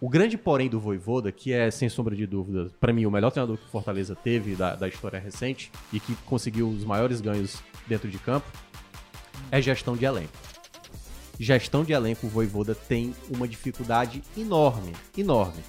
[0.01, 3.31] O grande porém do Voivoda, que é, sem sombra de dúvida, pra mim, o melhor
[3.31, 7.63] treinador que o Fortaleza teve da, da história recente, e que conseguiu os maiores ganhos
[7.87, 8.49] dentro de campo,
[9.49, 10.33] é gestão de elenco.
[11.39, 15.63] Gestão de elenco, o Voivoda tem uma dificuldade enorme, enorme.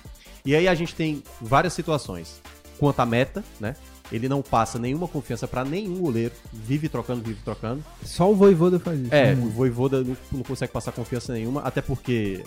[0.45, 2.41] E aí a gente tem várias situações.
[2.77, 3.75] Quanto à meta, né?
[4.11, 7.83] Ele não passa nenhuma confiança pra nenhum goleiro, vive trocando, vive trocando.
[8.03, 9.13] Só o Voivoda faz isso.
[9.13, 9.43] É, né?
[9.43, 12.43] o Voivoda não, não consegue passar confiança nenhuma, até porque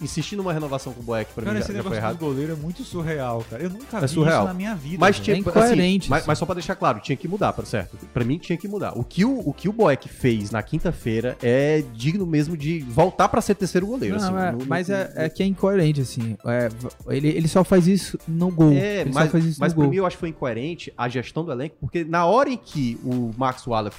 [0.00, 2.18] insistir numa renovação com o Boeck pra Cara, mim esse já, já foi negócio errado.
[2.18, 3.62] do goleiro é muito surreal, cara.
[3.62, 4.38] Eu nunca É vi surreal.
[4.42, 4.96] isso na minha vida.
[5.00, 7.64] Mas, tinha, É incoerente assim, mas, mas só pra deixar claro, tinha que mudar, para
[7.64, 7.96] certo.
[8.14, 8.92] Pra mim tinha que mudar.
[8.96, 13.28] O que o, o, que o Boeck fez na quinta-feira é digno mesmo de voltar
[13.28, 14.16] pra ser terceiro goleiro.
[14.20, 16.36] Não, assim, é, no- no- mas é, no- é que é incoerente, assim.
[16.46, 16.68] É,
[17.08, 18.72] ele, ele só faz isso no gol.
[18.72, 19.90] É, ele mas, só faz isso mas no pra gol.
[19.90, 22.98] mim eu acho que foi incoerente a gestão do elenco, porque na hora em que
[23.04, 23.96] o Max Wallace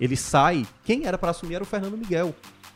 [0.00, 2.34] ele sai, quem era pra assumir era o Fernando Miguel.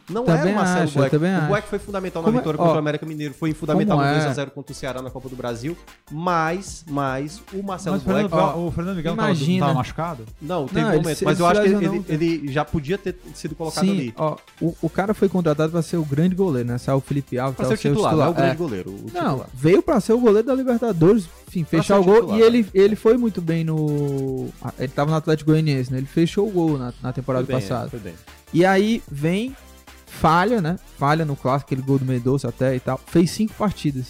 [0.09, 1.47] Não Também era o Marcelo acho, também O acho.
[1.49, 4.03] Boeck foi fundamental na Como é- vitória ó, contra o América Mineiro, foi fundamental no
[4.03, 4.29] como é?
[4.29, 5.77] 2x0 contra o Ceará na Copa do Brasil,
[6.11, 8.59] mas, mas o Marcelo Mas o Fernando, Boeck...
[8.59, 9.67] o Fernando Miguel tava- imagina.
[9.67, 10.25] tava, machucado?
[10.41, 12.65] Não, teve Não, um momento, se- mas ele eu acho que ele, ele, ele já
[12.65, 14.15] podia ter sido colocado Sim, ali.
[14.17, 16.79] ó, o, o cara foi contratado pra ser o grande goleiro, né?
[16.79, 18.55] Saiu o Felipe Alves, Pra saiu ser o titular, não é o grande É.
[18.55, 18.91] goleiro.
[18.91, 19.49] O Não, titular.
[19.55, 22.17] veio pra ser o goleiro da Libertadores, enfim, fechar o gol.
[22.17, 24.49] titular, e ele, ele foi muito bem no.
[24.63, 25.99] ah, Ele tava no Atlético Goianiense, né?
[25.99, 27.89] Ele fechou o gol na, na temporada Foi bem, passada.
[27.89, 28.15] foi bem.
[28.53, 29.57] E aí vem,
[30.21, 30.77] falha, né?
[30.99, 32.99] Falha no clássico, aquele gol do Mendonça até e tal.
[33.07, 34.07] Fez cinco partidas.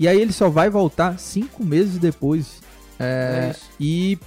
[0.00, 2.60] E aí ele só vai voltar cinco meses depois.
[2.98, 3.70] É, É isso.
[3.78, 4.18] e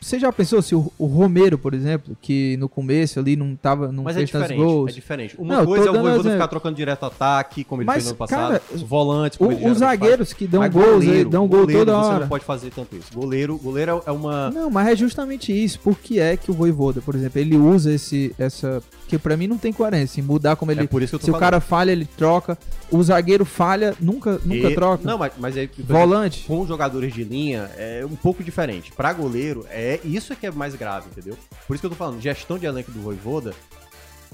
[0.00, 3.90] você já pensou se o, o Romero, por exemplo, que no começo ali não tava,
[3.92, 4.90] não Mas é fez tantos diferente, gols.
[4.90, 5.36] é diferente.
[5.38, 8.10] Uma Não, coisa é o Voivoda ficar trocando direto ataque, como ele Mas, fez no
[8.10, 8.48] ano passado.
[8.52, 9.98] cara, os volantes, O- como ele os geralmente faz.
[10.00, 12.20] zagueiros que dão Mas gols, goleiro, dão gol goleiro, toda Você hora.
[12.20, 13.12] não pode fazer tanto isso.
[13.14, 14.50] Goleiro, goleiro é uma...
[14.50, 15.78] Não, mas é justamente isso.
[15.80, 18.82] Por que é que o Voivoda, por exemplo, ele usa esse, essa...
[19.08, 20.82] Que pra mim não tem coerência em mudar como ele...
[20.82, 21.40] é por isso que eu tô Se o falando.
[21.40, 22.58] cara falha, ele troca.
[22.90, 25.02] O zagueiro falha, nunca, nunca E- troca.
[25.06, 25.66] Não, mas, mas é...
[25.78, 26.44] Volante.
[26.46, 28.92] Com jogadores de linha é um pouco diferente.
[28.92, 31.36] Pra goleiro, é isso é que é mais grave, entendeu?
[31.66, 33.54] Por isso que eu tô falando, gestão de elenco do Voivoda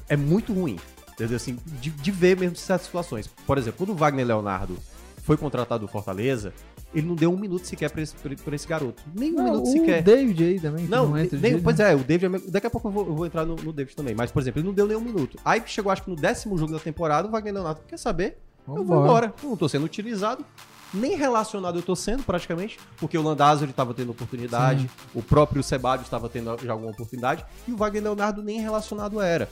[0.09, 0.79] é muito ruim.
[1.13, 1.37] Entendeu?
[1.37, 3.29] Assim, de, de ver mesmo certas situações.
[3.47, 4.77] Por exemplo, quando o Wagner Leonardo
[5.23, 6.53] foi contratado do Fortaleza,
[6.93, 9.01] ele não deu um minuto sequer pra esse, pra- pra esse garoto.
[9.15, 10.03] Nem um Não, minuto o sequer.
[10.03, 11.91] David aí também, Não, não, entra nem- pois nenhum.
[11.91, 12.35] é, o David.
[12.37, 14.15] é Daqui a pouco eu vou, eu vou entrar no, no David também.
[14.15, 15.39] Mas, por exemplo, ele não deu nenhum minuto.
[15.45, 18.39] Aí chegou, acho que no décimo jogo da temporada, o Wagner Leonardo quer saber?
[18.67, 19.33] Eu vou embora.
[19.43, 20.45] Eu não tô sendo utilizado.
[20.95, 26.07] Nem relacionado eu tô sendo, praticamente, porque o Landázuri estava tendo oportunidade, o próprio Sebadios
[26.07, 29.49] estava tendo já alguma oportunidade, e o Wagner Leonardo nem relacionado era.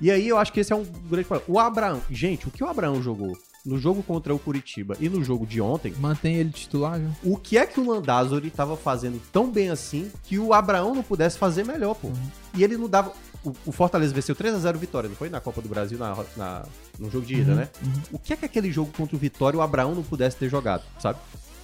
[0.00, 1.44] E aí eu acho que esse é um grande problema.
[1.46, 3.36] O Abraão, gente, o que o Abraão jogou
[3.66, 7.10] no jogo contra o Curitiba e no jogo de ontem, Mantém ele titular, viu?
[7.22, 11.02] o que é que o Landázuri estava fazendo tão bem assim que o Abraão não
[11.02, 12.08] pudesse fazer melhor, pô?
[12.54, 13.12] E ele não dava.
[13.44, 15.28] O, o Fortaleza venceu 3x0 Vitória, não foi?
[15.28, 16.64] Na Copa do Brasil, na, na-
[17.00, 17.68] no jogo de ida, né?
[18.12, 20.82] O que é que aquele jogo contra o Vitória o Abraão não pudesse ter jogado,
[21.00, 21.18] sabe?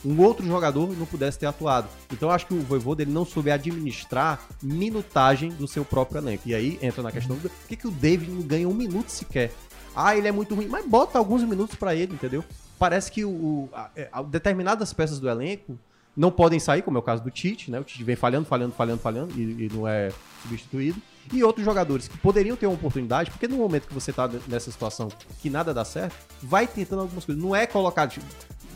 [0.04, 1.88] Um outro jogador não pudesse ter atuado.
[2.12, 6.48] Então acho que o Voivoda ele não soube administrar minutagem do seu próprio elenco.
[6.48, 9.08] E aí entra na questão do por que, que o David não ganha um minuto
[9.10, 9.52] sequer?
[9.94, 12.44] Ah, ele é muito ruim, mas bota alguns minutos pra ele, entendeu?
[12.78, 15.78] Parece que o, o- a- a- determinadas peças do elenco
[16.16, 17.80] não podem sair, como é o caso do Tite, né?
[17.80, 20.10] O Tite vem falhando, falhando, falhando, falhando e, e não é
[20.42, 21.00] substituído.
[21.32, 24.70] E outros jogadores que poderiam ter uma oportunidade, porque no momento que você tá nessa
[24.70, 25.08] situação
[25.40, 27.42] que nada dá certo, vai tentando algumas coisas.
[27.42, 28.06] Não é colocar.
[28.08, 28.24] tipo,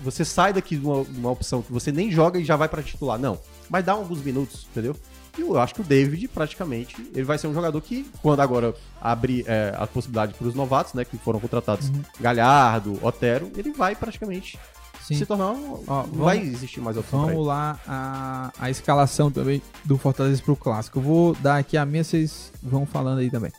[0.03, 2.83] Você sai daqui de uma, uma opção que você nem joga e já vai pra
[2.83, 3.19] titular.
[3.19, 3.39] Não.
[3.69, 4.97] Mas dá alguns minutos, entendeu?
[5.39, 8.75] E eu acho que o David, praticamente, ele vai ser um jogador que, quando agora
[9.01, 11.91] abrir é, a possibilidade para os novatos, né, que foram contratados,
[12.21, 14.59] Galhardo, Otero, ele vai praticamente
[15.15, 15.21] Sim.
[15.21, 15.47] se tornar.
[15.87, 20.43] Ó, não vai vamos- existir mais opção Vamos lá, a, a escalação também do Fortaleza
[20.43, 20.99] pro Clássico.
[20.99, 23.53] Eu vou dar aqui a minha, vocês vão falando aí também.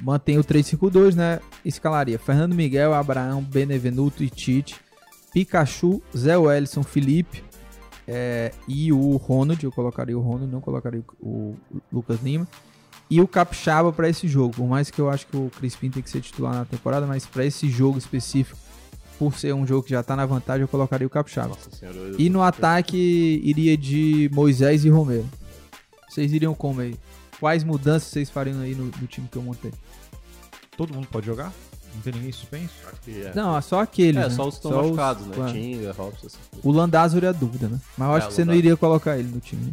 [0.00, 1.40] Mantém o 3-5-2, né?
[1.64, 4.76] Escalaria Fernando Miguel, Abraão, Benevenuto e Tite.
[5.32, 7.44] Pikachu, Zé Wellison, Felipe
[8.06, 9.62] é, e o Ronald.
[9.62, 12.48] Eu colocaria o Ronald, não colocaria o, o Lucas Lima.
[13.10, 14.54] E o Capixaba para esse jogo.
[14.54, 17.24] Por mais que eu acho que o Crispim tem que ser titular na temporada, mas
[17.26, 18.58] para esse jogo específico,
[19.18, 21.48] por ser um jogo que já tá na vantagem, eu colocaria o Capixaba.
[21.48, 21.98] Nossa senhora.
[22.18, 25.26] E no ataque iria de Moisés e Romero.
[26.08, 26.96] Vocês iriam como aí?
[27.40, 29.72] Quais mudanças vocês fariam aí no, no time que eu montei?
[30.76, 31.52] Todo mundo pode jogar?
[31.94, 32.72] Não tem ninguém suspenso?
[32.86, 33.32] Acho que é.
[33.34, 34.20] Não, é só aqueles.
[34.22, 34.30] É, né?
[34.30, 35.36] só os que estão Só machucados, né?
[35.48, 35.52] é.
[35.52, 36.64] Tinga, Robson, essas coisas.
[36.64, 37.80] O Landázuri é a dúvida, né?
[37.96, 39.64] Mas eu acho É, que você não iria colocar ele no time.
[39.66, 39.72] né?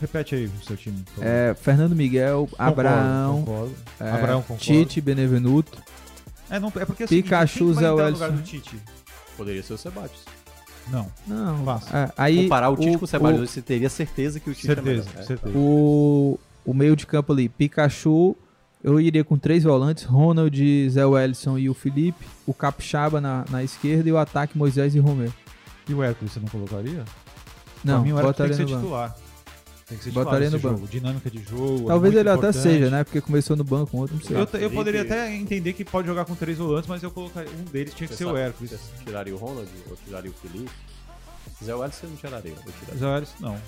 [0.00, 1.02] Repete aí o seu time.
[1.20, 3.74] É, Fernando Miguel, Concordo, Abraão, concordo.
[4.00, 4.62] é, Abraão, concordo.
[4.64, 5.78] Tite, Benevenuto.
[6.52, 8.30] É, não, é porque é o seguinte, Pikachu, Wellison.
[8.30, 8.76] do Tite?
[9.38, 10.20] Poderia ser o Sebadios.
[10.90, 11.96] Não, Não, Fácil.
[11.96, 14.66] é, aí Comparar o Tite o, com o Sebadios, você teria certeza que o Tite
[14.66, 15.06] certeza, é melhor.
[15.16, 15.22] É.
[15.22, 15.56] certeza.
[15.56, 18.36] O, o meio de campo ali, Pikachu,
[18.84, 23.64] eu iria com três volantes, Ronald, Zé Wellison e o Felipe, o Capixaba na, na
[23.64, 25.32] esquerda e o ataque Moisés e Romero.
[25.88, 27.02] E o Hércules você não colocaria?
[27.82, 29.16] Não, pra mim o Hércules tem que ser titular.
[29.92, 30.86] Tem que ser Botaria titular no banco.
[30.86, 30.88] jogo.
[30.90, 31.86] Dinâmica de jogo.
[31.86, 32.62] Talvez muito ele até importante.
[32.62, 33.04] seja, né?
[33.04, 34.36] Porque começou no banco, outro não sei.
[34.36, 37.64] Eu, eu poderia até entender que pode jogar com três volantes, mas eu colocaria um
[37.70, 38.70] deles tinha que ser o sabe- Hércules.
[38.70, 40.70] Você tiraria o Ronald ou tiraria o Felipe?
[41.64, 42.52] O Alisson, eu não tiraria.
[42.52, 43.52] O Hércules, não.
[43.52, 43.58] Não.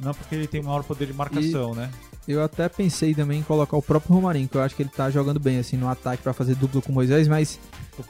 [0.00, 1.90] Não, porque ele tem maior poder de marcação, né?
[2.26, 5.08] Eu até pensei também em colocar o próprio Romarinho, que eu acho que ele tá
[5.10, 7.58] jogando bem assim no ataque pra fazer dupla com o Moisés, mas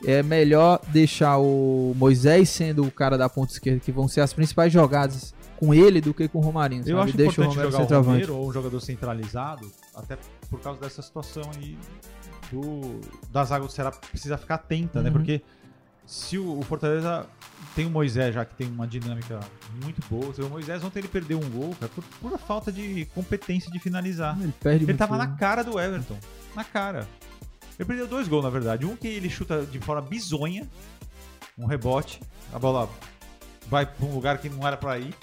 [0.04, 4.32] é melhor deixar o Moisés sendo o cara da ponta esquerda, que vão ser as
[4.32, 6.82] principais jogadas com ele do que com o Romarinho.
[6.86, 7.08] Eu sabe?
[7.08, 8.02] acho Deixa o importante Romero jogar o.
[8.02, 10.16] Romero ou um jogador centralizado, até
[10.48, 11.76] por causa dessa situação aí
[12.50, 15.08] do, da zaga do Ceará precisa ficar atenta, né?
[15.08, 15.16] Uhum.
[15.16, 15.42] Porque
[16.06, 17.26] se o, o Fortaleza
[17.74, 19.40] tem o Moisés já que tem uma dinâmica
[19.82, 23.70] muito boa, o Moisés ontem ele perdeu um gol, cara, por pura falta de competência
[23.70, 24.40] de finalizar.
[24.40, 26.16] Ele perde Ele tava na cara do Everton.
[26.54, 27.06] Na cara.
[27.78, 28.86] Ele perdeu dois gols, na verdade.
[28.86, 30.68] Um que ele chuta de forma bizonha,
[31.58, 32.20] um rebote,
[32.52, 32.88] a bola
[33.68, 35.14] vai pra um lugar que não era pra ir.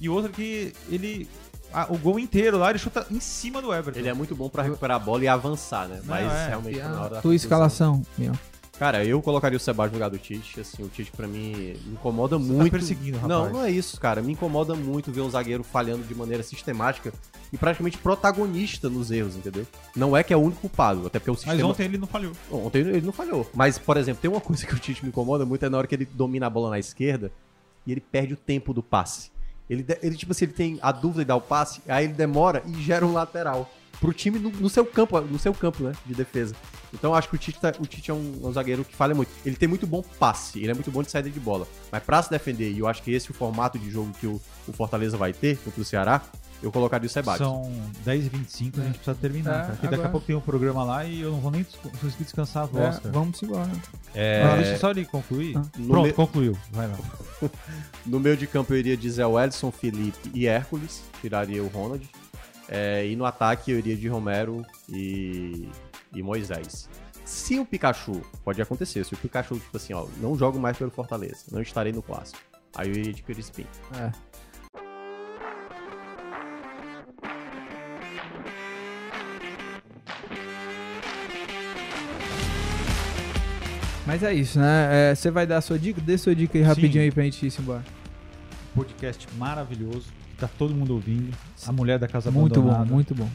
[0.00, 1.28] E outro que ele.
[1.72, 3.98] ah, o gol inteiro lá, ele chuta em cima do Everton.
[4.00, 6.00] Ele é muito bom pra recuperar a bola e avançar, né?
[6.04, 6.48] Mas é.
[6.48, 8.32] realmente E tá na hora a da tua escalação, Mion.
[8.78, 10.58] Cara, eu colocaria o Sebastião no lugar do Tite.
[10.58, 11.52] Assim, o Tite pra mim
[11.84, 12.72] me incomoda Você tá muito.
[12.72, 13.28] perseguindo, rapaz.
[13.28, 14.22] Não, não é isso, cara.
[14.22, 17.12] Me incomoda muito ver um zagueiro falhando de maneira sistemática
[17.52, 19.66] e praticamente protagonista nos erros, entendeu?
[19.94, 21.56] Não é que é o único culpado, até porque o sistema.
[21.56, 22.32] Mas ontem ele não falhou.
[22.50, 23.46] Ontem ele não falhou.
[23.52, 25.86] Mas, por exemplo, tem uma coisa que o Tite me incomoda muito, é na hora
[25.86, 27.30] que ele domina a bola na esquerda
[27.86, 29.30] e ele perde o tempo do passe.
[29.70, 32.62] Ele, ele tipo assim, ele tem a dúvida de dar o passe, aí ele demora
[32.66, 33.70] e gera um lateral.
[34.00, 35.92] Pro time no, no seu campo, no seu campo, né?
[36.06, 36.54] De defesa.
[36.92, 39.30] Então acho que o Tite, tá- o Tite é um, um zagueiro que falha muito.
[39.44, 41.68] Ele tem muito bom passe, ele é muito bom de saída de bola.
[41.92, 44.26] Mas pra se defender, e eu acho que esse é o formato de jogo que
[44.26, 46.22] o, o Fortaleza vai ter contra o Ceará,
[46.62, 47.64] eu colocaria o Sebastião.
[47.64, 47.72] São
[48.04, 49.72] 10h25, a gente precisa terminar, É, cara.
[49.72, 52.24] Porque daqui a pouco tem um programa lá e eu não vou nem des- conseguir
[52.24, 53.12] descansar a voz, É, cara.
[53.12, 53.70] vamos embora.
[54.14, 55.56] É, Ah, deixa só ele concluir.
[55.56, 55.62] Ah.
[55.78, 56.58] No Pronto, me- concluiu.
[56.72, 56.96] Vai lá.
[58.06, 62.06] No meio de campo eu iria de Zé Wellison, Felipe e Hércules, tiraria o Ronald.
[62.68, 65.68] É, e no ataque eu iria de Romero e,
[66.14, 66.88] e Moisés.
[67.24, 70.90] Se o Pikachu, pode acontecer, se o Pikachu, tipo assim, ó, não jogo mais pelo
[70.90, 72.38] Fortaleza, não estarei no clássico.
[72.74, 73.66] Aí eu iria de Crispim.
[73.94, 74.10] É.
[84.10, 85.10] Mas é isso, né?
[85.10, 86.00] É, Você vai dar a sua dica?
[86.00, 86.98] Dê sua dica aí rapidinho Sim.
[86.98, 87.84] aí pra gente ir embora.
[88.74, 91.32] Podcast maravilhoso, que tá todo mundo ouvindo.
[91.64, 92.92] A mulher da casa Muito bom, abandonada.
[92.92, 93.28] muito bom.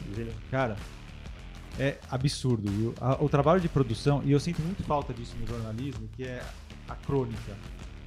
[0.50, 0.76] Cara,
[1.78, 2.70] é absurdo.
[2.70, 2.94] viu?
[3.20, 6.42] O trabalho de produção, e eu sinto muito falta disso no jornalismo, que é
[6.86, 7.52] a crônica.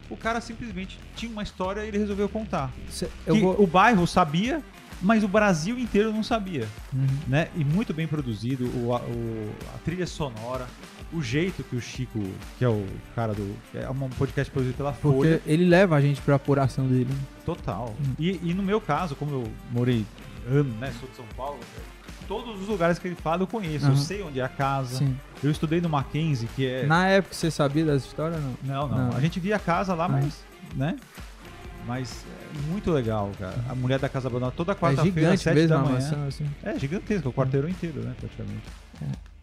[0.07, 2.71] O cara simplesmente tinha uma história e ele resolveu contar.
[2.87, 3.59] Cê- vou...
[3.63, 4.61] O bairro sabia,
[5.01, 6.67] mas o Brasil inteiro não sabia.
[6.93, 7.07] Uhum.
[7.27, 7.47] Né?
[7.55, 10.67] E muito bem produzido, o, a, o- a trilha sonora,
[11.11, 12.19] o jeito que o Chico,
[12.57, 13.55] que é o cara do.
[13.73, 15.37] É um podcast produzido pela Folha.
[15.39, 17.07] Porque ele leva a gente pra apuração dele.
[17.09, 17.19] né?
[17.45, 17.95] Total.
[17.99, 18.13] Hum.
[18.19, 20.05] E, e no meu caso, como eu morei
[20.49, 20.93] anos, né?
[20.99, 21.59] Sou de São Paulo,
[22.27, 23.85] todos os lugares que ele fala eu conheço.
[23.85, 23.97] Eu Aham.
[23.97, 24.97] sei onde é a casa.
[24.97, 25.17] Sim.
[25.43, 26.85] Eu estudei no Mackenzie, que é.
[26.85, 28.55] Na época você sabia dessa história ou não?
[28.63, 29.17] Não, não, Não.
[29.17, 30.43] A gente via a casa lá, mas.
[30.75, 30.95] né?
[31.87, 32.23] Mas
[32.55, 33.55] é muito legal, cara.
[33.67, 36.27] A mulher da casa abandonada toda É quarta-feira, às gigante sete da manhã.
[36.27, 36.45] assim.
[36.61, 38.61] É gigantesco, o quarteirão inteiro, né, praticamente.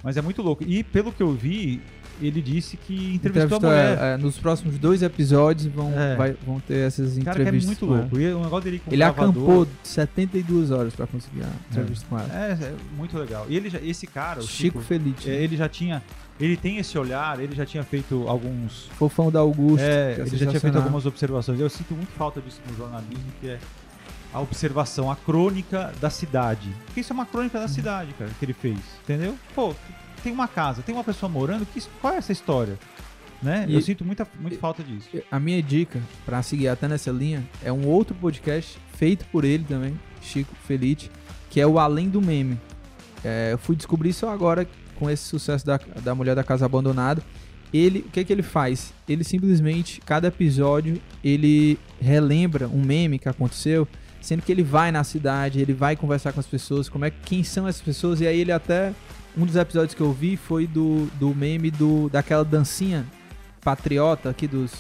[0.07, 0.09] É.
[0.09, 0.63] Mas é muito louco.
[0.67, 1.81] E pelo que eu vi,
[2.23, 3.99] ele disse que entrevistou, Entrevistou, a mulher.
[3.99, 6.15] é, é, nos próximos dois episódios vão, É.
[6.17, 7.67] vai- vão ter essas Cara, é entrevistas.
[7.67, 8.01] muito com ela.
[8.03, 8.21] louco.
[8.21, 12.19] E o negócio dele com Ele gravador- acampou 72 horas pra conseguir a entrevista com
[12.19, 12.29] ela.
[12.33, 13.47] É, é muito legal.
[13.49, 15.27] E ele já, esse cara, o Chico, Chico, Feliz.
[15.27, 16.03] é, ele já tinha.
[16.39, 18.89] Ele tem esse olhar, ele já tinha feito alguns.
[18.99, 19.83] Fofão da Augusto.
[19.83, 21.59] É, é ele já tinha feito algumas observações.
[21.59, 23.59] Eu sinto muito falta disso no jornalismo, que é
[24.35, 26.69] a observação, a crônica da cidade.
[26.85, 27.65] Porque isso é uma crônica Uhum.
[27.65, 28.77] da cidade, cara, que ele fez.
[29.03, 29.35] Entendeu?
[29.55, 29.75] Pô,
[30.23, 32.79] tem uma casa, tem uma pessoa morando, que, qual é essa história?
[33.43, 33.67] Né?
[33.69, 35.09] E- Eu sinto muita, muita falta disso.
[35.31, 39.65] A minha dica, pra seguir até nessa linha, é um outro podcast feito por ele
[39.65, 41.11] também, Chico Felite,
[41.51, 42.59] que é o Além do Meme.
[43.25, 44.67] É, eu fui descobrir isso agora
[44.99, 47.23] com esse sucesso da, da Mulher da Casa Abandonada.
[47.73, 48.93] Ele, o que que ele faz?
[49.09, 53.87] Ele simplesmente, cada episódio, ele relembra um meme que aconteceu,
[54.21, 57.45] sendo que ele vai na cidade, ele vai conversar com as pessoas, como é quem
[57.45, 58.95] são essas pessoas, e aí ele até
[59.37, 63.05] um dos episódios que eu vi foi do, do meme do daquela dancinha
[63.63, 64.73] patriota aqui dos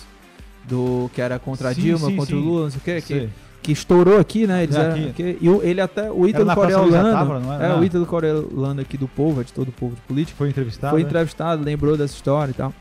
[0.69, 2.43] do que era contra a Sim, Dilma, sim, contra sim.
[2.43, 3.28] o Lula, não sei o quê, que,
[3.62, 4.65] que estourou aqui, né?
[4.65, 7.65] Eles É, eram- que- e o- ele até o Ítalo não era?
[7.65, 7.81] é Não.
[7.81, 10.91] o Ítalo Coreolano aqui do povo, é de todo o povo de político Foi entrevistado.
[10.93, 11.09] foi né?
[11.09, 12.74] entrevistado, lembrou dessa história e tal.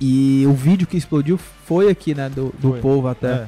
[0.00, 2.80] E o vídeo que explodiu foi aqui, né, do, do Foi.
[2.80, 3.32] povo até.
[3.32, 3.46] É.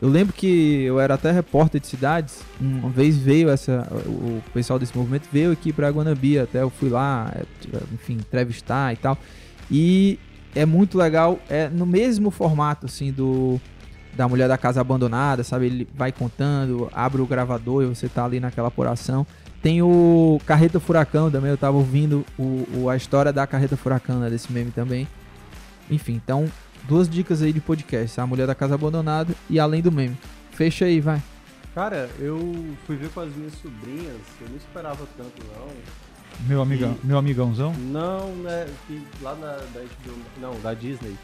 [0.00, 2.40] Eu lembro que eu era até repórter de cidades.
[2.60, 3.86] Uma vez veio essa.
[4.06, 6.42] O pessoal desse movimento veio aqui pra Guanabia.
[6.42, 7.44] Até eu fui lá, é,
[7.94, 9.16] enfim, entrevistar e tal.
[9.70, 10.18] E
[10.54, 11.38] é muito legal.
[11.48, 13.58] É no mesmo formato, assim, do.
[14.14, 15.64] da mulher da casa abandonada, sabe?
[15.66, 19.26] Ele vai contando, abre o gravador e você tá ali naquela apuração.
[19.62, 24.20] Tem o Carreta Furacão também, eu tava ouvindo o, o- a história da Carreta Furacão,
[24.20, 25.08] né, desse meme também.
[25.90, 26.46] Enfim, então,
[26.88, 30.16] duas dicas aí de podcast, a mulher da casa abandonada e além do meme.
[30.50, 31.22] Fecha aí, vai.
[31.74, 35.68] Cara, eu fui ver com as minhas sobrinhas, eu não esperava tanto não.
[36.46, 37.72] Meu, amigão, meu amigãozão.
[37.74, 41.16] Não, né, que lá na, da HBO, não, da Disney,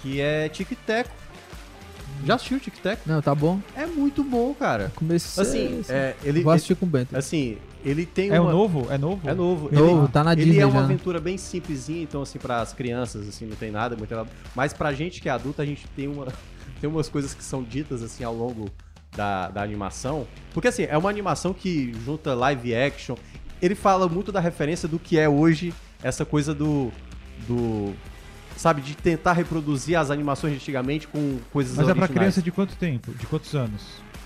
[0.00, 1.10] que é Tic Tac.
[2.24, 3.00] Já assistiu Tic Tac?
[3.06, 3.60] Não, tá bom.
[3.74, 4.92] É muito bom, cara.
[4.94, 5.42] Comecei.
[5.42, 7.16] Assim, é, ele, Vou assistir com o Bento.
[7.16, 8.52] assim, ele tem É o uma...
[8.52, 8.86] novo?
[8.90, 9.28] É novo?
[9.28, 9.68] É novo.
[9.72, 12.60] Novo, Ele, tá na ele Disney é uma já, aventura bem simplesinha, então assim, para
[12.60, 14.14] as crianças, assim, não tem nada muito.
[14.54, 16.26] Mas pra gente que é adulta, a gente tem, uma,
[16.80, 18.70] tem umas coisas que são ditas, assim, ao longo
[19.16, 20.26] da, da animação.
[20.54, 23.16] Porque, assim, é uma animação que junta live action.
[23.60, 26.90] Ele fala muito da referência do que é hoje essa coisa do...
[27.48, 27.92] do
[28.56, 32.50] sabe, de tentar reproduzir as animações de antigamente com coisas Mas é pra criança de
[32.50, 33.12] quanto tempo?
[33.14, 33.82] De quantos anos?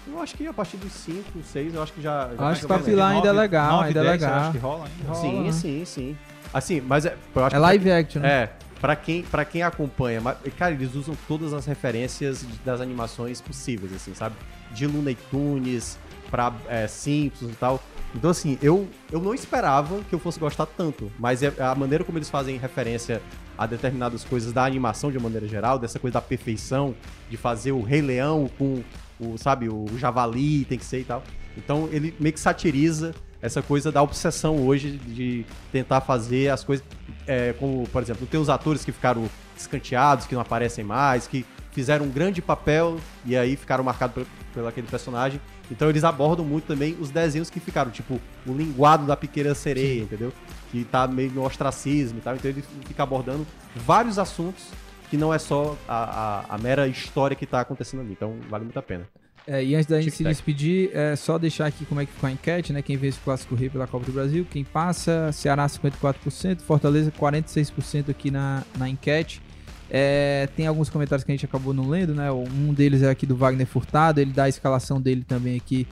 [0.07, 2.31] Eu acho que a partir dos 5, 6, eu acho que já...
[2.39, 2.87] já Acho que pra bem.
[2.87, 4.41] pilar ainda é legal, nove, ainda é dez, você legal.
[4.41, 5.09] acha que rola ainda?
[5.13, 5.53] Rola, Sim, né?
[5.53, 6.17] sim, sim.
[6.55, 7.17] Assim, mas é...
[7.35, 8.29] eu acho É que live action, né?
[8.29, 8.51] É,
[8.81, 13.93] pra quem, pra quem acompanha, mas, cara, eles usam todas as referências das animações possíveis,
[13.95, 14.37] assim, sabe?
[14.73, 15.99] De Looney Tunes
[16.31, 17.83] pra é, Simpsons e tal.
[18.15, 22.03] Então, assim, eu, eu não esperava que eu fosse gostar tanto, mas é a maneira
[22.03, 23.21] como eles fazem referência
[23.59, 26.95] a determinadas coisas da animação de maneira geral, dessa coisa da perfeição,
[27.29, 28.83] de fazer o Rei Leão com
[29.19, 31.23] o, sabe, o javali tem que ser e tal.
[31.57, 36.85] Então, ele meio que satiriza essa coisa da obsessão hoje de tentar fazer as coisas
[37.27, 41.45] é, como, por exemplo, tem os atores que ficaram escanteados, que não aparecem mais, que
[41.73, 45.41] fizeram um grande papel e aí ficaram marcados pelo aquele personagem.
[45.71, 50.03] Então eles abordam muito também os desenhos que ficaram, tipo, o linguado da pequena sereia,
[50.03, 50.33] entendeu?
[50.71, 52.37] Que tá meio no ostracismo e tal.
[52.37, 54.65] Então ele fica abordando vários assuntos
[55.11, 58.13] que não é só a, a- a mera história que tá acontecendo ali.
[58.13, 59.07] Então vale muito a pena.
[59.47, 62.29] É, e antes da gente se despedir, é só deixar aqui como é que ficou
[62.29, 62.83] a enquete, né?
[62.83, 68.11] Quem vence o Clássico Rei pela Copa do Brasil, quem passa, Ceará 54%, Fortaleza 46%
[68.11, 69.41] aqui na, na enquete.
[69.89, 72.31] É, tem alguns comentários que a gente acabou não lendo, né?
[72.33, 75.87] Um deles é aqui do Wagner Furtado, ele dá a escalação dele também aqui.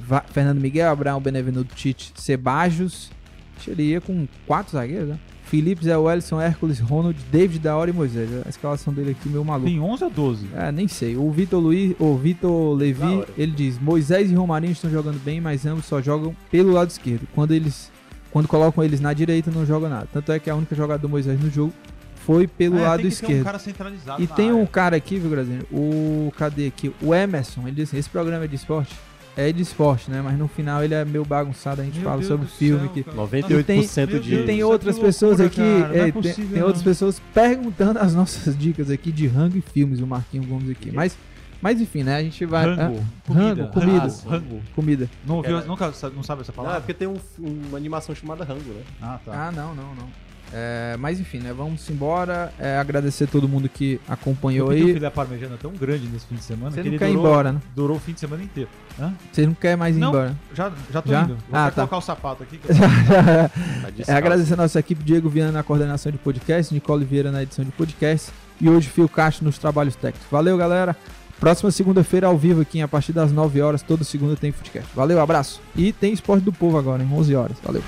[0.00, 3.10] Va- Fernando Miguel, Abraão, Benevenuto, Tite, Sebajos.
[3.56, 5.18] Acho que Ele ia com quatro zagueiros, né?
[5.46, 8.28] Felipe, Zé Wellison, Hércules, Ronald, David da Hora e Moisés.
[8.44, 9.68] A escalação dele aqui, meu maluco.
[9.68, 10.46] Tem 11 ou 12?
[10.54, 11.16] É, nem sei.
[11.16, 15.64] O Vitor Luiz, o Vitor Levi, ele diz: Moisés e Romarinho estão jogando bem, mas
[15.64, 17.26] ambos só jogam pelo lado esquerdo.
[17.34, 17.90] Quando eles
[18.30, 20.08] quando colocam eles na direita, não joga nada.
[20.12, 21.72] Tanto é que a única jogada do Moisés no jogo
[22.16, 23.44] foi pelo É, lado tem que ter um esquerdo.
[23.44, 24.66] cara centralizado e tem um área.
[24.66, 25.62] cara aqui, viu, Grazinho?
[25.72, 26.92] O cadê aqui?
[27.00, 28.94] O Emerson, ele diz assim: esse programa é de esporte?
[29.36, 30.22] É de esporte, né?
[30.22, 33.04] Mas no final ele é meio bagunçado, a gente Meu fala Deus sobre filme céu,
[33.04, 33.16] cara.
[33.28, 34.34] 98% Meu de.
[34.34, 36.82] E tem é outras que pessoas loucura, aqui, cara, é é, tem, possível, tem outras
[36.82, 40.90] pessoas perguntando as nossas dicas aqui de rango e filmes, o Marquinho Gomes aqui.
[40.90, 41.18] Mas,
[41.60, 42.16] mas enfim, né?
[42.16, 42.64] A gente vai.
[42.64, 42.98] Rango.
[42.98, 43.44] ah, Comida.
[43.64, 44.06] rango, comida.
[44.26, 44.30] Ah.
[44.30, 44.62] Rango.
[44.74, 45.10] Comida.
[45.26, 46.80] Não, ouviu, Era- nunca não sabe essa Não, é palavra?
[46.80, 48.82] porque tem um- uma animação chamada Rango, né?
[49.02, 49.48] Ah, tá.
[49.48, 50.25] Ah, não, não, não.
[50.52, 51.52] É, mas enfim, né?
[51.52, 52.52] Vamos embora.
[52.58, 54.94] É, agradecer todo mundo que acompanhou um aí.
[54.94, 57.26] filé parmegiana tão grande nesse fim de semana Você que não ele quer ir durou,
[57.30, 57.60] embora, né?
[57.74, 58.70] durou o fim de semana inteiro.
[58.98, 59.12] Hã?
[59.32, 60.08] Você não quer mais ir Não.
[60.10, 60.36] embora.
[60.54, 61.22] Já, já tô Já?
[61.22, 61.36] indo.
[61.50, 61.72] Vou Ah, tá.
[61.72, 62.60] colocar o sapato aqui.
[62.66, 62.74] eu-
[64.06, 67.42] Tá É, agradecer a nossa equipe, Diego Viana na coordenação de podcast, Nicole Vieira na
[67.42, 70.26] edição de podcast e hoje Fio Castro nos trabalhos técnicos.
[70.30, 70.96] Valeu, galera.
[71.40, 74.88] Próxima segunda-feira ao vivo aqui, a partir das 9 horas, toda segunda tem podcast.
[74.94, 75.60] Valeu, abraço.
[75.76, 77.56] E tem Esporte do Povo agora, em 11 horas.
[77.62, 77.82] Valeu.